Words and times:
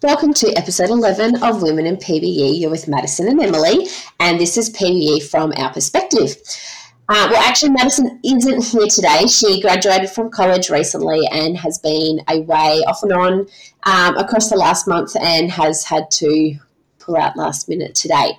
Welcome 0.00 0.32
to 0.34 0.56
episode 0.56 0.90
11 0.90 1.42
of 1.42 1.60
Women 1.60 1.84
in 1.84 1.96
PBE. 1.96 2.60
You're 2.60 2.70
with 2.70 2.86
Madison 2.86 3.26
and 3.26 3.40
Emily, 3.40 3.88
and 4.20 4.38
this 4.38 4.56
is 4.56 4.70
PBE 4.70 5.28
from 5.28 5.52
our 5.56 5.72
perspective. 5.72 6.36
Uh, 7.08 7.26
well, 7.28 7.42
actually, 7.42 7.72
Madison 7.72 8.20
isn't 8.24 8.64
here 8.66 8.86
today. 8.86 9.26
She 9.26 9.60
graduated 9.60 10.10
from 10.10 10.30
college 10.30 10.70
recently 10.70 11.26
and 11.32 11.56
has 11.56 11.78
been 11.78 12.20
away 12.28 12.84
off 12.86 13.02
and 13.02 13.12
on 13.12 13.48
um, 13.82 14.16
across 14.16 14.48
the 14.48 14.56
last 14.56 14.86
month 14.86 15.16
and 15.16 15.50
has 15.50 15.82
had 15.82 16.12
to 16.12 16.54
pull 17.00 17.16
out 17.16 17.36
last 17.36 17.68
minute 17.68 17.96
today. 17.96 18.38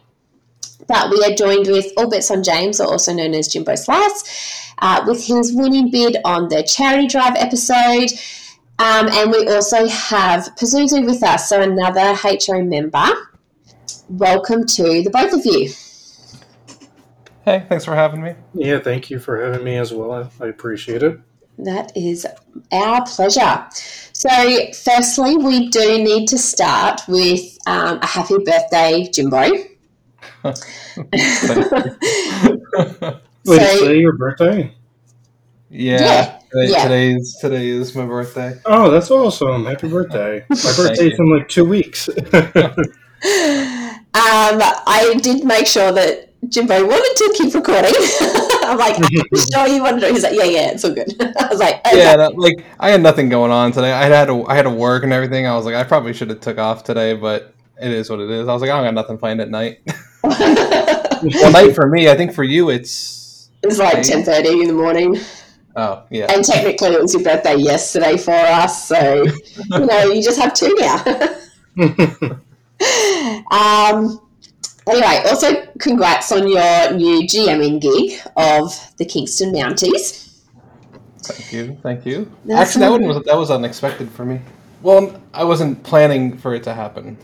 But 0.87 1.11
we 1.11 1.21
are 1.25 1.35
joined 1.35 1.67
with 1.67 1.91
All 1.97 2.09
Bets 2.09 2.31
on 2.31 2.41
James, 2.41 2.79
also 2.79 3.13
known 3.13 3.33
as 3.33 3.49
Jimbo 3.49 3.75
Slice, 3.75 4.73
uh, 4.77 5.03
with 5.05 5.27
his 5.27 5.53
winning 5.53 5.91
bid 5.91 6.15
on 6.23 6.47
the 6.47 6.63
charity 6.63 7.07
drive 7.07 7.35
episode. 7.35 8.11
Um, 8.79 9.09
and 9.09 9.29
we 9.29 9.45
also 9.49 9.87
have 9.89 10.55
Pazuzu 10.55 11.05
with 11.05 11.21
us, 11.21 11.49
so 11.49 11.61
another 11.61 12.13
HO 12.15 12.63
member. 12.63 13.05
Welcome 14.07 14.65
to 14.67 15.03
the 15.03 15.09
both 15.09 15.33
of 15.33 15.45
you. 15.45 15.69
Hey, 17.43 17.65
thanks 17.67 17.83
for 17.83 17.93
having 17.93 18.21
me. 18.21 18.35
Yeah, 18.53 18.79
thank 18.79 19.09
you 19.09 19.19
for 19.19 19.43
having 19.43 19.65
me 19.65 19.75
as 19.75 19.91
well. 19.93 20.13
I, 20.13 20.29
I 20.45 20.47
appreciate 20.47 21.03
it. 21.03 21.19
That 21.57 21.91
is 21.97 22.25
our 22.71 23.05
pleasure. 23.05 23.67
So, 24.13 24.29
firstly, 24.71 25.35
we 25.35 25.67
do 25.67 26.01
need 26.01 26.29
to 26.29 26.37
start 26.37 27.01
with 27.09 27.57
um, 27.67 27.99
a 28.01 28.05
happy 28.05 28.37
birthday, 28.37 29.09
Jimbo. 29.11 29.41
Wait, 33.45 33.61
is 33.61 33.79
today 33.79 33.99
your 33.99 34.13
birthday? 34.13 34.73
Yeah, 35.69 35.99
Yeah, 36.01 36.38
today, 36.51 36.71
yeah. 36.71 36.83
today's 36.83 37.37
today 37.39 37.67
is 37.67 37.95
my 37.95 38.05
birthday. 38.05 38.59
Oh, 38.65 38.89
that's 38.89 39.11
awesome. 39.11 39.65
Happy 39.65 39.87
birthday. 39.87 40.45
My 40.49 40.73
birthday's 40.75 41.19
in 41.19 41.29
like 41.29 41.47
two 41.47 41.65
weeks. 41.65 42.09
Um, 44.11 44.59
I 44.87 45.19
did 45.21 45.45
make 45.45 45.67
sure 45.67 45.91
that 45.91 46.29
Jimbo 46.49 46.83
wanted 46.87 47.15
to 47.15 47.33
keep 47.37 47.53
recording. 47.53 47.93
I'm 48.63 48.75
like, 48.75 48.97
I'm 48.97 49.39
sure 49.53 49.67
you 49.67 49.83
wanted 49.83 50.01
to. 50.01 50.07
He's 50.07 50.23
like, 50.23 50.33
yeah, 50.33 50.45
yeah, 50.45 50.71
it's 50.71 50.83
all 50.83 50.95
good. 50.95 51.13
I 51.21 51.47
was 51.47 51.59
like, 51.59 51.85
okay. 51.85 51.99
Yeah, 51.99 52.17
that, 52.17 52.35
like 52.35 52.65
I 52.79 52.89
had 52.89 53.03
nothing 53.03 53.29
going 53.29 53.51
on 53.51 53.71
today. 53.71 53.91
I 53.91 54.05
had 54.05 54.25
to 54.25 54.45
I 54.47 54.55
had 54.55 54.63
to 54.63 54.71
work 54.71 55.03
and 55.03 55.13
everything. 55.13 55.45
I 55.45 55.55
was 55.55 55.65
like, 55.65 55.75
I 55.75 55.83
probably 55.83 56.13
should 56.13 56.31
have 56.31 56.41
took 56.41 56.57
off 56.57 56.83
today, 56.83 57.13
but 57.13 57.53
it 57.79 57.91
is 57.91 58.09
what 58.09 58.19
it 58.19 58.31
is. 58.31 58.47
I 58.47 58.53
was 58.53 58.63
like, 58.63 58.71
I 58.71 58.77
don't 58.77 58.85
got 58.85 58.93
nothing 58.95 59.19
planned 59.19 59.41
at 59.41 59.49
night. 59.51 59.81
well, 60.23 61.51
night 61.51 61.75
for 61.75 61.87
me. 61.87 62.09
I 62.09 62.15
think 62.17 62.33
for 62.33 62.43
you, 62.43 62.71
it's 62.71 63.49
it's 63.61 63.77
like 63.77 63.97
10.30 63.97 64.63
in 64.63 64.67
the 64.69 64.73
morning. 64.73 65.17
Oh 65.75 66.03
yeah. 66.09 66.27
And 66.29 66.43
technically 66.43 66.89
it 66.89 67.01
was 67.01 67.13
your 67.13 67.23
birthday 67.23 67.55
yesterday 67.55 68.17
for 68.17 68.31
us. 68.31 68.87
So, 68.87 69.23
you 69.23 69.85
know, 69.85 70.03
you 70.05 70.23
just 70.23 70.39
have 70.39 70.53
two 70.53 70.75
now. 70.79 71.03
um, 73.51 74.19
anyway, 74.87 75.23
also 75.27 75.65
congrats 75.79 76.31
on 76.31 76.47
your 76.47 76.93
new 76.93 77.21
GMing 77.23 77.81
gig 77.81 78.19
of 78.37 78.73
the 78.97 79.05
Kingston 79.05 79.53
Mounties. 79.53 80.27
Thank 81.21 81.53
you, 81.53 81.77
thank 81.83 82.05
you. 82.05 82.31
That's 82.45 82.69
Actually, 82.69 82.81
that 82.81 82.91
one 82.91 83.05
was 83.05 83.23
that 83.25 83.37
was 83.37 83.51
unexpected 83.51 84.09
for 84.09 84.25
me. 84.25 84.41
Well, 84.81 85.21
I 85.33 85.43
wasn't 85.43 85.83
planning 85.83 86.37
for 86.37 86.55
it 86.55 86.63
to 86.63 86.73
happen. 86.73 87.17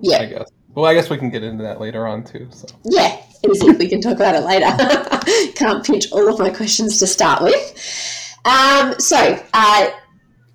Yeah. 0.00 0.18
I 0.18 0.26
guess. 0.26 0.50
Well, 0.74 0.84
I 0.84 0.94
guess 0.94 1.10
we 1.10 1.16
can 1.16 1.30
get 1.30 1.42
into 1.42 1.62
that 1.64 1.80
later 1.80 2.06
on 2.06 2.24
too. 2.24 2.48
So. 2.50 2.66
yeah, 2.84 3.20
easy. 3.48 3.70
We 3.70 3.88
can 3.88 4.00
talk 4.00 4.16
about 4.16 4.34
it 4.34 4.40
later. 4.40 5.52
Can't 5.54 5.84
pinch 5.84 6.10
all 6.12 6.28
of 6.28 6.38
my 6.38 6.50
questions 6.50 6.98
to 6.98 7.06
start 7.06 7.42
with. 7.42 8.36
Um, 8.44 8.98
so, 8.98 9.42
uh, 9.52 9.90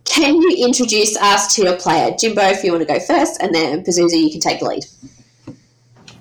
can 0.05 0.35
you 0.35 0.65
introduce 0.65 1.17
us 1.17 1.55
to 1.55 1.63
your 1.63 1.75
player? 1.77 2.15
Jimbo, 2.17 2.41
if 2.41 2.63
you 2.63 2.71
want 2.71 2.87
to 2.87 2.93
go 2.93 2.99
first, 2.99 3.41
and 3.41 3.53
then 3.53 3.83
Pazuzu, 3.83 4.21
you 4.21 4.31
can 4.31 4.39
take 4.39 4.59
the 4.59 4.65
lead. 4.65 4.83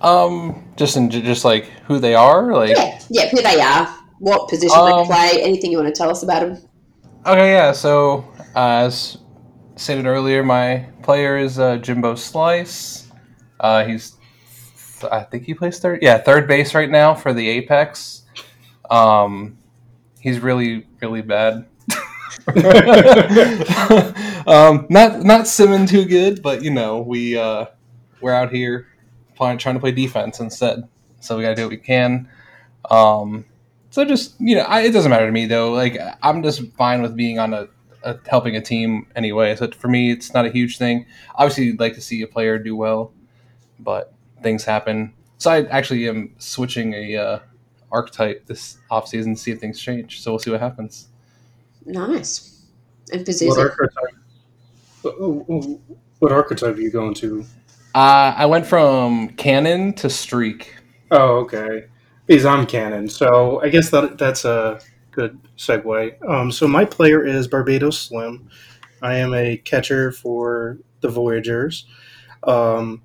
Um, 0.00 0.64
just 0.76 0.96
in 0.96 1.10
just 1.10 1.44
like 1.44 1.66
who 1.86 1.98
they 1.98 2.14
are, 2.14 2.52
like 2.52 2.70
Yeah, 2.70 3.00
yeah, 3.08 3.28
who 3.28 3.40
they 3.40 3.60
are, 3.60 3.86
what 4.18 4.48
position 4.48 4.84
they 4.84 4.92
Um, 4.92 5.06
play, 5.06 5.42
anything 5.42 5.70
you 5.70 5.78
want 5.78 5.94
to 5.94 5.98
tell 5.98 6.10
us 6.10 6.22
about 6.22 6.40
them. 6.40 6.58
Okay, 7.24 7.52
yeah. 7.52 7.72
So, 7.72 8.24
uh, 8.56 8.86
as 8.86 9.18
stated 9.76 10.06
earlier, 10.06 10.42
my 10.42 10.86
player 11.02 11.36
is 11.36 11.58
uh, 11.58 11.76
Jimbo 11.76 12.16
Slice. 12.16 13.10
Uh, 13.60 13.84
he's, 13.84 14.16
I 15.10 15.22
think 15.22 15.44
he 15.44 15.54
plays 15.54 15.78
third. 15.78 16.00
Yeah, 16.02 16.18
third 16.18 16.46
base 16.46 16.74
right 16.74 16.90
now 16.90 17.14
for 17.14 17.32
the 17.32 17.48
Apex. 17.48 18.22
Um, 18.90 19.58
he's 20.20 20.40
really, 20.40 20.86
really 21.00 21.22
bad. 21.22 21.66
um, 24.46 24.86
not 24.88 25.22
not 25.22 25.44
simming 25.44 25.88
too 25.88 26.04
good, 26.04 26.42
but 26.42 26.62
you 26.62 26.70
know 26.70 27.00
we 27.00 27.36
uh, 27.36 27.66
we're 28.20 28.32
out 28.32 28.50
here 28.50 28.88
trying 29.36 29.58
to 29.58 29.80
play 29.80 29.92
defense 29.92 30.40
instead. 30.40 30.88
So 31.20 31.36
we 31.36 31.42
got 31.42 31.50
to 31.50 31.54
do 31.56 31.62
what 31.62 31.70
we 31.70 31.76
can. 31.76 32.28
Um, 32.90 33.44
so 33.90 34.04
just 34.04 34.40
you 34.40 34.56
know, 34.56 34.62
I, 34.62 34.82
it 34.82 34.92
doesn't 34.92 35.10
matter 35.10 35.26
to 35.26 35.32
me 35.32 35.46
though. 35.46 35.72
Like 35.72 35.98
I'm 36.22 36.42
just 36.42 36.62
fine 36.72 37.02
with 37.02 37.16
being 37.16 37.38
on 37.38 37.52
a, 37.52 37.68
a 38.02 38.18
helping 38.28 38.56
a 38.56 38.60
team 38.60 39.06
anyway. 39.14 39.54
So 39.56 39.70
for 39.70 39.88
me, 39.88 40.10
it's 40.10 40.32
not 40.32 40.46
a 40.46 40.50
huge 40.50 40.78
thing. 40.78 41.06
Obviously, 41.34 41.64
you'd 41.64 41.80
like 41.80 41.94
to 41.94 42.00
see 42.00 42.22
a 42.22 42.26
player 42.26 42.58
do 42.58 42.74
well, 42.74 43.12
but 43.78 44.14
things 44.42 44.64
happen. 44.64 45.14
So 45.38 45.50
I 45.50 45.62
actually 45.66 46.08
am 46.08 46.34
switching 46.38 46.94
a 46.94 47.16
uh, 47.16 47.38
archetype 47.90 48.46
this 48.46 48.78
offseason 48.90 49.34
to 49.34 49.36
see 49.36 49.50
if 49.50 49.60
things 49.60 49.80
change. 49.80 50.22
So 50.22 50.32
we'll 50.32 50.38
see 50.38 50.50
what 50.50 50.60
happens. 50.60 51.08
Nice. 51.84 52.64
And 53.12 53.26
what 53.26 53.58
archetype? 53.58 54.14
What, 55.02 55.80
what 56.20 56.32
archetype 56.32 56.76
are 56.76 56.80
you 56.80 56.90
going 56.90 57.14
to? 57.14 57.44
Uh, 57.94 58.34
I 58.36 58.46
went 58.46 58.64
from 58.64 59.30
cannon 59.30 59.92
to 59.94 60.08
streak. 60.08 60.76
Oh, 61.10 61.38
okay. 61.40 61.86
Because 62.26 62.46
I'm 62.46 62.66
cannon, 62.66 63.08
so 63.08 63.60
I 63.62 63.68
guess 63.68 63.90
that 63.90 64.16
that's 64.16 64.44
a 64.44 64.80
good 65.10 65.38
segue. 65.58 66.28
Um, 66.28 66.50
so 66.52 66.66
my 66.66 66.84
player 66.84 67.26
is 67.26 67.48
Barbados 67.48 68.00
Slim. 68.00 68.48
I 69.02 69.16
am 69.16 69.34
a 69.34 69.56
catcher 69.58 70.12
for 70.12 70.78
the 71.00 71.08
Voyagers. 71.08 71.86
Um, 72.44 73.02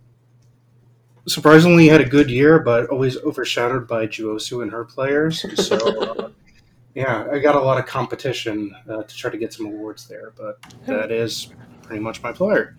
surprisingly, 1.28 1.88
had 1.88 2.02
a 2.02 2.06
good 2.06 2.30
year, 2.30 2.60
but 2.60 2.90
always 2.90 3.18
overshadowed 3.24 3.88
by 3.88 4.08
Juosu 4.08 4.62
and 4.62 4.72
her 4.72 4.84
players. 4.86 5.46
So, 5.66 5.76
uh, 6.02 6.30
yeah, 6.96 7.28
I 7.32 7.40
got 7.40 7.56
a 7.56 7.60
lot 7.60 7.78
of 7.80 7.86
competition 7.86 8.76
uh, 8.90 9.04
to 9.04 9.16
try 9.16 9.30
to 9.30 9.38
get 9.38 9.54
some 9.54 9.66
awards 9.68 10.08
there, 10.08 10.34
but 10.38 10.60
that 10.88 11.12
is 11.12 11.50
pretty 11.84 12.02
much 12.02 12.22
my 12.24 12.32
player. 12.32 12.76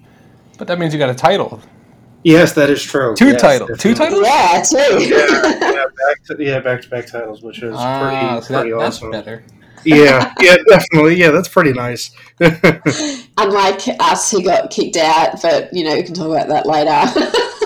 But 0.59 0.67
that 0.69 0.79
means 0.79 0.93
you 0.93 0.99
got 0.99 1.11
a 1.11 1.15
title. 1.15 1.61
Yes, 2.25 2.53
that 2.55 2.69
is 2.69 2.83
true. 2.83 3.15
Two 3.15 3.29
Yes, 3.29 3.41
titles. 3.41 3.79
Two 3.79 3.95
titles? 3.95 4.23
Yeah, 4.27 4.61
too. 4.63 5.05
yeah, 5.05 5.85
back 5.85 6.25
to 6.27 6.37
yeah, 6.41 6.59
back 6.59 6.83
to 6.83 6.89
back 6.91 7.07
titles, 7.07 7.43
which 7.43 7.63
is 7.63 7.77
Ah, 7.79 8.01
pretty 8.01 8.47
so 8.47 8.53
that- 8.55 8.61
pretty 8.63 8.77
that's 8.77 8.97
awesome. 8.97 9.11
better. 9.13 9.45
Yeah, 9.85 10.35
yeah, 10.41 10.57
definitely. 10.69 11.15
Yeah, 11.15 11.31
that's 11.31 11.49
pretty 11.49 11.73
nice. 11.73 12.11
Unlike 13.39 13.83
us 14.01 14.31
who 14.33 14.43
got 14.43 14.71
kicked 14.71 14.97
out, 14.97 15.41
but 15.41 15.73
you 15.73 15.85
know, 15.85 15.95
we 15.95 16.03
can 16.03 16.15
talk 16.15 16.27
about 16.27 16.49
that 16.49 16.67
later. 16.67 16.91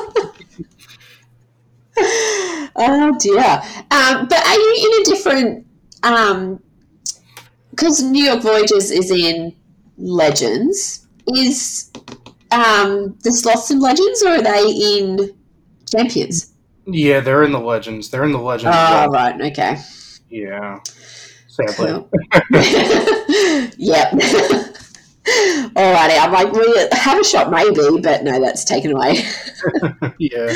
oh 1.98 3.16
dear. 3.20 3.62
Um, 3.90 4.28
but 4.28 4.46
are 4.46 4.54
you 4.54 4.90
in 4.92 5.02
a 5.02 5.04
different 5.14 5.66
um 6.02 6.62
because 7.70 8.02
New 8.02 8.24
York 8.24 8.42
Voyagers 8.42 8.90
is 8.90 9.10
in 9.10 9.54
Legends. 9.96 11.06
Is 11.34 11.90
um 12.50 13.16
the 13.22 13.32
sloths 13.32 13.70
in 13.70 13.78
Legends 13.78 14.22
or 14.22 14.30
are 14.30 14.42
they 14.42 14.98
in 14.98 15.30
Champions? 15.90 16.52
yeah, 16.86 17.20
they're 17.20 17.44
in 17.44 17.52
the 17.52 17.60
legends. 17.60 18.10
They're 18.10 18.24
in 18.24 18.32
the 18.32 18.38
legends. 18.38 18.76
Oh 18.76 19.06
right, 19.08 19.40
okay. 19.40 19.76
Yeah, 20.28 20.80
sadly. 21.48 21.86
Cool. 21.86 22.10
yep. 23.76 24.12
Alrighty, 25.22 26.18
I'm 26.18 26.32
like, 26.32 26.52
we 26.52 26.88
have 26.92 27.20
a 27.20 27.24
shot 27.24 27.50
maybe, 27.50 28.00
but 28.02 28.24
no, 28.24 28.40
that's 28.40 28.64
taken 28.64 28.92
away. 28.92 29.24
yeah. 30.18 30.52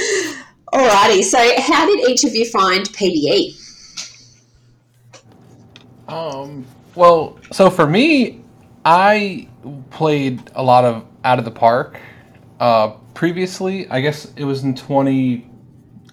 Alrighty, 0.77 1.25
so 1.25 1.39
how 1.63 1.87
did 1.87 2.07
each 2.07 2.25
of 2.25 2.35
you 2.35 2.45
find 2.45 2.87
PBE? 2.91 3.59
Um. 6.07 6.67
Well, 6.95 7.39
so 7.51 7.71
for 7.71 7.87
me, 7.87 8.45
I 8.85 9.49
played 9.91 10.51
a 10.55 10.63
lot 10.63 10.85
of 10.85 11.07
out 11.25 11.39
of 11.39 11.47
the 11.47 11.51
park. 11.51 11.99
Uh, 12.61 12.89
previously, 13.15 13.89
I 13.89 14.03
guess 14.03 14.31
it 14.37 14.45
was 14.45 14.65
in 14.65 14.75
twenty. 14.75 15.51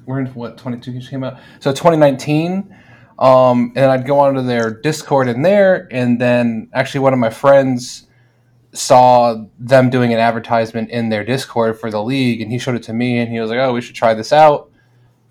We're 0.06 0.22
in 0.22 0.28
what 0.28 0.58
twenty 0.58 0.80
two 0.80 0.98
came 1.02 1.26
out. 1.26 1.40
So 1.60 1.74
twenty 1.74 1.98
nineteen. 1.98 2.74
Um, 3.20 3.74
and 3.76 3.92
I'd 3.92 4.08
go 4.08 4.22
onto 4.22 4.42
their 4.44 4.80
Discord 4.80 5.28
in 5.28 5.42
there, 5.42 5.90
and 5.92 6.22
then 6.22 6.70
actually 6.74 7.02
one 7.02 7.12
of 7.12 7.20
my 7.20 7.30
friends 7.30 8.08
saw 8.74 9.46
them 9.60 9.90
doing 9.90 10.14
an 10.14 10.20
advertisement 10.20 10.90
in 10.90 11.10
their 11.10 11.24
Discord 11.24 11.80
for 11.80 11.92
the 11.92 12.04
league, 12.04 12.42
and 12.42 12.52
he 12.52 12.58
showed 12.58 12.76
it 12.76 12.84
to 12.84 12.94
me, 12.94 13.20
and 13.20 13.32
he 13.32 13.40
was 13.40 13.50
like, 13.50 13.60
"Oh, 13.60 13.74
we 13.74 13.82
should 13.82 13.96
try 13.96 14.14
this 14.14 14.34
out." 14.34 14.70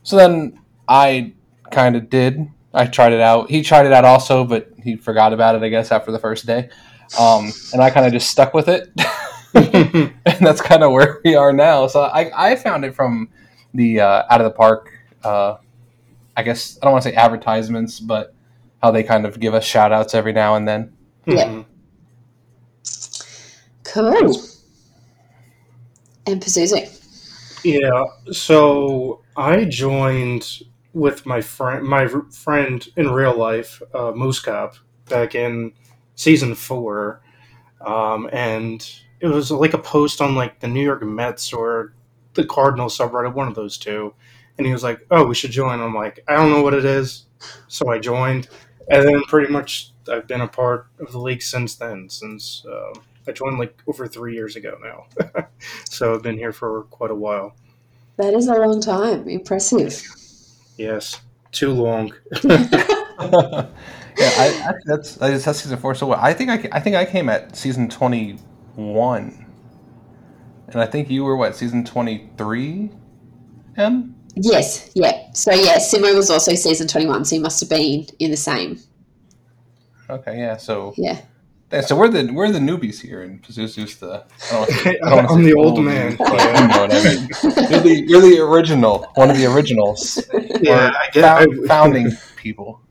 So 0.03 0.17
then 0.17 0.61
I 0.89 1.35
kind 1.71 1.97
of 1.97 2.09
did. 2.09 2.49
I 2.75 2.87
tried 2.87 3.13
it 3.13 3.21
out. 3.21 3.51
He 3.51 3.63
tried 3.63 3.87
it 3.87 3.93
out 3.93 4.05
also, 4.05 4.45
but 4.45 4.71
he 4.83 4.97
forgot 4.97 5.33
about 5.33 5.55
it, 5.55 5.63
I 5.63 5.69
guess, 5.69 5.93
after 5.93 6.11
the 6.11 6.19
first 6.19 6.47
day. 6.47 6.71
Um, 7.19 7.53
and 7.73 7.83
I 7.83 7.91
kind 7.91 8.07
of 8.07 8.13
just 8.13 8.31
stuck 8.31 8.55
with 8.55 8.69
it. 8.69 8.89
and 9.55 10.15
that's 10.41 10.63
kind 10.63 10.83
of 10.83 10.93
where 10.93 11.21
we 11.25 11.35
are 11.35 11.53
now. 11.53 11.87
So 11.87 12.03
I, 12.03 12.51
I 12.53 12.57
found 12.57 12.85
it 12.85 12.95
from 12.95 13.29
the 13.75 14.01
uh, 14.01 14.23
out 14.31 14.41
of 14.41 14.45
the 14.45 14.57
park. 14.57 14.91
Uh, 15.23 15.57
I 16.37 16.43
guess 16.43 16.79
I 16.81 16.87
don't 16.87 16.93
want 16.93 17.05
to 17.05 17.11
say 17.11 17.15
advertisements, 17.15 18.01
but 18.01 18.35
how 18.83 18.91
they 18.91 19.03
kind 19.03 19.27
of 19.27 19.39
give 19.39 19.55
us 19.55 19.65
shout 19.65 19.93
outs 19.93 20.15
every 20.15 20.33
now 20.33 20.55
and 20.55 20.67
then. 20.67 20.97
Yeah. 21.27 21.65
Cool. 23.93 24.41
And 26.27 26.41
Pazuzu. 26.41 26.89
Yeah. 27.63 28.05
So 28.31 29.21
I 29.37 29.67
joined 29.67 30.63
with 30.95 31.27
my 31.27 31.43
friend, 31.43 31.87
my 31.87 32.09
friend 32.31 32.87
in 32.97 33.11
real 33.11 33.37
life, 33.37 33.83
uh, 33.95 34.13
Moose 34.13 34.41
Cop, 34.41 34.77
back 35.09 35.35
in 35.35 35.73
season 36.15 36.55
four, 36.55 37.21
um, 37.85 38.31
and 38.33 38.91
it 39.21 39.27
was 39.27 39.51
like 39.51 39.75
a 39.75 39.79
post 39.79 40.23
on 40.23 40.35
like 40.35 40.61
the 40.61 40.69
New 40.69 40.83
York 40.83 41.03
Mets 41.03 41.53
or 41.53 41.93
the 42.33 42.47
Cardinals 42.47 42.97
subreddit, 42.97 43.35
one 43.35 43.49
of 43.49 43.55
those 43.55 43.77
two. 43.77 44.15
And 44.57 44.67
he 44.67 44.73
was 44.73 44.83
like, 44.83 45.01
"Oh, 45.11 45.27
we 45.27 45.35
should 45.35 45.51
join." 45.51 45.81
I'm 45.81 45.95
like, 45.95 46.25
"I 46.29 46.37
don't 46.37 46.51
know 46.51 46.63
what 46.63 46.75
it 46.75 46.85
is," 46.87 47.27
so 47.69 47.91
I 47.91 47.99
joined, 47.99 48.49
and 48.89 49.07
then 49.07 49.23
pretty 49.25 49.53
much 49.53 49.93
I've 50.11 50.27
been 50.27 50.41
a 50.41 50.49
part 50.49 50.87
of 50.99 51.13
the 51.13 51.19
league 51.19 51.43
since 51.43 51.75
then. 51.75 52.09
Since 52.09 52.65
uh, 52.67 52.99
I 53.27 53.33
joined 53.33 53.59
like 53.59 53.81
over 53.87 54.07
three 54.07 54.35
years 54.35 54.57
ago 54.57 54.79
now, 54.83 55.45
so 55.85 56.15
I've 56.15 56.23
been 56.23 56.37
here 56.37 56.53
for 56.53 56.83
quite 56.85 57.11
a 57.11 57.15
while. 57.15 57.55
That 58.17 58.35
is 58.35 58.49
a 58.49 58.55
long 58.55 58.81
time. 58.81 59.29
Impressive. 59.29 60.03
Yes, 60.77 61.21
too 61.51 61.73
long. 61.73 62.13
yeah, 62.43 63.69
I, 64.19 64.65
I, 64.69 64.73
that's 64.85 65.17
that's 65.17 65.45
that's 65.45 65.63
season 65.63 65.79
four. 65.79 65.95
So 65.95 66.07
what, 66.07 66.19
I 66.19 66.33
think 66.35 66.51
I, 66.51 66.69
I 66.73 66.81
think 66.81 66.97
I 66.97 67.05
came 67.05 67.29
at 67.29 67.57
season 67.57 67.89
twenty 67.89 68.33
one, 68.75 69.47
and 70.69 70.81
I 70.81 70.87
think 70.87 71.11
you 71.11 71.25
were 71.25 71.37
what 71.37 71.57
season 71.57 71.85
twenty 71.85 72.31
three, 72.37 72.91
M. 73.77 74.15
Yes, 74.35 74.91
yeah. 74.95 75.31
So 75.35 75.53
yeah, 75.53 75.77
Simo 75.77 76.15
was 76.15 76.31
also 76.31 76.55
season 76.55 76.89
twenty 76.89 77.07
one, 77.07 77.25
so 77.25 77.37
he 77.37 77.43
must 77.43 77.61
have 77.61 77.69
been 77.69 78.07
in 78.19 78.31
the 78.31 78.37
same. 78.37 78.79
Okay, 80.11 80.39
yeah. 80.39 80.57
So 80.57 80.95
Yeah. 80.97 81.21
Yeah, 81.73 81.81
so 81.81 81.97
we're 81.97 82.09
the 82.09 82.31
we're 82.31 82.51
the 82.53 82.59
newbies 82.59 83.01
here, 83.01 83.23
and 83.23 83.43
Pazuzu's 83.43 83.97
the. 83.97 84.25
I 84.51 84.53
don't 84.53 84.71
say, 84.83 84.99
I 85.03 85.11
don't 85.11 85.31
I'm 85.31 85.43
the 85.43 85.55
old 85.55 85.83
man. 85.83 86.17
but 86.17 86.29
you 86.29 86.69
know 86.69 86.81
what 86.83 86.93
I 86.93 87.03
mean. 87.03 87.29
You're 87.71 87.81
the, 87.81 88.05
you're 88.07 88.21
the 88.21 88.39
original, 88.41 89.11
one 89.15 89.31
of 89.31 89.39
the 89.39 89.47
originals, 89.47 90.23
Yeah, 90.61 90.91
or 90.91 90.97
I 90.97 91.09
get. 91.13 91.25
I, 91.25 91.47
founding 91.67 92.11
people. 92.37 92.83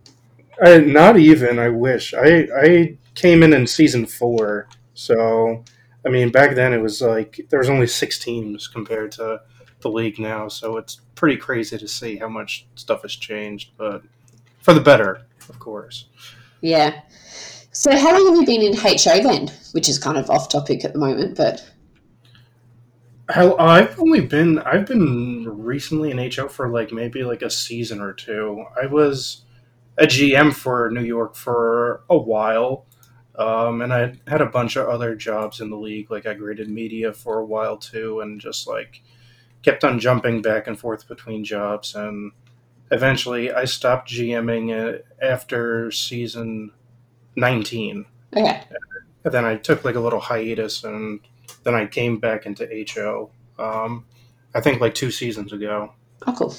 I, 0.64 0.80
not 0.80 1.18
even. 1.18 1.60
I 1.60 1.70
wish. 1.70 2.16
I 2.16 2.48
I 2.56 2.98
came 3.14 3.44
in 3.44 3.54
in 3.54 3.68
season 3.68 4.08
four, 4.08 4.68
so 4.96 5.64
I 6.04 6.10
mean 6.10 6.32
back 6.32 6.56
then 6.56 6.74
it 6.74 6.82
was 6.82 7.02
like 7.02 7.40
there 7.50 7.60
was 7.60 7.70
only 7.70 7.88
six 7.88 8.18
teams 8.18 8.68
compared 8.68 9.12
to 9.14 9.42
the 9.82 9.90
league 9.90 10.18
now, 10.18 10.48
so 10.48 10.78
it's 10.78 11.02
pretty 11.14 11.38
crazy 11.38 11.78
to 11.78 11.88
see 11.88 12.18
how 12.18 12.30
much 12.30 12.66
stuff 12.76 13.04
has 13.04 13.16
changed, 13.16 13.72
but 13.78 14.02
for 14.60 14.74
the 14.74 14.82
better, 14.82 15.22
of 15.50 15.60
course. 15.60 16.06
Yeah. 16.62 17.02
So 17.82 17.98
how 17.98 18.12
long 18.12 18.28
have 18.28 18.36
you 18.36 18.46
been 18.46 18.62
in 18.62 18.78
HO 18.78 19.24
then? 19.24 19.52
Which 19.72 19.90
is 19.90 19.98
kind 19.98 20.16
of 20.16 20.30
off 20.30 20.50
topic 20.50 20.86
at 20.86 20.94
the 20.94 21.00
moment, 21.00 21.36
but 21.36 21.68
I've 23.28 24.00
only 24.00 24.22
been 24.22 24.60
I've 24.60 24.86
been 24.86 25.48
recently 25.64 26.12
in 26.12 26.32
HO 26.32 26.48
for 26.48 26.70
like 26.70 26.92
maybe 26.92 27.24
like 27.24 27.42
a 27.42 27.50
season 27.50 28.00
or 28.00 28.14
two. 28.14 28.66
I 28.80 28.86
was 28.86 29.46
a 29.98 30.06
GM 30.06 30.54
for 30.54 30.92
New 30.92 31.04
York 31.04 31.36
for 31.36 32.04
a 32.08 32.16
while, 32.16 32.86
um, 33.34 33.82
and 33.82 33.92
I 33.92 34.14
had 34.28 34.42
a 34.42 34.46
bunch 34.46 34.76
of 34.76 34.88
other 34.88 35.16
jobs 35.16 35.60
in 35.60 35.72
the 35.72 35.76
league. 35.76 36.12
Like 36.12 36.28
I 36.28 36.36
graded 36.36 36.70
media 36.70 37.12
for 37.12 37.40
a 37.40 37.46
while 37.46 37.78
too, 37.78 38.20
and 38.20 38.40
just 38.40 38.68
like 38.68 39.02
kept 39.64 39.84
on 39.84 40.00
jumping 40.00 40.44
back 40.44 40.68
and 40.68 40.78
forth 40.80 41.08
between 41.08 41.44
jobs. 41.44 41.96
And 41.96 42.34
eventually, 42.92 43.52
I 43.52 43.66
stopped 43.66 44.12
GMing 44.12 45.02
after 45.20 45.90
season 45.90 46.74
nineteen. 47.36 48.06
okay. 48.36 48.64
And 49.24 49.34
then 49.34 49.46
I 49.46 49.56
took 49.56 49.86
like 49.86 49.96
a 49.96 50.00
little 50.00 50.20
hiatus, 50.20 50.84
and 50.84 51.20
then 51.64 51.76
I 51.76 51.86
came 51.86 52.20
back 52.20 52.46
into 52.46 52.68
HO. 52.94 53.30
Um, 53.60 54.06
I 54.56 54.62
think 54.62 54.82
like 54.82 54.96
two 54.96 55.12
seasons 55.12 55.54
ago. 55.54 55.94
Oh 56.26 56.34
cool. 56.34 56.50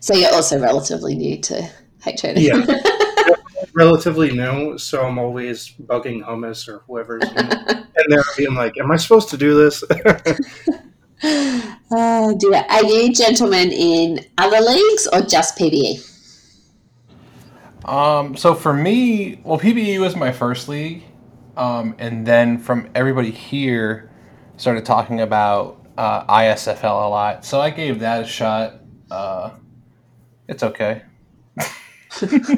So 0.00 0.14
you're 0.14 0.32
also 0.34 0.60
relatively 0.60 1.16
new 1.16 1.38
to 1.42 1.62
HO. 2.04 2.32
Yeah. 2.36 2.64
Relatively 3.74 4.30
new, 4.30 4.78
so 4.78 5.04
I'm 5.04 5.18
always 5.18 5.70
bugging 5.70 6.22
hummus 6.24 6.68
or 6.68 6.82
whoever's 6.86 7.24
in, 7.24 7.36
and 7.36 8.06
they're 8.08 8.22
being 8.36 8.54
like, 8.54 8.78
"Am 8.78 8.90
I 8.90 8.96
supposed 8.96 9.28
to 9.30 9.36
do 9.36 9.54
this?" 9.54 9.82
Oh 11.22 12.36
dear. 12.38 12.64
Are 12.68 12.84
you 12.84 13.12
gentlemen 13.14 13.70
in 13.70 14.20
other 14.38 14.60
leagues 14.60 15.08
or 15.12 15.20
just? 15.22 15.56
PBE? 15.56 16.00
Um, 17.86 18.36
so 18.36 18.54
for 18.54 18.72
me, 18.72 19.40
well, 19.44 19.58
PBE 19.58 20.00
was 20.00 20.16
my 20.16 20.32
first 20.32 20.68
league, 20.68 21.04
um, 21.56 21.94
and 21.98 22.26
then 22.26 22.58
from 22.58 22.90
everybody 22.94 23.30
here, 23.30 24.10
started 24.56 24.84
talking 24.84 25.20
about 25.20 25.86
uh, 25.96 26.26
ISFL 26.26 27.06
a 27.06 27.08
lot. 27.08 27.44
So 27.44 27.60
I 27.60 27.70
gave 27.70 28.00
that 28.00 28.24
a 28.24 28.26
shot. 28.26 28.80
Uh, 29.10 29.50
it's 30.48 30.62
okay. 30.62 31.02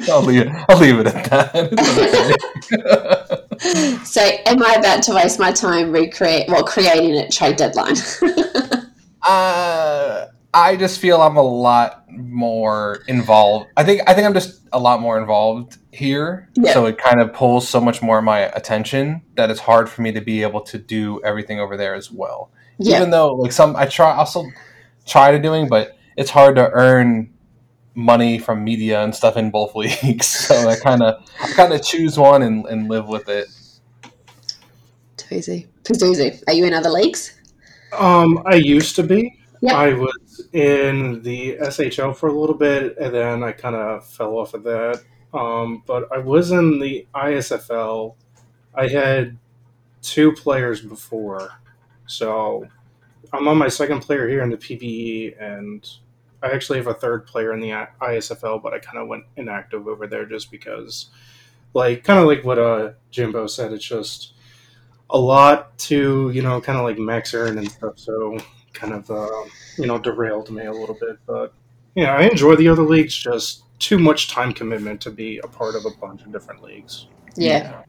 I'll 0.09 0.23
leave 0.23 0.41
it. 0.41 0.47
I'll 0.69 0.79
leave 0.79 0.99
it 0.99 1.07
at 1.07 1.29
that. 1.29 2.35
Okay. 2.71 3.97
So 4.05 4.21
am 4.21 4.63
I 4.63 4.75
about 4.75 5.03
to 5.03 5.13
waste 5.13 5.37
my 5.39 5.51
time 5.51 5.91
recreate 5.91 6.47
well 6.47 6.63
creating 6.63 7.17
at 7.17 7.31
trade 7.31 7.57
deadline? 7.57 7.95
Uh, 9.21 10.27
I 10.53 10.75
just 10.75 10.99
feel 10.99 11.21
I'm 11.21 11.37
a 11.37 11.43
lot 11.43 12.05
more 12.11 13.03
involved. 13.07 13.67
I 13.77 13.83
think 13.83 14.01
I 14.07 14.13
think 14.13 14.25
I'm 14.25 14.33
just 14.33 14.61
a 14.73 14.79
lot 14.79 14.99
more 14.99 15.19
involved 15.19 15.77
here, 15.91 16.49
Yeah. 16.55 16.73
so 16.73 16.85
it 16.87 16.97
kind 16.97 17.21
of 17.21 17.33
pulls 17.33 17.67
so 17.69 17.79
much 17.79 18.01
more 18.01 18.17
of 18.19 18.23
my 18.23 18.39
attention 18.39 19.21
that 19.35 19.51
it's 19.51 19.59
hard 19.59 19.89
for 19.89 20.01
me 20.01 20.11
to 20.13 20.21
be 20.21 20.41
able 20.41 20.61
to 20.61 20.77
do 20.79 21.21
everything 21.23 21.59
over 21.59 21.77
there 21.77 21.93
as 21.95 22.11
well. 22.11 22.49
yeah. 22.79 22.97
Even 22.97 23.11
though 23.11 23.33
like 23.33 23.51
some 23.51 23.75
I 23.75 23.85
try 23.85 24.11
also 24.15 24.45
try 25.05 25.31
to 25.31 25.39
doing, 25.39 25.67
but 25.69 25.97
it's 26.17 26.31
hard 26.31 26.55
to 26.55 26.69
earn 26.71 27.31
money 27.95 28.39
from 28.39 28.63
media 28.63 29.03
and 29.03 29.13
stuff 29.13 29.37
in 29.37 29.51
both 29.51 29.75
leagues. 29.75 30.25
So 30.25 30.67
I 30.67 30.75
kind 30.77 31.03
of 31.03 31.23
I 31.43 31.51
kind 31.51 31.73
of 31.73 31.83
choose 31.83 32.17
one 32.17 32.41
and, 32.41 32.65
and 32.65 32.87
live 32.89 33.07
with 33.07 33.29
it. 33.29 33.47
Too 35.17 35.35
easy. 35.35 35.67
Pazuzu. 35.83 36.43
Are 36.47 36.53
you 36.53 36.65
in 36.65 36.73
other 36.73 36.89
leagues? 36.89 37.35
um, 37.97 38.41
I 38.45 38.55
used 38.55 38.95
to 38.97 39.03
be. 39.03 39.35
Yep. 39.61 39.75
I 39.75 39.93
was 39.93 40.47
in 40.53 41.21
the 41.21 41.57
SHL 41.57 42.15
for 42.15 42.29
a 42.29 42.39
little 42.39 42.55
bit, 42.55 42.97
and 42.97 43.13
then 43.13 43.43
I 43.43 43.51
kind 43.51 43.75
of 43.75 44.07
fell 44.07 44.37
off 44.37 44.53
of 44.53 44.63
that. 44.63 45.03
Um, 45.33 45.83
but 45.85 46.11
I 46.11 46.17
was 46.19 46.51
in 46.51 46.79
the 46.79 47.05
ISFL. 47.13 48.15
I 48.73 48.87
had 48.87 49.37
two 50.01 50.31
players 50.31 50.81
before, 50.81 51.51
so 52.07 52.67
I'm 53.33 53.47
on 53.47 53.57
my 53.57 53.67
second 53.67 53.99
player 54.01 54.27
here 54.29 54.41
in 54.41 54.49
the 54.49 54.57
PBE, 54.57 55.41
and 55.41 55.87
I 56.41 56.51
actually 56.51 56.77
have 56.77 56.87
a 56.87 56.93
third 56.93 57.27
player 57.27 57.53
in 57.53 57.59
the 57.59 57.87
ISFL, 58.01 58.63
but 58.63 58.73
I 58.73 58.79
kind 58.79 58.97
of 58.97 59.07
went 59.07 59.25
inactive 59.35 59.87
over 59.87 60.07
there 60.07 60.25
just 60.25 60.51
because, 60.51 61.09
like, 61.73 62.05
kind 62.05 62.19
of 62.19 62.25
like 62.25 62.45
what 62.45 62.57
uh, 62.57 62.93
Jimbo 63.11 63.47
said, 63.47 63.73
it's 63.73 63.85
just 63.85 64.33
a 65.09 65.19
lot 65.19 65.77
to 65.77 66.29
you 66.33 66.41
know, 66.41 66.61
kind 66.61 66.77
of 66.77 66.85
like 66.85 66.97
max 66.97 67.33
earn 67.33 67.57
and 67.57 67.69
stuff. 67.69 67.97
So 67.97 68.37
kind 68.73 68.93
of 68.93 69.09
uh, 69.09 69.43
you 69.77 69.87
know 69.87 69.99
derailed 69.99 70.49
me 70.51 70.65
a 70.65 70.71
little 70.71 70.95
bit, 70.99 71.17
but 71.25 71.53
yeah, 71.95 72.15
I 72.15 72.23
enjoy 72.23 72.55
the 72.55 72.67
other 72.67 72.83
leagues. 72.83 73.15
Just 73.15 73.63
too 73.79 73.97
much 73.97 74.29
time 74.29 74.53
commitment 74.53 75.01
to 75.01 75.11
be 75.11 75.39
a 75.39 75.47
part 75.47 75.75
of 75.75 75.85
a 75.85 75.91
bunch 75.99 76.21
of 76.23 76.31
different 76.31 76.61
leagues. 76.61 77.07
Yeah. 77.35 77.83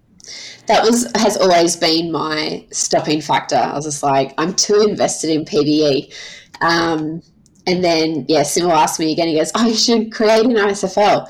That 0.67 0.85
was 0.85 1.11
has 1.17 1.37
always 1.37 1.77
been 1.77 2.13
my 2.13 2.67
stopping 2.71 3.21
factor. 3.21 3.57
I 3.57 3.75
was 3.75 3.87
just 3.87 4.03
like, 4.03 4.33
I'm 4.39 4.55
too 4.55 4.87
invested 4.89 5.31
in 5.31 5.45
PBE. 5.45 6.15
Um, 6.61 7.23
and 7.67 7.83
then 7.83 8.27
yeah, 8.29 8.43
Simo 8.43 8.71
asked 8.71 9.01
me 9.01 9.13
again, 9.13 9.29
he 9.29 9.37
goes, 9.37 9.51
Oh, 9.55 9.67
you 9.67 9.75
should 9.75 10.13
create 10.13 10.45
an 10.45 10.53
ISFL. 10.53 11.27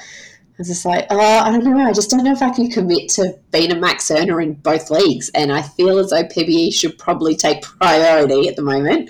Was 0.60 0.68
just 0.68 0.84
like, 0.84 1.06
oh, 1.08 1.18
I 1.18 1.50
don't 1.50 1.64
know. 1.64 1.78
I 1.78 1.92
just 1.94 2.10
don't 2.10 2.22
know 2.22 2.32
if 2.32 2.42
I 2.42 2.50
can 2.50 2.70
commit 2.70 3.08
to 3.12 3.34
being 3.50 3.72
a 3.72 3.76
max 3.76 4.10
earner 4.10 4.42
in 4.42 4.52
both 4.52 4.90
leagues. 4.90 5.30
And 5.30 5.50
I 5.50 5.62
feel 5.62 5.98
as 5.98 6.10
though 6.10 6.22
PBE 6.22 6.74
should 6.74 6.98
probably 6.98 7.34
take 7.34 7.62
priority 7.62 8.46
at 8.46 8.56
the 8.56 8.62
moment. 8.62 9.08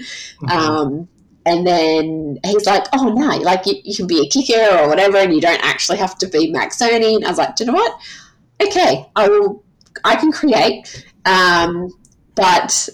Um, 0.49 1.09
and 1.47 1.67
then 1.67 2.39
he's 2.45 2.67
like, 2.67 2.87
oh, 2.93 3.09
no, 3.09 3.37
like 3.39 3.67
you, 3.67 3.75
you 3.83 3.97
can 3.97 4.07
be 4.07 4.25
a 4.25 4.29
kicker 4.29 4.79
or 4.79 4.89
whatever, 4.89 5.17
and 5.17 5.35
you 5.35 5.41
don't 5.41 5.61
actually 5.65 5.99
have 5.99 6.17
to 6.19 6.29
be 6.29 6.53
max 6.53 6.81
earning. 6.81 7.25
I 7.25 7.29
was 7.31 7.39
like, 7.39 7.57
do 7.57 7.65
you 7.65 7.73
know 7.73 7.79
what? 7.79 8.01
Okay, 8.63 9.07
I 9.17 9.29
will, 9.29 9.65
I 10.05 10.15
can 10.15 10.31
create, 10.31 11.05
um, 11.25 11.91
but 12.37 12.89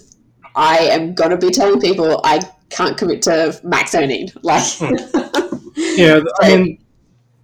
I 0.55 0.77
am 0.79 1.13
going 1.13 1.29
to 1.29 1.37
be 1.37 1.51
telling 1.51 1.79
people 1.79 2.21
I 2.23 2.41
can't 2.69 2.97
commit 2.97 3.21
to 3.23 3.59
max 3.63 3.93
earning. 3.93 4.29
Like, 4.41 4.63
yeah, 5.75 6.21
I 6.41 6.55
mean, 6.57 6.79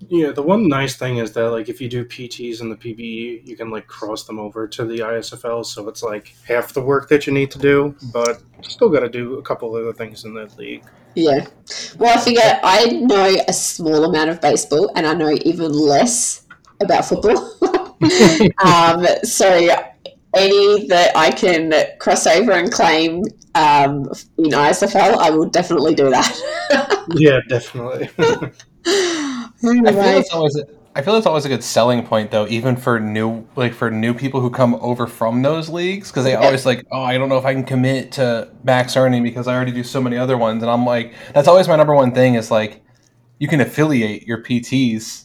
Yeah, 0.10 0.31
the 0.31 0.41
one 0.41 0.67
nice 0.67 0.95
thing 0.95 1.17
is 1.17 1.33
that 1.33 1.50
like 1.50 1.69
if 1.69 1.79
you 1.81 1.89
do 1.89 2.05
PTs 2.05 2.62
in 2.62 2.69
the 2.69 2.75
PBE, 2.75 3.48
you 3.48 3.55
can 3.55 3.69
like 3.69 3.88
cross 3.88 4.24
them 4.24 4.39
over 4.39 4.67
to 4.67 4.86
the 4.86 5.00
ISFL, 5.00 5.65
so 5.65 5.88
it's 5.88 6.03
like 6.03 6.36
half 6.48 6.74
the 6.74 6.81
work 6.81 7.10
that 7.10 7.27
you 7.27 7.33
need 7.33 7.51
to 7.51 7.60
do, 7.60 7.95
but 8.12 8.41
still 8.62 8.89
got 8.89 9.01
to 9.01 9.10
do 9.10 9.38
a 9.38 9.41
couple 9.41 9.75
other 9.75 9.93
things 9.93 10.25
in 10.25 10.33
that 10.36 10.57
league. 10.57 10.83
Yeah. 11.15 11.45
Well, 11.98 12.17
I 12.17 12.22
figure 12.22 12.60
I 12.63 12.86
know 12.86 13.36
a 13.48 13.53
small 13.53 14.05
amount 14.05 14.29
of 14.29 14.41
baseball, 14.41 14.91
and 14.95 15.05
I 15.05 15.13
know 15.13 15.31
even 15.45 15.72
less 15.72 16.45
about 16.81 17.05
football. 17.05 17.38
um, 18.65 19.05
so 19.24 19.69
any 20.36 20.88
that 20.88 21.12
I 21.15 21.31
can 21.31 21.74
cross 22.00 22.25
over 22.25 22.51
and 22.51 22.72
claim 22.72 23.24
um, 23.55 24.12
in 24.38 24.51
ISFL, 24.51 25.17
I 25.17 25.29
will 25.29 25.50
definitely 25.50 25.93
do 25.93 26.10
that. 26.10 27.05
yeah, 27.15 27.39
definitely. 27.48 28.10
I 29.63 29.91
feel 29.91 30.17
it's 30.20 30.32
always 30.32 30.62
I 30.96 31.01
feel 31.01 31.15
it's 31.15 31.25
always 31.25 31.46
a 31.46 31.50
good 31.50 31.63
selling 31.63 32.05
point 32.05 32.29
though, 32.29 32.48
even 32.48 32.75
for 32.75 33.00
new 33.00 33.48
like 33.55 33.74
for 33.74 33.89
new 33.89 34.13
people 34.13 34.41
who 34.41 34.51
come 34.51 34.75
over 34.75 35.08
from 35.08 35.41
those 35.41 35.67
leagues 35.67 36.12
because 36.12 36.24
they 36.24 36.36
always 36.36 36.65
like, 36.65 36.86
oh, 36.91 37.01
I 37.01 37.17
don't 37.17 37.29
know 37.29 37.38
if 37.38 37.46
I 37.46 37.53
can 37.53 37.63
commit 37.63 38.12
to 38.13 38.50
max 38.63 38.96
earning 38.96 39.24
because 39.24 39.48
I 39.48 39.55
already 39.55 39.72
do 39.72 39.84
so 39.84 40.00
many 40.00 40.17
other 40.17 40.38
ones, 40.38 40.62
and 40.62 40.70
I'm 40.72 40.86
like, 40.86 41.13
that's 41.34 41.48
always 41.48 41.67
my 41.67 41.75
number 41.75 41.96
one 41.96 42.13
thing 42.13 42.36
is 42.36 42.51
like, 42.51 42.84
you 43.39 43.48
can 43.48 43.60
affiliate 43.60 44.27
your 44.27 44.43
PTs, 44.43 45.24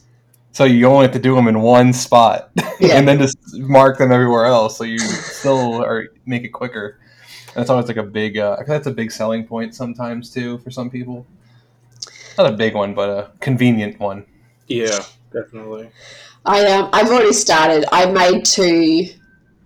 so 0.52 0.64
you 0.64 0.87
only 0.87 1.02
have 1.02 1.12
to 1.12 1.18
do 1.18 1.35
them 1.35 1.49
in 1.49 1.61
one 1.61 1.92
spot, 1.92 2.50
yeah. 2.80 2.97
and 2.97 3.07
then 3.07 3.18
just 3.18 3.37
mark 3.52 3.99
them 3.99 4.11
everywhere 4.11 4.47
else, 4.47 4.78
so 4.78 4.85
you 4.85 4.99
still 4.99 5.85
are 5.85 6.09
make 6.25 6.45
it 6.45 6.49
quicker. 6.49 6.99
That's 7.54 7.68
always 7.68 7.88
like 7.88 7.99
a 7.99 8.04
big. 8.04 8.38
Uh, 8.38 8.57
that's 8.66 8.87
a 8.87 8.90
big 8.90 9.12
selling 9.12 9.47
point 9.47 9.75
sometimes 9.75 10.33
too 10.33 10.59
for 10.59 10.71
some 10.71 10.88
people. 10.88 11.26
Not 12.38 12.52
a 12.52 12.57
big 12.57 12.75
one, 12.75 12.95
but 12.95 13.11
a 13.11 13.30
convenient 13.40 13.99
one. 13.99 14.25
Yeah, 14.68 15.00
definitely. 15.33 15.90
I 16.47 16.64
um, 16.66 16.88
I've 16.92 17.09
already 17.09 17.33
started. 17.33 17.85
I 17.92 18.07
made 18.07 18.45
two 18.45 19.09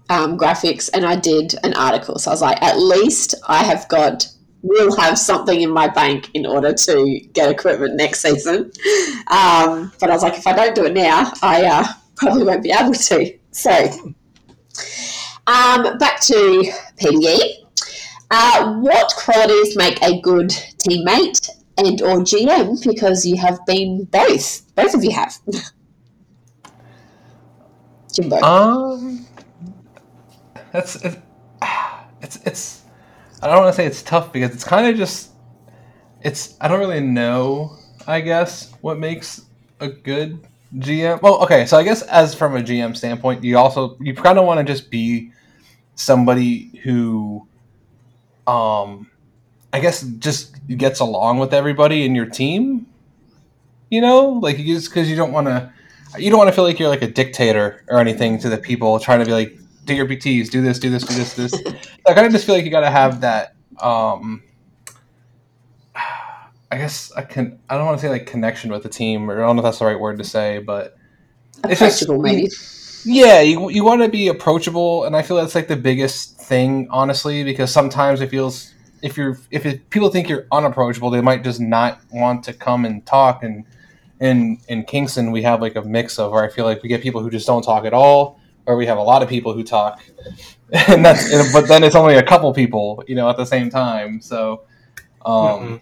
um, 0.09 0.39
graphics 0.39 0.89
and 0.93 1.05
I 1.05 1.17
did 1.17 1.55
an 1.65 1.75
article. 1.75 2.19
So 2.19 2.31
I 2.31 2.35
was 2.35 2.43
like, 2.43 2.63
at 2.63 2.79
least 2.79 3.35
I 3.47 3.63
have 3.63 3.89
got 3.89 4.27
will 4.63 4.95
have 4.97 5.19
something 5.19 5.61
in 5.61 5.71
my 5.71 5.89
bank 5.89 6.31
in 6.35 6.47
order 6.47 6.73
to 6.73 7.21
get 7.33 7.51
equipment 7.51 7.97
next 7.97 8.23
season. 8.23 8.71
Um, 9.27 9.93
but 9.99 10.09
I 10.09 10.15
was 10.15 10.23
like, 10.23 10.39
if 10.39 10.47
I 10.47 10.53
don't 10.53 10.75
do 10.75 10.87
it 10.87 10.95
now, 10.95 11.33
I 11.43 11.65
uh, 11.65 11.85
probably 12.17 12.45
won't 12.45 12.63
be 12.63 12.71
able 12.71 12.95
to. 12.95 13.39
So, 13.51 14.15
um, 15.47 15.99
back 15.99 16.21
to 16.21 16.73
PBE. 17.01 17.39
Uh, 18.31 18.75
what 18.79 19.13
qualities 19.17 19.77
make 19.77 20.01
a 20.03 20.21
good 20.21 20.49
teammate 20.49 21.51
and 21.79 22.01
or 22.03 22.19
GM 22.21 22.83
because 22.85 23.25
you 23.25 23.37
have 23.37 23.59
been 23.67 24.05
both. 24.05 24.75
Both 24.75 24.95
of 24.95 25.05
you 25.05 25.13
have. 25.13 25.37
Jimbo. 28.13 28.41
Um, 28.43 29.27
that's 30.73 30.97
it's, 30.97 31.17
it's 32.21 32.37
it's. 32.45 32.83
I 33.43 33.49
don't 33.49 33.65
want 33.65 33.75
to 33.75 33.77
say 33.77 33.87
it's 33.87 34.03
tough 34.03 34.33
because 34.33 34.55
it's 34.55 34.65
kind 34.65 34.87
of 34.87 34.97
just. 34.97 35.31
It's 36.21 36.57
I 36.61 36.69
don't 36.69 36.79
really 36.79 37.01
know. 37.01 37.77
I 38.07 38.21
guess 38.21 38.73
what 38.81 38.99
makes 38.99 39.43
a 39.81 39.89
good 39.89 40.47
GM. 40.77 41.21
Well, 41.23 41.43
okay, 41.45 41.67
so 41.67 41.77
I 41.77 41.83
guess 41.83 42.03
as 42.03 42.35
from 42.35 42.57
a 42.57 42.61
GM 42.61 42.97
standpoint, 42.97 43.45
you 43.45 43.59
also 43.59 43.97
you 44.01 44.15
kind 44.15 44.39
of 44.39 44.47
want 44.47 44.59
to 44.59 44.65
just 44.65 44.91
be 44.91 45.33
somebody 45.95 46.81
who, 46.83 47.47
um, 48.47 49.11
I 49.73 49.81
guess 49.81 50.03
just 50.03 50.55
gets 50.69 51.01
along 51.01 51.39
with 51.39 51.55
everybody 51.55 52.05
in 52.05 52.15
your 52.15 52.27
team. 52.27 52.87
You 53.91 54.01
know, 54.01 54.29
like 54.31 54.57
just 54.59 54.89
because 54.89 55.09
you 55.11 55.17
don't 55.17 55.33
want 55.33 55.49
to, 55.49 55.73
you 56.19 56.31
don't 56.31 56.39
want 56.39 56.49
to 56.49 56.55
feel 56.55 56.65
like 56.65 56.79
you're 56.79 56.89
like 56.89 57.03
a 57.03 57.11
dictator 57.11 57.85
or 57.89 57.99
anything 57.99 58.39
to 58.41 58.49
the 58.49 58.59
people 58.59 58.99
trying 58.99 59.21
to 59.21 59.27
be 59.27 59.33
like, 59.33 59.59
do 59.85 59.95
your 59.95 60.07
PTs, 60.07 60.51
do 60.51 60.63
this, 60.63 60.79
do 60.79 60.91
this, 60.91 61.05
do 61.05 61.15
this, 61.15 61.35
this. 61.35 61.53
I 62.07 62.15
kind 62.15 62.27
of 62.27 62.33
just 62.33 62.47
feel 62.47 62.55
like 62.55 62.65
you 62.65 62.71
got 62.71 62.81
to 62.81 62.91
have 62.91 63.21
that. 63.23 63.55
um 63.81 64.43
I 66.73 66.79
guess 66.79 67.13
I 67.13 67.21
can. 67.21 67.59
I 67.69 67.77
don't 67.77 67.85
want 67.85 68.01
to 68.01 68.07
say 68.07 68.09
like 68.09 68.25
connection 68.25 68.73
with 68.73 68.83
the 68.83 68.89
team, 68.89 69.31
or 69.31 69.43
I 69.43 69.47
don't 69.47 69.57
know 69.57 69.61
if 69.61 69.65
that's 69.65 69.79
the 69.79 69.85
right 69.85 70.01
word 70.01 70.17
to 70.17 70.25
say, 70.25 70.59
but 70.59 70.97
it's 71.65 71.81
just 71.81 72.09
maybe. 72.09 72.49
Yeah, 73.05 73.43
you 73.43 73.69
you 73.69 73.85
want 73.85 74.01
to 74.01 74.09
be 74.09 74.29
approachable, 74.29 75.05
and 75.05 75.15
I 75.15 75.21
feel 75.21 75.37
that's 75.37 75.55
like 75.55 75.69
the 75.69 75.77
biggest 75.77 76.39
thing, 76.41 76.89
honestly, 76.91 77.45
because 77.45 77.71
sometimes 77.71 78.23
it 78.23 78.31
feels 78.31 78.73
if 79.03 79.17
you're 79.17 79.37
if 79.51 79.67
it, 79.67 79.91
people 79.91 80.09
think 80.09 80.29
you're 80.29 80.47
unapproachable, 80.53 81.11
they 81.11 81.21
might 81.21 81.45
just 81.45 81.61
not 81.61 82.01
want 82.13 82.45
to 82.45 82.53
come 82.53 82.85
and 82.85 83.05
talk. 83.05 83.43
And 83.43 83.65
in 84.21 84.59
in 84.69 84.85
Kingston, 84.85 85.33
we 85.33 85.43
have 85.43 85.61
like 85.61 85.75
a 85.75 85.83
mix 85.83 86.19
of 86.19 86.31
where 86.31 86.45
I 86.45 86.49
feel 86.49 86.65
like 86.65 86.83
we 86.83 86.89
get 86.89 87.03
people 87.03 87.23
who 87.23 87.31
just 87.31 87.47
don't 87.47 87.63
talk 87.63 87.85
at 87.85 87.93
all, 87.93 88.41
or 88.67 88.77
we 88.77 88.87
have 88.87 88.99
a 88.99 89.03
lot 89.03 89.23
of 89.23 89.29
people 89.29 89.53
who 89.53 89.65
talk, 89.65 90.01
and 90.89 91.05
that's 91.05 91.53
but 91.53 91.69
then 91.69 91.83
it's 91.83 91.97
only 91.97 92.15
a 92.15 92.23
couple 92.23 92.53
people, 92.55 93.05
you 93.09 93.17
know, 93.17 93.29
at 93.29 93.37
the 93.37 93.45
same 93.45 93.69
time. 93.69 94.21
So, 94.21 94.63
um, 95.27 95.35
mm-hmm. 95.35 95.77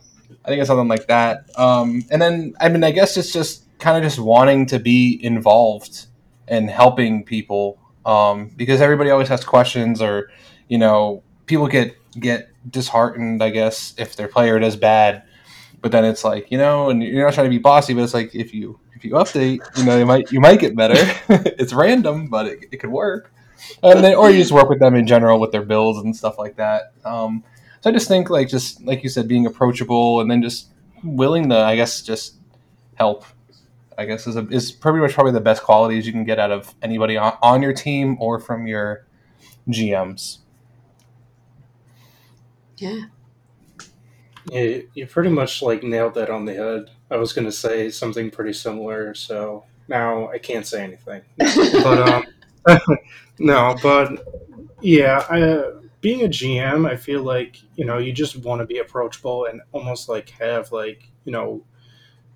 I 0.45 0.49
think 0.49 0.61
it's 0.61 0.69
something 0.69 0.89
like 0.89 1.07
that. 1.09 1.45
Um, 1.57 2.05
and 2.11 2.21
then 2.21 2.55
I 2.61 2.71
mean, 2.71 2.83
I 2.83 2.91
guess 2.91 3.17
it's 3.19 3.33
just 3.33 3.67
kind 3.79 3.97
of 3.97 4.03
just 4.03 4.19
wanting 4.19 4.67
to 4.67 4.79
be 4.79 5.21
involved 5.23 6.07
and 6.49 6.71
helping 6.71 7.25
people 7.25 7.79
um, 8.07 8.50
because 8.57 8.81
everybody 8.81 9.11
always 9.11 9.29
has 9.29 9.45
questions 9.45 10.00
or 10.00 10.31
you 10.69 10.79
know 10.79 11.23
people 11.47 11.67
get 11.67 11.95
get 12.19 12.50
disheartened, 12.69 13.43
I 13.43 13.50
guess, 13.50 13.95
if 13.99 14.17
their 14.17 14.29
player 14.29 14.59
does 14.59 14.76
bad. 14.76 15.25
But 15.81 15.93
then 15.93 16.05
it's 16.05 16.25
like 16.25 16.50
you 16.50 16.59
know, 16.59 16.90
and 16.90 17.02
you're 17.02 17.25
not 17.25 17.35
trying 17.35 17.47
to 17.47 17.50
be 17.50 17.59
bossy, 17.59 17.95
but 17.95 18.02
it's 18.02 18.14
like 18.14 18.35
if 18.35 18.52
you 18.52 18.79
if 18.95 19.05
you 19.05 19.12
update, 19.12 19.61
you 19.79 19.85
know, 19.85 19.99
you 19.99 20.05
might 20.05 20.31
you 20.31 20.40
might 20.40 20.61
get 20.61 20.76
better. 20.76 20.95
it's 21.29 21.73
random, 21.73 22.29
but 22.29 22.47
it, 22.47 22.59
it 22.73 22.76
could 22.79 22.90
work. 22.90 23.33
And 23.83 24.05
then, 24.05 24.14
or 24.14 24.31
you 24.31 24.38
just 24.38 24.52
work 24.52 24.69
with 24.69 24.79
them 24.79 24.95
in 24.95 25.07
general 25.07 25.40
with 25.40 25.52
their 25.52 25.62
builds 25.62 25.99
and 25.99 26.14
stuff 26.14 26.38
like 26.38 26.57
that. 26.57 26.93
Um, 27.05 27.45
so 27.81 27.90
I 27.90 27.93
just 27.93 28.09
think 28.09 28.29
like 28.29 28.49
just 28.49 28.83
like 28.83 29.02
you 29.02 29.09
said, 29.09 29.26
being 29.26 29.47
approachable 29.47 30.21
and 30.21 30.31
then 30.31 30.43
just 30.43 30.69
willing 31.02 31.49
to, 31.49 31.57
I 31.57 31.76
guess, 31.76 32.02
just 32.02 32.37
help. 32.95 33.25
I 33.97 34.07
guess 34.07 34.26
is 34.26 34.37
a, 34.37 34.47
is 34.49 34.73
pretty 34.73 34.99
much 34.99 35.12
probably 35.12 35.33
the 35.33 35.40
best 35.40 35.62
qualities 35.62 36.07
you 36.07 36.12
can 36.12 36.25
get 36.25 36.38
out 36.38 36.50
of 36.50 36.75
anybody 36.81 37.17
on, 37.17 37.37
on 37.43 37.62
your 37.62 37.75
team 37.75 38.17
or 38.21 38.38
from 38.38 38.67
your 38.67 39.07
GMs. 39.69 40.38
Yeah. 42.80 43.04
Yeah, 44.50 44.78
you 44.94 45.06
pretty 45.06 45.30
much 45.30 45.62
like 45.62 45.82
nailed 45.82 46.14
that 46.14 46.30
on 46.30 46.44
the 46.44 46.54
head. 46.54 46.90
I 47.10 47.16
was 47.16 47.32
going 47.32 47.44
to 47.44 47.52
say 47.52 47.90
something 47.90 48.30
pretty 48.30 48.52
similar, 48.54 49.14
so 49.14 49.64
now 49.88 50.30
I 50.30 50.38
can't 50.38 50.66
say 50.66 50.82
anything. 50.82 51.22
but 51.38 52.25
um, 52.66 52.87
no, 53.38 53.76
but 53.82 54.25
yeah, 54.80 55.25
I, 55.28 55.42
uh, 55.42 55.72
being 56.00 56.22
a 56.25 56.28
GM, 56.28 56.88
I 56.88 56.96
feel 56.96 57.22
like 57.22 57.56
you 57.76 57.84
know 57.84 57.99
you 57.99 58.12
just 58.12 58.37
want 58.37 58.60
to 58.60 58.66
be 58.66 58.78
approachable 58.78 59.44
and 59.46 59.60
almost 59.72 60.08
like 60.08 60.30
have 60.30 60.72
like 60.72 61.08
you 61.25 61.32
know 61.32 61.62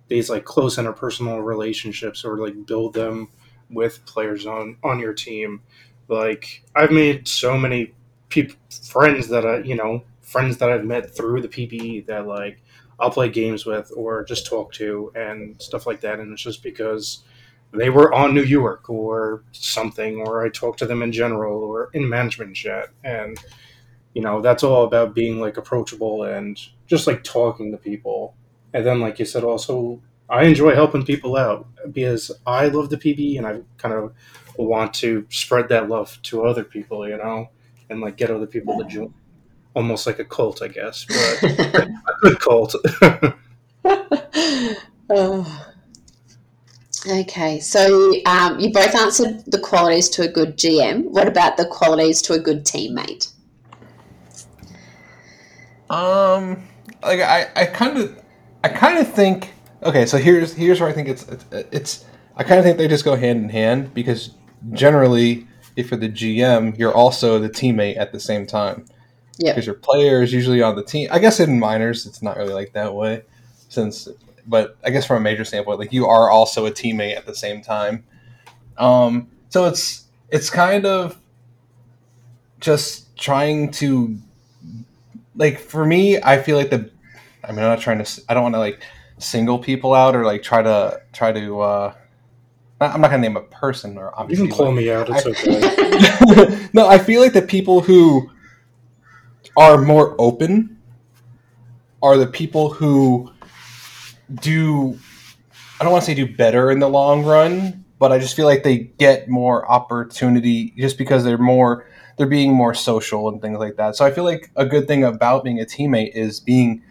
these 0.08 0.30
like 0.30 0.44
close 0.44 0.76
interpersonal 0.76 1.44
relationships 1.44 2.24
or 2.24 2.38
like 2.38 2.66
build 2.66 2.94
them 2.94 3.28
with 3.70 4.04
players 4.06 4.46
on 4.46 4.76
on 4.82 4.98
your 5.00 5.14
team. 5.14 5.62
Like 6.08 6.62
I've 6.74 6.92
made 6.92 7.28
so 7.28 7.56
many 7.56 7.94
people 8.28 8.56
friends 8.86 9.28
that 9.28 9.46
I 9.46 9.58
you 9.58 9.76
know 9.76 10.04
friends 10.35 10.57
that 10.57 10.69
I've 10.69 10.85
met 10.85 11.14
through 11.14 11.43
the 11.43 11.49
PBE 11.49 12.07
that 12.07 12.26
like 12.26 12.61
I'll 12.99 13.11
play 13.11 13.29
games 13.29 13.64
with 13.64 13.93
or 13.97 14.25
just 14.25 14.47
talk 14.47 14.73
to 14.73 15.12
and 15.14 15.62
stuff 15.62 15.87
like 15.87 16.00
that. 16.00 16.19
And 16.19 16.33
it's 16.33 16.43
just 16.43 16.61
because 16.61 17.23
they 17.73 17.88
were 17.88 18.12
on 18.12 18.35
New 18.35 18.43
York 18.43 18.91
or 18.91 19.45
something, 19.53 20.17
or 20.17 20.45
I 20.45 20.49
talked 20.49 20.81
to 20.81 20.87
them 20.87 21.03
in 21.03 21.12
general 21.12 21.62
or 21.62 21.88
in 21.95 22.09
management 22.09 22.57
chat. 22.57 22.88
And, 23.05 23.38
you 24.12 24.23
know, 24.23 24.41
that's 24.41 24.64
all 24.64 24.85
about 24.85 25.14
being 25.14 25.38
like 25.38 25.57
approachable 25.57 26.25
and 26.25 26.61
just 26.88 27.07
like 27.07 27.23
talking 27.23 27.71
to 27.71 27.79
people. 27.79 28.35
And 28.73 28.85
then, 28.85 28.99
like 28.99 29.21
you 29.21 29.26
said, 29.26 29.45
also, 29.45 30.03
I 30.29 30.47
enjoy 30.47 30.75
helping 30.75 31.05
people 31.05 31.37
out 31.37 31.69
because 31.93 32.33
I 32.45 32.67
love 32.67 32.91
the 32.91 32.97
PBE 32.97 33.38
and 33.38 33.47
I 33.47 33.61
kind 33.79 33.95
of 33.95 34.12
want 34.57 34.95
to 34.95 35.26
spread 35.31 35.69
that 35.69 35.88
love 35.88 36.19
to 36.25 36.45
other 36.45 36.64
people, 36.64 37.09
you 37.09 37.19
know, 37.19 37.50
and 37.88 38.00
like 38.00 38.17
get 38.17 38.33
other 38.33 38.49
people 38.49 38.76
to 38.83 38.85
join 38.88 39.14
almost 39.75 40.07
like 40.07 40.19
a 40.19 40.25
cult, 40.25 40.62
I 40.62 40.69
guess, 40.69 41.04
but 41.43 41.88
a 41.88 42.14
good 42.21 42.40
cult. 42.40 42.75
oh. 45.11 45.71
Okay, 47.07 47.61
so 47.61 48.14
um, 48.25 48.59
you 48.59 48.73
both 48.73 48.95
answered 48.95 49.45
the 49.47 49.59
qualities 49.59 50.09
to 50.11 50.23
a 50.23 50.28
good 50.28 50.57
GM. 50.57 51.04
What 51.04 51.28
about 51.28 51.59
the 51.59 51.66
qualities 51.66 52.23
to 52.23 52.33
a 52.33 52.38
good 52.38 52.64
teammate? 52.64 53.31
Um, 55.90 56.62
like 57.02 57.21
I, 57.21 57.49
I 57.54 57.66
kind 57.66 57.99
of, 57.99 58.23
I 58.62 58.69
kind 58.69 58.99
of 58.99 59.12
think. 59.12 59.52
Okay, 59.83 60.07
so 60.07 60.16
here's 60.16 60.54
here's 60.54 60.81
where 60.81 60.88
I 60.88 60.93
think 60.93 61.09
it's 61.09 61.28
it's, 61.28 61.45
it's 61.52 62.04
I 62.37 62.43
kind 62.43 62.59
of 62.59 62.64
think 62.64 62.78
they 62.78 62.88
just 62.88 63.04
go 63.04 63.16
hand 63.16 63.45
in 63.45 63.49
hand 63.50 63.93
because 63.93 64.31
generally, 64.73 65.47
if 65.76 65.90
you're 65.90 66.00
the 66.00 66.09
GM, 66.09 66.78
you're 66.78 66.95
also 66.95 67.38
the 67.38 67.50
teammate 67.50 67.99
at 67.99 68.12
the 68.12 68.21
same 68.21 68.47
time. 68.47 68.87
Yeah. 69.38 69.53
Because 69.53 69.67
your 69.67 69.75
player 69.75 70.23
is 70.23 70.33
usually 70.33 70.62
on 70.62 70.76
the 70.76 70.83
team. 70.85 71.09
I 71.11 71.19
guess 71.19 71.41
in 71.41 71.59
minors, 71.59 72.07
it's 72.07 72.23
not 72.23 72.37
really 72.37 72.53
like 72.55 72.73
that 72.75 72.95
way, 72.95 73.23
since 73.69 74.09
but 74.47 74.76
I 74.85 74.91
guess 74.91 75.07
from 75.07 75.17
a 75.17 75.21
major 75.21 75.45
standpoint, 75.45 75.79
like 75.79 75.93
you 75.93 76.07
are 76.07 76.31
also 76.31 76.67
a 76.67 76.71
teammate 76.71 77.17
at 77.17 77.26
the 77.26 77.35
same 77.35 77.62
time. 77.62 78.05
Um, 78.79 79.29
so 79.49 79.64
it's 79.67 80.05
it's 80.31 80.50
kind 80.50 80.85
of 80.87 81.19
just 82.61 83.17
trying 83.17 83.71
to 83.73 84.17
like 85.37 85.59
for 85.59 85.85
me, 85.85 86.21
I 86.23 86.41
feel 86.43 86.57
like 86.57 86.71
the 86.71 86.91
I 87.43 87.49
mean, 87.50 87.59
I'm 87.61 87.64
not 87.71 87.81
trying 87.81 88.03
to. 88.03 88.23
I 88.29 88.35
don't 88.35 88.43
want 88.43 88.55
to 88.55 88.59
like 88.59 88.83
single 89.19 89.59
people 89.59 89.95
out 89.95 90.14
or 90.17 90.25
like 90.25 90.43
try 90.43 90.62
to 90.62 91.00
try 91.12 91.33
to. 91.33 91.61
uh 91.61 91.95
I'm 92.81 93.00
not 93.00 93.11
gonna 93.11 93.23
name 93.23 93.37
a 93.37 93.41
person 93.43 93.97
or 93.97 94.07
You 94.07 94.11
obviously. 94.14 94.49
can 94.49 94.57
call 94.57 94.67
but- 94.67 94.73
me 94.73 94.91
out. 94.91 95.09
It's 95.11 95.26
I- 95.26 95.31
okay. 96.50 96.69
no, 96.73 96.87
I 96.88 96.99
feel 96.99 97.21
like 97.21 97.33
the 97.33 97.43
people 97.43 97.81
who 97.81 98.31
are 99.56 99.78
more 99.78 100.14
open 100.18 100.78
are 102.02 102.18
the 102.18 102.26
people 102.26 102.70
who 102.70 103.32
do 104.40 104.99
I 105.80 105.84
don't 105.84 105.92
want 105.92 106.04
to 106.04 106.11
say 106.11 106.14
do 106.14 106.32
better 106.37 106.70
in 106.70 106.78
the 106.78 106.88
long 106.88 107.25
run, 107.25 107.84
but 107.99 108.12
I 108.12 108.18
just 108.18 108.37
feel 108.37 108.46
like 108.46 108.62
they 108.62 108.78
get 108.78 109.28
more 109.28 109.70
opportunity 109.70 110.73
just 110.78 110.99
because 110.99 111.25
they're 111.25 111.38
more 111.38 111.87
they're 112.16 112.26
being 112.26 112.52
more 112.52 112.75
social 112.75 113.28
and 113.28 113.42
things 113.42 113.58
like 113.58 113.76
that. 113.76 113.96
So 113.96 114.04
I 114.04 114.12
feel 114.12 114.25
like 114.25 114.50
a 114.54 114.64
good 114.64 114.87
thing 114.87 115.02
about 115.02 115.44
being 115.44 115.61
a 115.61 115.64
teammate 115.64 116.12
is 116.14 116.40
being 116.40 116.82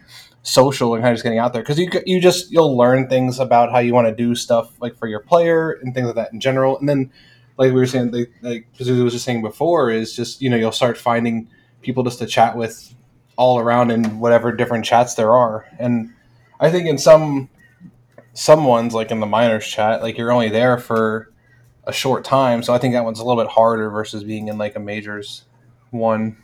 social 0.42 0.94
and 0.94 1.02
kind 1.02 1.12
of 1.12 1.16
just 1.16 1.24
getting 1.24 1.38
out 1.38 1.54
there 1.54 1.62
because 1.62 1.78
you 1.78 1.88
you 2.04 2.20
just 2.20 2.50
you'll 2.52 2.76
learn 2.76 3.08
things 3.08 3.38
about 3.38 3.72
how 3.72 3.78
you 3.78 3.94
want 3.94 4.06
to 4.06 4.14
do 4.14 4.34
stuff 4.34 4.72
like 4.80 4.96
for 4.98 5.08
your 5.08 5.20
player 5.20 5.72
and 5.72 5.94
things 5.94 6.06
like 6.06 6.16
that 6.16 6.32
in 6.32 6.40
general, 6.40 6.78
and 6.78 6.88
then 6.88 7.10
like 7.56 7.68
we 7.68 7.78
were 7.78 7.86
saying, 7.86 8.10
like, 8.10 8.32
like 8.42 8.66
Pazuzu 8.76 9.04
was 9.04 9.12
just 9.12 9.24
saying 9.24 9.42
before, 9.42 9.90
is 9.90 10.14
just 10.14 10.42
you 10.42 10.50
know 10.50 10.56
you'll 10.56 10.72
start 10.72 10.98
finding 10.98 11.48
people 11.84 12.02
just 12.02 12.18
to 12.18 12.26
chat 12.26 12.56
with 12.56 12.94
all 13.36 13.58
around 13.58 13.90
in 13.90 14.18
whatever 14.18 14.52
different 14.52 14.84
chats 14.84 15.14
there 15.14 15.34
are, 15.34 15.66
and 15.78 16.12
I 16.60 16.70
think 16.70 16.86
in 16.86 16.98
some 16.98 17.48
some 18.32 18.64
ones 18.64 18.94
like 18.94 19.10
in 19.10 19.20
the 19.20 19.26
minors 19.26 19.66
chat, 19.66 20.02
like 20.02 20.18
you're 20.18 20.32
only 20.32 20.48
there 20.48 20.78
for 20.78 21.30
a 21.84 21.92
short 21.92 22.24
time, 22.24 22.62
so 22.62 22.74
I 22.74 22.78
think 22.78 22.94
that 22.94 23.04
one's 23.04 23.20
a 23.20 23.24
little 23.24 23.42
bit 23.42 23.50
harder 23.50 23.90
versus 23.90 24.24
being 24.24 24.48
in 24.48 24.58
like 24.58 24.76
a 24.76 24.80
majors 24.80 25.44
one, 25.90 26.36